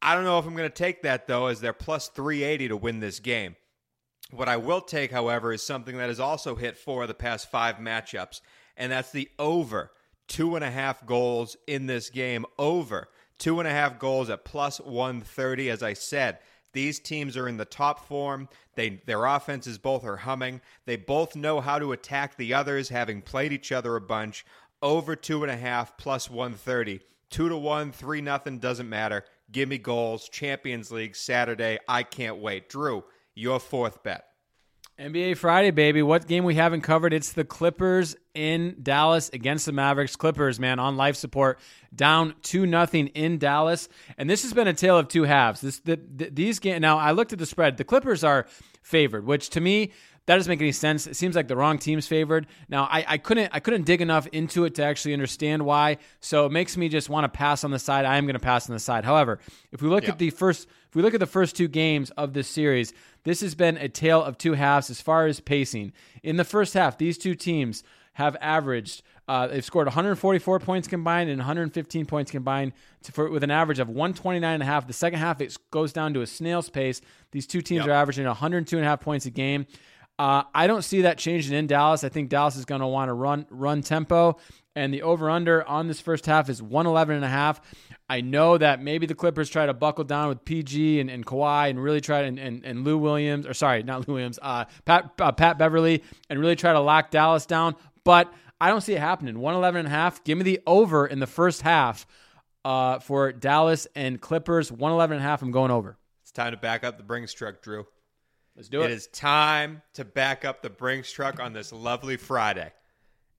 I 0.00 0.14
don't 0.14 0.22
know 0.22 0.38
if 0.38 0.46
I'm 0.46 0.54
going 0.54 0.70
to 0.70 0.74
take 0.74 1.02
that, 1.02 1.26
though, 1.26 1.46
as 1.46 1.60
they're 1.60 1.72
plus 1.72 2.06
380 2.06 2.68
to 2.68 2.76
win 2.76 3.00
this 3.00 3.18
game. 3.18 3.56
What 4.30 4.48
I 4.48 4.58
will 4.58 4.80
take, 4.80 5.10
however, 5.10 5.52
is 5.52 5.66
something 5.66 5.96
that 5.98 6.06
has 6.06 6.20
also 6.20 6.54
hit 6.54 6.78
four 6.78 7.02
of 7.02 7.08
the 7.08 7.14
past 7.14 7.50
five 7.50 7.78
matchups, 7.78 8.42
and 8.76 8.92
that's 8.92 9.10
the 9.10 9.28
over 9.40 9.90
two 10.28 10.54
and 10.54 10.64
a 10.64 10.70
half 10.70 11.04
goals 11.04 11.56
in 11.66 11.86
this 11.86 12.08
game. 12.08 12.46
Over 12.56 13.08
two 13.40 13.58
and 13.58 13.66
a 13.66 13.72
half 13.72 13.98
goals 13.98 14.30
at 14.30 14.44
plus 14.44 14.80
130. 14.80 15.68
As 15.68 15.82
I 15.82 15.94
said, 15.94 16.38
these 16.72 17.00
teams 17.00 17.36
are 17.36 17.48
in 17.48 17.56
the 17.56 17.64
top 17.64 18.06
form. 18.06 18.48
They 18.74 19.02
their 19.06 19.24
offenses 19.24 19.78
both 19.78 20.04
are 20.04 20.16
humming. 20.16 20.60
They 20.86 20.96
both 20.96 21.36
know 21.36 21.60
how 21.60 21.78
to 21.78 21.92
attack 21.92 22.36
the 22.36 22.54
others, 22.54 22.88
having 22.88 23.22
played 23.22 23.52
each 23.52 23.72
other 23.72 23.96
a 23.96 24.00
bunch. 24.00 24.44
Over 24.82 25.14
two 25.16 25.42
and 25.42 25.50
a 25.52 25.56
half 25.56 25.96
plus 25.96 26.30
130. 26.30 27.00
Two 27.28 27.48
to 27.48 27.56
one, 27.56 27.92
three 27.92 28.20
nothing, 28.20 28.58
doesn't 28.58 28.88
matter. 28.88 29.24
Give 29.52 29.68
me 29.68 29.78
goals. 29.78 30.28
Champions 30.28 30.90
League 30.90 31.14
Saturday. 31.14 31.78
I 31.86 32.02
can't 32.02 32.38
wait. 32.38 32.68
Drew, 32.68 33.04
your 33.34 33.60
fourth 33.60 34.02
bet. 34.02 34.29
NBA 35.00 35.38
Friday, 35.38 35.70
baby. 35.70 36.02
What 36.02 36.26
game 36.26 36.44
we 36.44 36.54
haven't 36.56 36.82
covered? 36.82 37.14
It's 37.14 37.32
the 37.32 37.42
Clippers 37.44 38.16
in 38.34 38.76
Dallas 38.82 39.30
against 39.32 39.64
the 39.64 39.72
Mavericks. 39.72 40.14
Clippers, 40.14 40.60
man, 40.60 40.78
on 40.78 40.98
life 40.98 41.16
support, 41.16 41.58
down 41.94 42.34
two 42.42 42.66
nothing 42.66 43.06
in 43.08 43.38
Dallas, 43.38 43.88
and 44.18 44.28
this 44.28 44.42
has 44.42 44.52
been 44.52 44.68
a 44.68 44.74
tale 44.74 44.98
of 44.98 45.08
two 45.08 45.22
halves. 45.22 45.62
This 45.62 45.78
the, 45.80 45.98
the, 46.14 46.28
these 46.28 46.58
game 46.58 46.82
now. 46.82 46.98
I 46.98 47.12
looked 47.12 47.32
at 47.32 47.38
the 47.38 47.46
spread. 47.46 47.78
The 47.78 47.84
Clippers 47.84 48.22
are 48.22 48.46
favored, 48.82 49.24
which 49.24 49.48
to 49.50 49.60
me 49.62 49.92
that 50.26 50.36
doesn't 50.36 50.50
make 50.50 50.60
any 50.60 50.70
sense. 50.70 51.06
It 51.06 51.16
seems 51.16 51.34
like 51.34 51.48
the 51.48 51.56
wrong 51.56 51.78
team's 51.78 52.06
favored. 52.06 52.46
Now 52.68 52.84
I, 52.84 53.04
I 53.08 53.18
couldn't 53.18 53.50
I 53.54 53.60
couldn't 53.60 53.84
dig 53.84 54.02
enough 54.02 54.26
into 54.28 54.66
it 54.66 54.74
to 54.74 54.84
actually 54.84 55.14
understand 55.14 55.64
why. 55.64 55.96
So 56.20 56.44
it 56.44 56.52
makes 56.52 56.76
me 56.76 56.90
just 56.90 57.08
want 57.08 57.24
to 57.24 57.28
pass 57.30 57.64
on 57.64 57.70
the 57.70 57.78
side. 57.78 58.04
I 58.04 58.18
am 58.18 58.26
going 58.26 58.34
to 58.34 58.38
pass 58.38 58.68
on 58.68 58.74
the 58.74 58.80
side. 58.80 59.06
However, 59.06 59.40
if 59.72 59.80
we 59.80 59.88
look 59.88 60.04
Yeah. 60.04 60.10
at 60.10 60.18
the 60.18 60.28
first 60.28 60.68
if 60.88 60.94
we 60.94 61.02
look 61.02 61.14
at 61.14 61.20
the 61.20 61.26
first 61.26 61.56
two 61.56 61.68
games 61.68 62.10
of 62.10 62.32
this 62.34 62.48
series, 62.48 62.92
this 63.24 63.40
has 63.40 63.54
been 63.54 63.76
a 63.76 63.88
tale 63.88 64.22
of 64.22 64.38
two 64.38 64.54
halves 64.54 64.90
as 64.90 65.00
far 65.00 65.26
as 65.26 65.40
pacing. 65.40 65.92
In 66.22 66.36
the 66.36 66.44
first 66.44 66.74
half, 66.74 66.98
these 66.98 67.18
two 67.18 67.34
teams 67.34 67.82
have 68.14 68.36
averaged 68.40 69.02
uh, 69.28 69.46
they've 69.46 69.64
scored 69.64 69.86
144 69.86 70.58
points 70.58 70.88
combined 70.88 71.30
and 71.30 71.38
115 71.38 72.04
points 72.04 72.32
combined 72.32 72.72
to, 73.04 73.12
for, 73.12 73.30
with 73.30 73.44
an 73.44 73.50
average 73.52 73.78
of 73.78 73.88
129 73.88 74.54
and 74.54 74.60
a 74.60 74.66
half. 74.66 74.88
The 74.88 74.92
second 74.92 75.20
half 75.20 75.40
it 75.40 75.56
goes 75.70 75.92
down 75.92 76.14
to 76.14 76.22
a 76.22 76.26
snail's 76.26 76.68
pace. 76.68 77.00
These 77.30 77.46
two 77.46 77.62
teams 77.62 77.80
Yep. 77.86 77.88
are 77.88 77.92
averaging 77.92 78.26
102 78.26 78.76
and 78.76 78.84
a 78.84 78.88
half 78.88 79.00
points 79.00 79.26
a 79.26 79.30
game. 79.30 79.66
Uh, 80.18 80.42
I 80.52 80.66
don't 80.66 80.82
see 80.82 81.02
that 81.02 81.16
changing 81.16 81.56
in 81.56 81.68
Dallas. 81.68 82.02
I 82.02 82.08
think 82.08 82.28
Dallas 82.28 82.56
is 82.56 82.64
going 82.64 82.80
to 82.80 82.88
want 82.88 83.08
to 83.08 83.12
run 83.14 83.46
run 83.50 83.82
tempo, 83.82 84.36
and 84.74 84.92
the 84.92 85.02
over 85.02 85.30
under 85.30 85.66
on 85.66 85.86
this 85.86 86.00
first 86.00 86.26
half 86.26 86.50
is 86.50 86.60
111 86.60 87.14
and 87.14 87.24
a 87.24 87.28
half. 87.28 87.60
I 88.10 88.22
know 88.22 88.58
that 88.58 88.82
maybe 88.82 89.06
the 89.06 89.14
Clippers 89.14 89.48
try 89.48 89.66
to 89.66 89.72
buckle 89.72 90.02
down 90.02 90.30
with 90.30 90.44
PG 90.44 90.98
and, 90.98 91.08
and 91.08 91.24
Kawhi 91.24 91.70
and 91.70 91.80
really 91.80 92.00
try 92.00 92.22
to, 92.22 92.26
and, 92.26 92.40
and, 92.40 92.64
and 92.64 92.84
Lou 92.84 92.98
Williams, 92.98 93.46
or 93.46 93.54
sorry, 93.54 93.84
not 93.84 94.08
Lou 94.08 94.14
Williams, 94.14 94.36
uh, 94.42 94.64
Pat, 94.84 95.12
uh, 95.20 95.30
Pat 95.30 95.58
Beverley, 95.58 96.02
and 96.28 96.40
really 96.40 96.56
try 96.56 96.72
to 96.72 96.80
lock 96.80 97.12
Dallas 97.12 97.46
down. 97.46 97.76
But 98.02 98.34
I 98.60 98.68
don't 98.68 98.80
see 98.80 98.94
it 98.94 99.00
happening. 99.00 99.38
111 99.38 99.78
and 99.78 99.86
a 99.86 99.90
half. 99.92 100.24
Give 100.24 100.36
me 100.36 100.42
the 100.42 100.58
over 100.66 101.06
in 101.06 101.20
the 101.20 101.28
first 101.28 101.62
half 101.62 102.04
uh, 102.64 102.98
for 102.98 103.30
Dallas 103.30 103.86
and 103.94 104.20
Clippers. 104.20 104.72
111 104.72 105.18
and 105.18 105.24
a 105.24 105.28
half. 105.28 105.40
I'm 105.40 105.52
going 105.52 105.70
over. 105.70 105.96
It's 106.22 106.32
time 106.32 106.50
to 106.50 106.58
back 106.58 106.82
up 106.82 106.96
the 106.96 107.04
Brinks 107.04 107.32
truck, 107.32 107.62
Drew. 107.62 107.86
Let's 108.56 108.68
do 108.68 108.82
it. 108.82 108.86
It 108.86 108.90
is 108.90 109.06
time 109.06 109.82
to 109.94 110.04
back 110.04 110.44
up 110.44 110.62
the 110.62 110.70
Brinks 110.70 111.12
truck 111.12 111.38
on 111.38 111.52
this 111.52 111.72
lovely 111.72 112.16
Friday. 112.16 112.72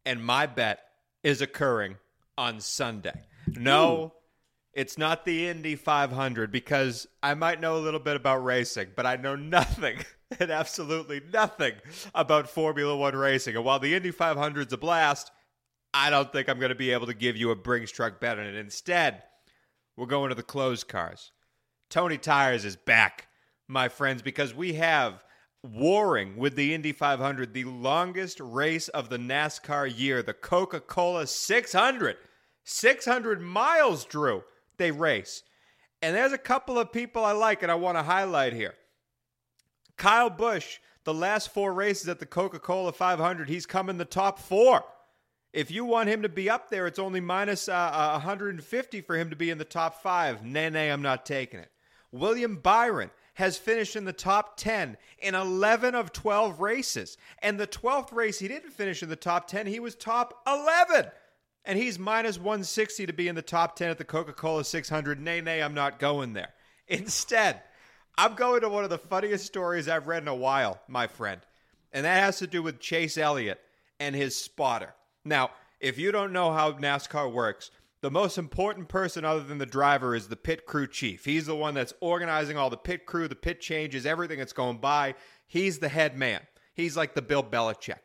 And 0.06 0.24
my 0.24 0.46
bet 0.46 0.80
is 1.24 1.42
occurring 1.42 1.98
on 2.38 2.62
Sunday. 2.62 3.26
No, 3.48 4.14
it's 4.74 4.98
not 4.98 5.26
the 5.26 5.48
Indy 5.48 5.76
500 5.76 6.52
because 6.52 7.08
I 7.22 7.34
might 7.34 7.60
know 7.60 7.78
a 7.78 7.80
little 7.80 8.00
bit 8.00 8.16
about 8.16 8.44
racing, 8.44 8.90
but 8.96 9.06
I 9.06 9.18
know 9.18 9.36
nothing 9.36 9.98
and 10.40 10.50
absolutely 10.50 11.22
nothing 11.34 11.74
about 12.16 12.50
Formula 12.50 12.96
One 12.96 13.16
racing. 13.16 13.56
And 13.56 13.66
while 13.66 13.80
the 13.80 13.96
Indy 13.96 14.12
500 14.12 14.68
is 14.68 14.74
a 14.74 14.78
blast, 14.78 15.32
I 15.94 16.10
don't 16.10 16.32
think 16.32 16.48
I'm 16.48 16.60
going 16.60 16.70
to 16.70 16.76
be 16.76 16.92
able 16.92 17.08
to 17.08 17.14
give 17.14 17.36
you 17.36 17.52
a 17.52 17.56
Brinks 17.56 17.92
truck 17.92 18.22
bet 18.22 18.40
on 18.40 18.46
it. 18.46 18.56
Instead, 18.56 19.24
we're 19.98 20.06
going 20.06 20.30
to 20.30 20.36
the 20.36 20.44
closed 20.44 20.88
cars. 20.88 21.32
Tony 21.90 22.18
Tires 22.18 22.64
is 22.64 22.78
back, 22.78 23.28
my 23.68 23.90
friends, 23.90 24.22
because 24.22 24.54
we 24.54 24.74
have 24.74 25.26
warring 25.64 26.38
with 26.38 26.56
the 26.56 26.74
Indy 26.74 26.94
500, 26.94 27.54
the 27.54 27.66
longest 27.66 28.40
race 28.40 28.88
of 28.88 29.10
the 29.10 29.18
NASCAR 29.18 29.92
year, 29.96 30.24
the 30.24 30.34
Coca 30.34 30.80
Cola 30.80 31.28
600. 31.28 32.18
600 32.64 33.42
miles, 33.42 34.06
Drew, 34.06 34.44
they 34.82 34.92
race. 34.92 35.44
And 36.02 36.16
there's 36.16 36.34
a 36.34 36.38
couple 36.38 36.80
of 36.80 36.92
people 36.92 37.24
I 37.24 37.32
like 37.34 37.62
and 37.62 37.72
I 37.72 37.76
want 37.76 37.98
to 37.98 38.04
highlight 38.04 38.54
here. 38.54 38.74
Kyle 39.96 40.32
Busch, 40.32 40.80
the 41.04 41.14
last 41.14 41.54
four 41.54 41.74
races 41.74 42.10
at 42.10 42.20
the 42.20 42.26
Coca 42.26 42.60
Cola 42.60 42.92
500, 42.92 43.48
he's 43.48 43.68
come 43.68 43.90
in 43.90 43.98
the 43.98 44.06
top 44.06 44.40
four. 44.40 44.84
If 45.54 45.70
you 45.70 45.86
want 45.86 46.10
him 46.10 46.24
to 46.24 46.30
be 46.30 46.50
up 46.50 46.70
there, 46.70 46.88
it's 46.88 46.98
only 46.98 47.20
minus, 47.20 47.70
uh, 47.70 47.74
uh, 47.74 48.12
150 48.14 49.02
for 49.02 49.16
him 49.16 49.30
to 49.30 49.36
be 49.36 49.52
in 49.52 49.58
the 49.58 49.66
top 49.66 50.02
five. 50.02 50.44
Nay, 50.44 50.70
nay, 50.70 50.90
I'm 50.90 51.02
not 51.02 51.26
taking 51.26 51.60
it. 51.60 51.70
William 52.12 52.56
Byron 52.56 53.12
has 53.36 53.58
finished 53.58 53.96
in 53.96 54.06
the 54.06 54.14
top 54.14 54.58
10 54.58 54.98
in 55.20 55.36
11 55.36 55.94
of 55.94 56.12
12 56.12 56.60
races. 56.60 57.18
And 57.40 57.60
the 57.60 57.68
12th 57.68 58.12
race, 58.12 58.40
he 58.40 58.48
didn't 58.48 58.72
finish 58.72 59.04
in 59.04 59.10
the 59.10 59.16
top 59.16 59.48
10, 59.48 59.68
he 59.68 59.80
was 59.80 59.96
top 59.96 60.42
11. 60.48 61.12
And 61.64 61.78
he's 61.78 62.00
minus 62.00 62.38
160 62.38 63.06
to 63.06 63.14
be 63.14 63.28
in 63.28 63.36
the 63.36 63.42
top 63.42 63.76
10 63.76 63.90
at 63.92 63.98
the 63.98 64.04
Coca 64.04 64.34
Cola 64.34 64.64
600. 64.64 65.20
Nay, 65.20 65.42
nay, 65.42 65.62
I'm 65.62 65.76
not 65.76 66.00
going 66.00 66.34
there. 66.34 66.54
Instead, 66.88 67.62
I'm 68.18 68.34
going 68.34 68.62
to 68.62 68.70
one 68.70 68.84
of 68.84 68.90
the 68.90 68.98
funniest 68.98 69.46
stories 69.46 69.88
I've 69.88 70.08
read 70.08 70.24
in 70.24 70.28
a 70.28 70.36
while, 70.36 70.82
my 70.88 71.08
friend. 71.08 71.42
And 71.92 72.06
that 72.06 72.24
has 72.24 72.40
to 72.40 72.48
do 72.48 72.64
with 72.64 72.80
Chase 72.80 73.18
Elliott 73.18 73.60
and 74.00 74.16
his 74.16 74.36
spotter. 74.36 74.94
Now, 75.24 75.52
if 75.80 75.98
you 75.98 76.12
don't 76.12 76.34
know 76.34 76.52
how 76.52 76.72
NASCAR 76.74 77.32
works, 77.32 77.72
the 78.02 78.12
most 78.12 78.38
important 78.38 78.88
person 78.88 79.24
other 79.24 79.44
than 79.44 79.60
the 79.60 79.66
driver 79.66 80.16
is 80.16 80.28
the 80.28 80.36
pit 80.36 80.66
crew 80.66 80.88
chief. 80.88 81.26
He's 81.26 81.46
the 81.46 81.56
one 81.56 81.76
that's 81.76 81.94
organizing 82.02 82.58
all 82.58 82.72
the 82.72 82.78
pit 82.78 83.06
crew, 83.06 83.28
the 83.28 83.36
pit 83.36 83.62
changes, 83.62 84.06
everything 84.06 84.40
that's 84.40 84.54
going 84.54 84.78
by. 84.78 85.14
He's 85.46 85.78
the 85.78 85.90
head 85.90 86.18
man. 86.18 86.42
He's 86.74 86.98
like 86.98 87.14
the 87.14 87.22
Bill 87.22 87.44
Belichick. 87.44 88.00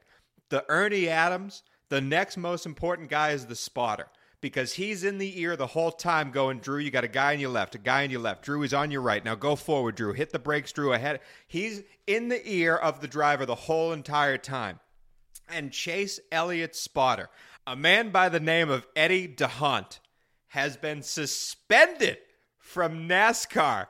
The 0.50 0.64
Ernie 0.68 1.08
Adams, 1.08 1.62
the 1.88 2.00
next 2.00 2.36
most 2.36 2.66
important 2.66 3.08
guy 3.08 3.30
is 3.30 3.46
the 3.46 3.54
spotter 3.54 4.08
because 4.40 4.74
he's 4.74 5.04
in 5.04 5.18
the 5.18 5.40
ear 5.40 5.56
the 5.56 5.66
whole 5.66 5.90
time 5.90 6.30
going, 6.30 6.58
Drew, 6.58 6.78
you 6.78 6.90
got 6.90 7.04
a 7.04 7.08
guy 7.08 7.34
on 7.34 7.40
your 7.40 7.50
left, 7.50 7.74
a 7.74 7.78
guy 7.78 8.04
on 8.04 8.10
your 8.10 8.20
left. 8.20 8.44
Drew 8.44 8.62
is 8.62 8.74
on 8.74 8.90
your 8.90 9.00
right. 9.00 9.24
Now 9.24 9.34
go 9.34 9.56
forward, 9.56 9.96
Drew. 9.96 10.12
Hit 10.12 10.30
the 10.30 10.38
brakes, 10.38 10.72
Drew, 10.72 10.92
ahead. 10.92 11.20
He's 11.46 11.82
in 12.06 12.28
the 12.28 12.40
ear 12.44 12.76
of 12.76 13.00
the 13.00 13.08
driver 13.08 13.46
the 13.46 13.54
whole 13.54 13.92
entire 13.92 14.38
time. 14.38 14.80
And 15.48 15.72
Chase 15.72 16.20
Elliott 16.30 16.74
spotter, 16.74 17.28
a 17.66 17.76
man 17.76 18.10
by 18.10 18.28
the 18.28 18.40
name 18.40 18.68
of 18.68 18.86
Eddie 18.94 19.28
D'Hondt, 19.28 20.00
has 20.48 20.76
been 20.76 21.02
suspended 21.02 22.18
from 22.58 23.08
NASCAR 23.08 23.86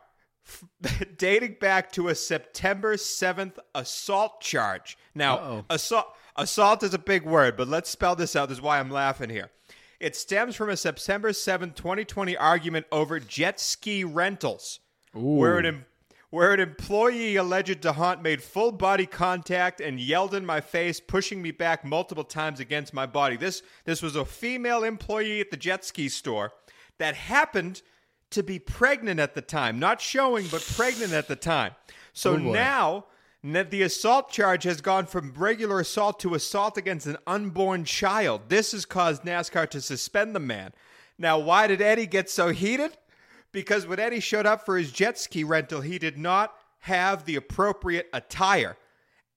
dating 1.19 1.57
back 1.61 1.93
to 1.93 2.09
a 2.09 2.15
September 2.15 2.97
7th 2.97 3.59
assault 3.75 4.41
charge. 4.41 4.97
Now, 5.15 5.65
assault 5.71 6.16
assault 6.37 6.83
is 6.83 6.95
a 6.95 6.99
big 6.99 7.25
word, 7.25 7.57
but 7.57 7.69
let's 7.69 7.91
spell 7.91 8.17
this 8.17 8.37
out. 8.37 8.49
This 8.49 8.59
is 8.59 8.63
why 8.63 8.79
I'm 8.79 8.91
laughing 8.91 9.31
here. 9.31 9.51
It 9.99 10.15
stems 10.15 10.55
from 10.57 10.69
a 10.69 10.77
September 10.77 11.31
7th, 11.31 11.75
2020 11.75 12.37
argument 12.37 12.87
over 12.93 13.19
jet 13.19 13.59
ski 13.59 14.05
rentals, 14.05 14.81
where 15.39 15.59
an, 15.59 15.67
em- 15.67 15.87
where 16.29 16.53
an 16.53 16.61
employee 16.61 17.37
alleged 17.37 17.81
D'Hondt 17.81 18.21
made 18.21 18.43
full 18.43 18.73
body 18.73 19.07
contact 19.07 19.81
and 19.81 19.99
yelled 19.99 20.35
in 20.35 20.45
my 20.45 20.61
face, 20.61 21.01
pushing 21.01 21.41
me 21.41 21.51
back 21.51 21.85
multiple 21.85 22.25
times 22.25 22.61
against 22.61 22.93
my 22.93 23.07
body. 23.07 23.37
This, 23.39 23.63
this 23.87 24.03
was 24.03 24.17
a 24.17 24.25
female 24.27 24.85
employee 24.85 25.41
at 25.41 25.51
the 25.51 25.57
jet 25.57 25.85
ski 25.85 26.11
store 26.11 26.53
that 26.99 27.15
happened 27.15 27.81
to 28.33 28.43
be 28.43 28.59
pregnant 28.59 29.19
at 29.21 29.35
the 29.35 29.41
time, 29.41 29.79
not 29.79 30.01
showing, 30.01 30.47
but 30.49 30.61
pregnant 30.77 31.13
at 31.13 31.29
the 31.29 31.37
time. 31.37 31.73
So 32.13 32.35
Oh, 32.35 32.37
now 32.37 33.05
the 33.43 33.83
assault 33.83 34.31
charge 34.31 34.65
has 34.65 34.81
gone 34.81 35.07
from 35.07 35.33
regular 35.37 35.81
assault 35.81 36.19
to 36.21 36.35
assault 36.35 36.77
against 36.77 37.07
an 37.07 37.17
unborn 37.27 37.85
child. 37.85 38.49
This 38.49 38.73
has 38.73 38.85
caused 38.85 39.23
NASCAR 39.23 39.69
to 39.71 39.81
suspend 39.81 40.35
the 40.35 40.41
man. 40.41 40.73
Now, 41.19 41.39
why 41.39 41.67
did 41.67 41.81
Eddie 41.81 42.07
get 42.07 42.29
so 42.29 42.49
heated? 42.49 42.97
Because 43.53 43.87
when 43.87 44.01
Eddie 44.01 44.21
showed 44.21 44.47
up 44.47 44.67
for 44.67 44.77
his 44.77 44.93
jet 44.93 45.19
ski 45.19 45.45
rental, 45.45 45.81
he 45.81 45.99
did 45.99 46.19
not 46.19 46.55
have 46.81 47.25
the 47.25 47.37
appropriate 47.37 48.09
attire 48.13 48.77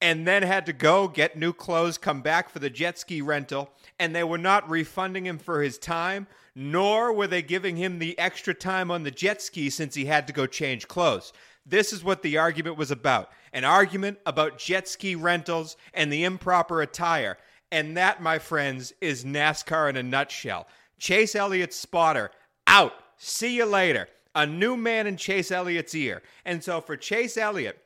and 0.02 0.26
then 0.26 0.42
had 0.42 0.66
to 0.66 0.72
go 0.72 1.08
get 1.08 1.36
new 1.36 1.52
clothes, 1.52 1.98
come 1.98 2.22
back 2.22 2.48
for 2.48 2.58
the 2.58 2.70
jet 2.70 2.98
ski 2.98 3.20
rental, 3.20 3.70
and 3.98 4.14
they 4.14 4.24
were 4.24 4.38
not 4.38 4.68
refunding 4.68 5.26
him 5.26 5.38
for 5.38 5.62
his 5.62 5.78
time, 5.78 6.26
nor 6.54 7.12
were 7.12 7.26
they 7.26 7.42
giving 7.42 7.76
him 7.76 7.98
the 7.98 8.18
extra 8.18 8.54
time 8.54 8.90
on 8.90 9.02
the 9.02 9.10
jet 9.10 9.42
ski 9.42 9.68
since 9.68 9.94
he 9.94 10.06
had 10.06 10.26
to 10.26 10.32
go 10.32 10.46
change 10.46 10.88
clothes. 10.88 11.32
This 11.66 11.92
is 11.92 12.02
what 12.02 12.22
the 12.22 12.38
argument 12.38 12.78
was 12.78 12.90
about 12.90 13.30
an 13.52 13.64
argument 13.64 14.18
about 14.26 14.58
jet 14.58 14.88
ski 14.88 15.14
rentals 15.14 15.76
and 15.94 16.12
the 16.12 16.24
improper 16.24 16.82
attire. 16.82 17.38
And 17.72 17.96
that, 17.96 18.22
my 18.22 18.38
friends, 18.38 18.92
is 19.00 19.24
NASCAR 19.24 19.90
in 19.90 19.96
a 19.96 20.02
nutshell. 20.02 20.66
Chase 20.98 21.34
Elliott's 21.34 21.76
spotter 21.76 22.30
out. 22.66 22.92
See 23.16 23.56
you 23.56 23.64
later. 23.64 24.08
A 24.34 24.46
new 24.46 24.76
man 24.76 25.06
in 25.06 25.16
Chase 25.16 25.50
Elliott's 25.50 25.94
ear. 25.94 26.22
And 26.44 26.62
so 26.62 26.80
for 26.80 26.96
Chase 26.96 27.36
Elliott, 27.36 27.82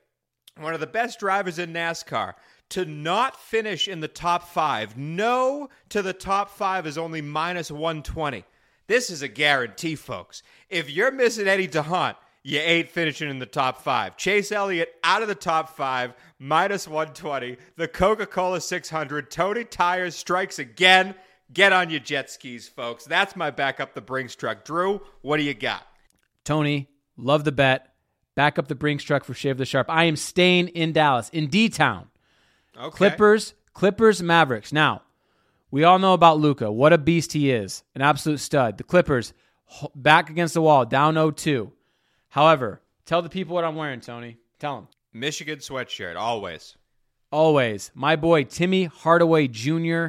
one 0.58 0.74
of 0.74 0.80
the 0.80 0.86
best 0.86 1.18
drivers 1.18 1.58
in 1.58 1.72
NASCAR, 1.72 2.34
to 2.70 2.84
not 2.84 3.40
finish 3.40 3.88
in 3.88 4.00
the 4.00 4.08
top 4.08 4.48
five, 4.48 4.96
no 4.96 5.68
to 5.90 6.02
the 6.02 6.12
top 6.12 6.50
five 6.50 6.86
is 6.86 6.98
only 6.98 7.20
minus 7.20 7.70
120. 7.70 8.44
This 8.86 9.10
is 9.10 9.22
a 9.22 9.28
guarantee, 9.28 9.94
folks. 9.94 10.42
If 10.68 10.90
you're 10.90 11.10
missing 11.10 11.48
Eddie 11.48 11.66
D'Hondt, 11.66 12.16
you 12.44 12.58
ain't 12.58 12.90
finishing 12.90 13.30
in 13.30 13.38
the 13.38 13.46
top 13.46 13.80
five. 13.80 14.18
Chase 14.18 14.52
Elliott 14.52 14.94
out 15.02 15.22
of 15.22 15.28
the 15.28 15.34
top 15.34 15.74
five, 15.74 16.12
minus 16.38 16.86
120. 16.86 17.56
The 17.76 17.88
Coca 17.88 18.26
Cola 18.26 18.60
600. 18.60 19.30
Tony 19.30 19.64
Tires 19.64 20.14
strikes 20.14 20.58
again. 20.58 21.14
Get 21.52 21.72
on 21.72 21.88
your 21.88 22.00
jet 22.00 22.30
skis, 22.30 22.68
folks. 22.68 23.04
That's 23.04 23.34
my 23.34 23.50
back 23.50 23.80
up 23.80 23.94
the 23.94 24.02
Brinks 24.02 24.34
truck. 24.34 24.64
Drew, 24.64 25.00
what 25.22 25.38
do 25.38 25.42
you 25.42 25.54
got? 25.54 25.86
Tony, 26.44 26.90
love 27.16 27.44
the 27.44 27.52
bet. 27.52 27.94
Back 28.34 28.58
up 28.58 28.68
the 28.68 28.74
Brinks 28.74 29.04
truck 29.04 29.24
for 29.24 29.32
Schaefer 29.32 29.58
the 29.58 29.64
Sharp. 29.64 29.86
I 29.88 30.04
am 30.04 30.16
staying 30.16 30.68
in 30.68 30.92
Dallas, 30.92 31.30
in 31.30 31.46
D 31.46 31.70
Town. 31.70 32.08
Okay. 32.76 32.94
Clippers, 32.94 33.54
Clippers, 33.72 34.22
Mavericks. 34.22 34.72
Now, 34.72 35.02
we 35.70 35.84
all 35.84 35.98
know 35.98 36.12
about 36.12 36.40
Luka. 36.40 36.70
What 36.70 36.92
a 36.92 36.98
beast 36.98 37.32
he 37.32 37.50
is. 37.50 37.84
An 37.94 38.02
absolute 38.02 38.40
stud. 38.40 38.76
The 38.76 38.84
Clippers 38.84 39.32
back 39.94 40.28
against 40.28 40.54
the 40.54 40.62
wall, 40.62 40.84
down 40.84 41.14
0-2. 41.14 41.70
However, 42.34 42.80
tell 43.06 43.22
the 43.22 43.28
people 43.28 43.54
what 43.54 43.62
I'm 43.62 43.76
wearing, 43.76 44.00
Tony. 44.00 44.38
Tell 44.58 44.74
them. 44.74 44.88
Michigan 45.12 45.60
sweatshirt, 45.60 46.16
always. 46.16 46.76
Always. 47.30 47.92
My 47.94 48.16
boy 48.16 48.42
Timmy 48.42 48.86
Hardaway 48.86 49.46
Jr., 49.46 50.06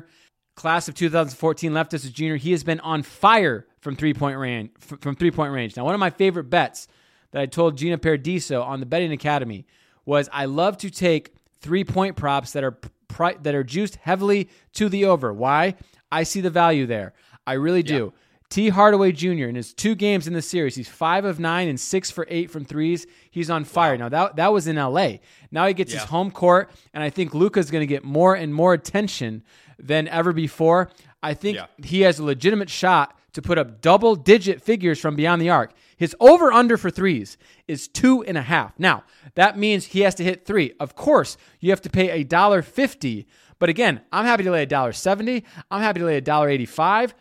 class 0.55 0.87
of 0.87 0.95
2014, 0.95 1.71
left 1.71 1.93
us 1.93 2.03
as 2.03 2.09
junior. 2.09 2.37
He 2.37 2.49
has 2.49 2.63
been 2.63 2.79
on 2.79 3.03
fire 3.03 3.67
from 3.79 3.95
three 3.95 4.15
point 4.15 4.39
range. 4.39 4.71
From 4.79 5.15
three 5.15 5.29
point 5.29 5.53
range. 5.53 5.77
Now, 5.77 5.85
one 5.85 5.93
of 5.93 5.99
my 5.99 6.09
favorite 6.09 6.45
bets 6.45 6.87
that 7.29 7.43
I 7.43 7.45
told 7.45 7.77
Gina 7.77 7.99
Paradiso 7.99 8.63
on 8.63 8.79
the 8.79 8.87
Betting 8.87 9.11
Academy 9.11 9.67
was 10.03 10.27
I 10.33 10.45
love 10.45 10.77
to 10.77 10.89
take 10.89 11.35
three 11.59 11.83
point 11.83 12.15
props 12.15 12.53
that 12.53 12.63
are 12.63 12.75
pri- 13.07 13.37
that 13.43 13.53
are 13.53 13.63
juiced 13.63 13.97
heavily 13.97 14.49
to 14.73 14.89
the 14.89 15.05
over. 15.05 15.31
Why? 15.31 15.75
I 16.11 16.23
see 16.23 16.41
the 16.41 16.49
value 16.49 16.87
there. 16.87 17.13
I 17.45 17.53
really 17.53 17.83
do. 17.83 18.13
T. 18.49 18.69
Hardaway 18.69 19.11
Jr. 19.11 19.45
in 19.45 19.55
his 19.55 19.73
two 19.73 19.95
games 19.95 20.27
in 20.27 20.33
the 20.33 20.41
series, 20.41 20.75
he's 20.75 20.87
five 20.87 21.25
of 21.25 21.39
nine 21.39 21.67
and 21.67 21.79
six 21.79 22.11
for 22.11 22.25
eight 22.29 22.51
from 22.51 22.63
threes. 22.63 23.07
He's 23.31 23.49
on 23.49 23.63
fire. 23.63 23.97
Now 23.97 24.09
that 24.09 24.35
that 24.35 24.53
was 24.53 24.67
in 24.67 24.77
L.A. 24.77 25.19
Now 25.51 25.65
he 25.67 25.73
gets 25.73 25.91
his 25.91 26.03
home 26.03 26.31
court, 26.31 26.69
and 26.93 27.03
I 27.03 27.09
think 27.09 27.33
Luka's 27.33 27.71
going 27.71 27.81
to 27.81 27.87
get 27.87 28.03
more 28.03 28.35
and 28.35 28.53
more 28.53 28.73
attention 28.73 29.43
than 29.79 30.07
ever 30.07 30.31
before. 30.31 30.89
I 31.23 31.33
think 31.33 31.57
Yeah. 31.57 31.65
he 31.83 32.01
has 32.01 32.19
a 32.19 32.23
legitimate 32.23 32.69
shot 32.69 33.17
to 33.33 33.41
put 33.41 33.57
up 33.57 33.81
double 33.81 34.15
digit 34.15 34.61
figures 34.61 34.99
from 34.99 35.15
beyond 35.15 35.41
the 35.41 35.49
arc. 35.49 35.73
His 35.97 36.15
over 36.19 36.51
under 36.53 36.77
for 36.77 36.89
threes 36.89 37.37
is 37.67 37.87
two 37.87 38.23
and 38.23 38.37
a 38.37 38.41
half. 38.41 38.77
Now, 38.79 39.03
that 39.33 39.57
means 39.57 39.85
he 39.87 40.01
has 40.01 40.15
to 40.15 40.23
hit 40.23 40.45
three. 40.45 40.73
Of 40.79 40.95
course, 40.95 41.35
you 41.59 41.71
have 41.71 41.81
to 41.81 41.89
pay 41.89 42.11
a 42.11 42.23
dollar 42.23 42.61
fifty. 42.61 43.27
But 43.59 43.69
again, 43.69 44.01
I'm 44.11 44.25
happy 44.25 44.43
to 44.43 44.51
lay 44.51 44.63
a 44.63 44.67
dollar 44.67 44.93
seventy. 44.93 45.43
I'm 45.71 45.81
happy 45.81 45.99
to 45.99 46.05
lay 46.05 46.17
a 46.17 46.21
dollar 46.21 46.47
eighty-five. 46.49 47.13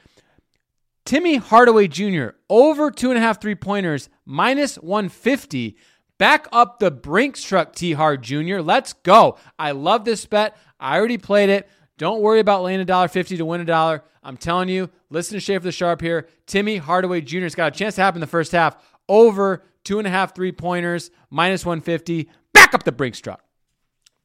Timmy 1.05 1.37
Hardaway 1.37 1.89
Jr. 1.89 2.29
over 2.49 2.91
two 2.91 3.11
and 3.11 3.19
a 3.19 3.21
half 3.21 3.41
three 3.41 3.55
pointers, 3.55 4.09
minus 4.25 4.77
150. 4.77 5.77
Back 6.17 6.47
up 6.51 6.79
the 6.79 6.91
Brinks 6.91 7.43
truck, 7.43 7.75
T 7.75 7.93
Hard 7.93 8.23
Jr. 8.23 8.61
Let's 8.61 8.93
go. 8.93 9.37
I 9.59 9.73
love 9.73 10.05
this 10.05 10.25
bet. 10.25 10.57
I 10.81 10.97
already 10.97 11.19
played 11.19 11.51
it. 11.51 11.69
Don't 11.99 12.23
worry 12.23 12.41
about 12.41 12.63
laying 12.63 12.81
a 12.81 12.85
dollar 12.85 13.09
fifty 13.09 13.37
to 13.37 13.45
win 13.45 13.61
a 13.61 13.65
dollar. 13.65 14.03
I'm 14.23 14.37
telling 14.37 14.69
you, 14.69 14.91
listen 15.11 15.35
to 15.35 15.41
Schaefer 15.41 15.65
the 15.65 15.73
Sharp 15.73 16.01
here. 16.01 16.29
Timmy 16.47 16.79
Hardaway 16.79 17.21
Jr.'s 17.21 17.55
got 17.55 17.75
a 17.75 17.79
chance 17.79 17.97
to 17.97 18.03
happen 18.03 18.19
in 18.19 18.21
the 18.21 18.27
first 18.27 18.53
half. 18.53 18.77
Over 19.09 19.63
two 19.83 19.99
and 19.99 20.07
a 20.07 20.11
half 20.11 20.35
three 20.35 20.53
pointers, 20.53 21.11
minus 21.31 21.67
150. 21.67 22.31
Back 22.55 22.75
up 22.75 22.85
the 22.85 22.93
Brinks 22.93 23.21
truck. 23.21 23.43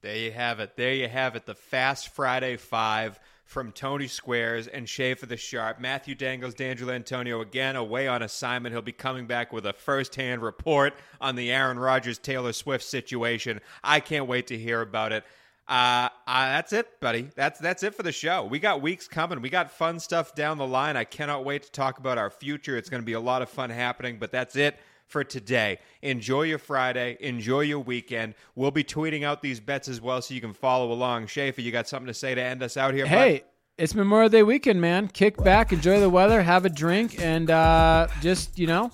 There 0.02 0.16
you 0.16 0.32
have 0.32 0.62
it. 0.62 0.78
There 0.78 0.94
you 0.94 1.10
have 1.10 1.36
it. 1.36 1.46
The 1.46 1.56
Fast 1.56 2.16
Friday 2.16 2.56
Five 2.56 3.20
from 3.50 3.72
Tony 3.72 4.06
Squares 4.06 4.68
and 4.68 4.88
Schaefer 4.88 5.26
the 5.26 5.36
Sharp. 5.36 5.80
Matthew 5.80 6.14
Dangles, 6.14 6.54
D'Angelo 6.54 6.94
Antonio 6.94 7.42
again 7.42 7.76
away 7.76 8.08
on 8.08 8.22
assignment. 8.22 8.74
He'll 8.74 8.84
be 8.84 8.92
coming 8.92 9.26
back 9.26 9.52
with 9.52 9.66
a 9.66 9.74
first-hand 9.74 10.44
report 10.44 10.94
on 11.20 11.36
the 11.36 11.52
Aaron 11.52 11.80
Rodgers 11.80 12.20
Taylor 12.20 12.54
Swift 12.54 12.84
situation. 12.84 13.60
I 13.84 14.02
can't 14.02 14.28
wait 14.28 14.46
to 14.48 14.58
hear 14.58 14.82
about 14.82 15.14
it. 15.14 15.24
Uh, 15.68 16.10
uh, 16.28 16.46
that's 16.46 16.74
it, 16.74 17.00
buddy. 17.00 17.32
That's 17.36 17.60
that's 17.60 17.82
it 17.82 17.96
for 17.96 18.04
the 18.04 18.12
show. 18.12 18.44
We 18.44 18.60
got 18.60 18.82
weeks 18.82 19.08
coming. 19.08 19.42
We 19.42 19.50
got 19.50 19.72
fun 19.72 20.00
stuff 20.00 20.36
down 20.36 20.60
the 20.60 20.68
line. 20.68 20.96
I 20.96 21.04
cannot 21.04 21.44
wait 21.44 21.64
to 21.64 21.72
talk 21.72 21.98
about 21.98 22.20
our 22.20 22.30
future. 22.30 22.78
It's 22.78 22.90
going 22.90 23.02
to 23.02 23.06
be 23.06 23.14
a 23.14 23.20
lot 23.20 23.42
of 23.42 23.50
fun 23.50 23.72
happening. 23.72 24.18
But 24.20 24.32
that's 24.32 24.56
it 24.56 24.78
for 25.10 25.24
today. 25.24 25.80
Enjoy 26.02 26.44
your 26.44 26.60
Friday. 26.60 27.18
Enjoy 27.20 27.62
your 27.62 27.80
weekend. 27.80 28.36
We'll 28.56 28.72
be 28.72 28.84
tweeting 28.84 29.24
out 29.24 29.42
these 29.42 29.60
bets 29.60 29.90
as 29.90 30.00
well, 30.00 30.22
so 30.22 30.34
you 30.34 30.40
can 30.40 30.54
follow 30.54 30.92
along. 30.92 31.28
Schaefer, 31.28 31.62
you 31.62 31.72
got 31.72 31.88
something 31.88 32.08
to 32.08 32.14
say 32.14 32.36
to 32.36 32.42
end 32.42 32.64
us 32.64 32.78
out 32.78 32.94
here? 32.94 33.06
Hey, 33.06 33.44
it's 33.78 33.96
Memorial 33.96 34.30
Day 34.30 34.44
weekend, 34.44 34.80
man. 34.80 35.08
Kick 35.08 35.38
back, 35.44 35.74
enjoy 35.74 36.00
the 36.00 36.10
weather, 36.10 36.42
have 36.42 36.66
a 36.66 36.70
drink, 36.70 37.20
and 37.20 37.50
uh, 37.50 38.08
just 38.22 38.58
you 38.60 38.68
know, 38.68 38.92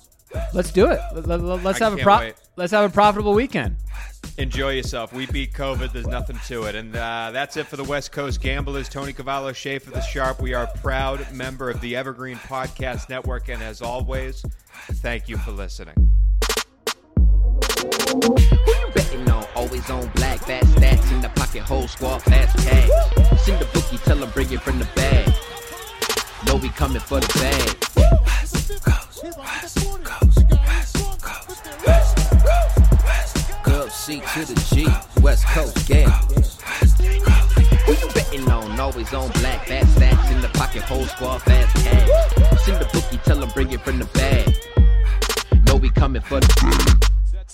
let's 0.54 0.72
do 0.72 0.90
it. 0.92 1.00
Let, 1.14 1.42
us 1.42 1.80
have 1.80 1.98
a 1.98 2.02
pro- 2.02 2.32
let's 2.56 2.72
have 2.72 2.90
a 2.90 2.94
profitable 2.94 3.34
weekend. 3.34 3.78
Enjoy 4.38 4.72
yourself. 4.72 5.14
We 5.14 5.26
beat 5.28 5.54
COVID. 5.54 5.94
There's 5.94 6.08
nothing 6.08 6.40
to 6.48 6.64
it. 6.64 6.76
And 6.76 6.96
uh, 6.96 7.32
that's 7.32 7.58
it 7.58 7.68
for 7.68 7.78
the 7.78 7.84
West 7.84 8.12
Coast 8.12 8.42
Gamblers. 8.42 8.90
Tony 8.90 9.14
Cavallo, 9.14 9.54
Schaefer 9.54 9.92
the 9.92 10.02
Sharp. 10.02 10.42
We 10.42 10.54
are 10.54 10.64
a 10.64 10.78
proud 10.80 11.32
member 11.32 11.70
of 11.70 11.80
the 11.82 11.96
Evergreen 11.96 12.38
Podcast 12.38 13.10
Network. 13.10 13.50
And 13.50 13.64
as 13.64 13.82
always, 13.82 14.44
thank 14.96 15.30
you 15.30 15.38
for 15.38 15.52
listening. 15.52 15.96
Who 18.12 18.36
you 18.36 18.92
betting 18.94 19.30
on? 19.30 19.46
Always 19.56 19.90
on 19.90 20.08
black, 20.10 20.40
fast 20.40 20.68
stats 20.76 21.12
in 21.12 21.22
the 21.22 21.30
pocket, 21.30 21.62
whole 21.62 21.88
squad, 21.88 22.20
fast 22.24 22.58
cash. 22.58 22.90
Send 23.42 23.62
the 23.62 23.66
bookie, 23.74 23.98
tell 24.00 24.18
them 24.18 24.30
bring 24.32 24.52
it 24.52 24.62
from 24.62 24.80
the 24.80 24.86
bag. 24.96 25.34
Know 26.46 26.56
we 26.58 26.70
coming 26.70 27.00
for 27.00 27.20
the 27.20 27.28
bag. 27.40 27.80
Gov 33.64 33.92
C 33.92 34.22
to 34.34 34.46
the 34.46 34.56
G, 34.74 34.88
West 35.22 35.46
Coast 35.48 35.88
gamblers. 35.88 36.62
Who 37.86 37.94
you 37.94 38.14
betting 38.14 38.50
on? 38.50 38.80
Always 38.80 39.14
on 39.14 39.32
black, 39.32 39.68
fast 39.68 39.98
stats 39.98 40.32
in 40.32 40.42
the 40.42 40.50
pocket, 40.50 40.84
whole 40.84 41.06
squad, 41.06 41.40
fast 41.40 41.76
cash. 41.84 42.64
Send 42.64 42.82
the 42.82 42.90
bookie, 42.94 43.18
tell 43.18 43.40
them 43.40 43.50
bring 43.54 43.72
it 43.72 43.82
from 43.82 44.00
the 44.00 44.06
bag. 44.06 44.56
Know 45.66 45.76
we 45.76 45.90
coming 45.90 46.22
for 46.22 46.40
the 46.40 46.48
bag 46.62 47.06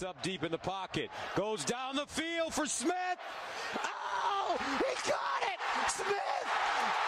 up 0.03 0.21
deep 0.23 0.43
in 0.43 0.51
the 0.51 0.57
pocket. 0.57 1.09
Goes 1.35 1.63
down 1.63 1.95
the 1.95 2.05
field 2.07 2.53
for 2.53 2.65
Smith. 2.65 2.95
Oh, 3.83 4.57
he 4.79 5.09
got 5.09 5.41
it! 5.43 5.59
Smith! 5.91 6.17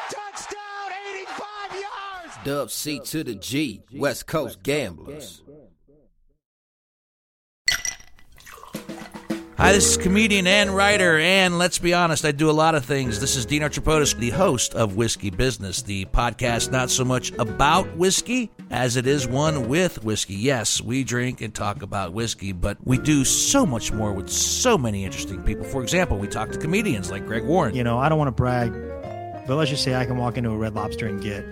Touchdown, 0.10 0.73
85 1.14 1.82
yards! 1.82 2.38
Dub 2.44 2.72
C 2.72 3.00
to 3.00 3.24
the 3.24 3.36
G, 3.36 3.84
West 3.94 4.28
Coast 4.28 4.64
Gamblers. 4.64 5.44
Hi, 9.56 9.72
this 9.72 9.92
is 9.92 9.98
comedian 9.98 10.46
and 10.46 10.76
writer, 10.76 11.20
and 11.20 11.58
let's 11.58 11.80
be 11.80 11.94
honest, 11.94 12.26
I 12.26 12.34
do 12.34 12.50
a 12.50 12.52
lot 12.52 12.76
of 12.76 12.84
things. 12.84 13.22
This 13.22 13.38
is 13.38 13.46
Dino 13.46 13.70
Tripodis, 13.70 14.18
the 14.18 14.32
host 14.32 14.74
of 14.74 14.98
Whiskey 14.98 15.30
Business, 15.30 15.82
the 15.82 16.04
podcast 16.06 16.70
not 16.70 16.90
so 16.90 17.06
much 17.06 17.32
about 17.40 17.96
whiskey 17.96 18.52
as 18.72 18.98
it 18.98 19.08
is 19.08 19.26
one 19.26 19.70
with 19.70 20.04
whiskey. 20.04 20.34
Yes, 20.34 20.82
we 20.82 21.06
drink 21.06 21.40
and 21.40 21.56
talk 21.56 21.82
about 21.82 22.12
whiskey, 22.12 22.52
but 22.52 22.78
we 22.84 22.98
do 22.98 23.24
so 23.24 23.66
much 23.66 23.94
more 23.94 24.12
with 24.12 24.30
so 24.30 24.78
many 24.78 25.06
interesting 25.06 25.42
people. 25.44 25.64
For 25.64 25.82
example, 25.82 26.18
we 26.18 26.28
talk 26.28 26.52
to 26.52 26.58
comedians 26.58 27.10
like 27.10 27.26
Greg 27.26 27.46
Warren. 27.46 27.74
You 27.74 27.86
know, 27.86 28.00
I 28.00 28.10
don't 28.10 28.18
want 28.18 28.30
to 28.30 28.34
brag, 28.34 28.74
but 29.48 29.56
let's 29.56 29.70
just 29.70 29.84
say 29.84 29.96
I 29.96 30.06
can 30.06 30.18
walk 30.18 30.38
into 30.38 30.50
a 30.52 30.58
Red 30.58 30.74
Lobster 30.74 31.08
and 31.08 31.22
get 31.22 31.44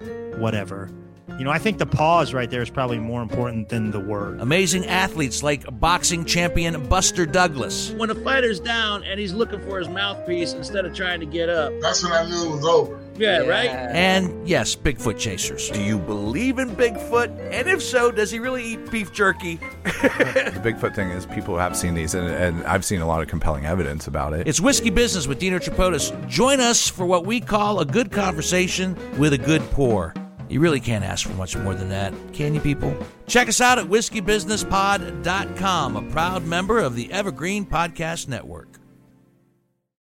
uh, 0.00 0.38
whatever 0.38 0.90
you 1.38 1.44
know, 1.44 1.50
I 1.50 1.58
think 1.58 1.78
the 1.78 1.86
pause 1.86 2.32
right 2.32 2.48
there 2.48 2.62
is 2.62 2.70
probably 2.70 2.98
more 2.98 3.20
important 3.20 3.68
than 3.68 3.90
the 3.90 3.98
word. 3.98 4.40
Amazing 4.40 4.86
athletes 4.86 5.42
like 5.42 5.64
boxing 5.80 6.24
champion 6.24 6.86
Buster 6.88 7.26
Douglas. 7.26 7.90
When 7.90 8.10
a 8.10 8.14
fighter's 8.14 8.60
down 8.60 9.02
and 9.02 9.18
he's 9.18 9.32
looking 9.32 9.60
for 9.62 9.78
his 9.78 9.88
mouthpiece 9.88 10.52
instead 10.52 10.84
of 10.84 10.94
trying 10.94 11.20
to 11.20 11.26
get 11.26 11.48
up, 11.48 11.72
that's 11.80 12.04
when 12.04 12.12
I 12.12 12.24
knew 12.24 12.52
it 12.52 12.56
was 12.56 12.64
over. 12.64 13.00
Yeah, 13.16 13.42
yeah, 13.42 13.48
right? 13.48 13.70
And 13.70 14.48
yes, 14.48 14.74
Bigfoot 14.74 15.18
chasers. 15.18 15.70
Do 15.70 15.82
you 15.82 15.98
believe 15.98 16.58
in 16.58 16.70
Bigfoot? 16.70 17.30
And 17.52 17.68
if 17.68 17.82
so, 17.82 18.10
does 18.10 18.30
he 18.30 18.38
really 18.38 18.64
eat 18.64 18.90
beef 18.90 19.12
jerky? 19.12 19.56
the 19.84 20.60
Bigfoot 20.62 20.94
thing 20.94 21.10
is 21.10 21.26
people 21.26 21.58
have 21.58 21.76
seen 21.76 21.94
these, 21.94 22.14
and, 22.14 22.28
and, 22.28 22.64
I've 22.64 22.84
seen 22.84 23.00
a 23.00 23.06
lot 23.06 23.22
of 23.22 23.28
compelling 23.28 23.66
evidence 23.66 24.06
about 24.06 24.32
it. 24.32 24.48
It's 24.48 24.60
Whiskey 24.60 24.90
Business 24.90 25.28
with 25.28 25.38
Dino 25.38 25.58
Tripodis. 25.58 26.28
Join 26.28 26.60
us 26.60 26.88
for 26.88 27.06
what 27.06 27.26
we 27.26 27.40
call 27.40 27.80
a 27.80 27.84
good 27.84 28.10
conversation 28.10 28.96
with 29.18 29.32
a 29.32 29.38
good 29.38 29.62
pour. 29.70 30.14
You 30.48 30.60
really 30.60 30.80
can't 30.80 31.04
ask 31.04 31.26
for 31.26 31.34
much 31.34 31.56
more 31.56 31.74
than 31.74 31.90
that, 31.90 32.14
can 32.32 32.54
you, 32.54 32.60
people? 32.60 32.96
Check 33.26 33.48
us 33.48 33.60
out 33.60 33.78
at 33.78 33.86
whiskeybusinesspod.com, 33.86 35.96
a 35.96 36.02
proud 36.10 36.44
member 36.44 36.78
of 36.78 36.96
the 36.96 37.12
Evergreen 37.12 37.66
Podcast 37.66 38.28
Network. 38.28 38.78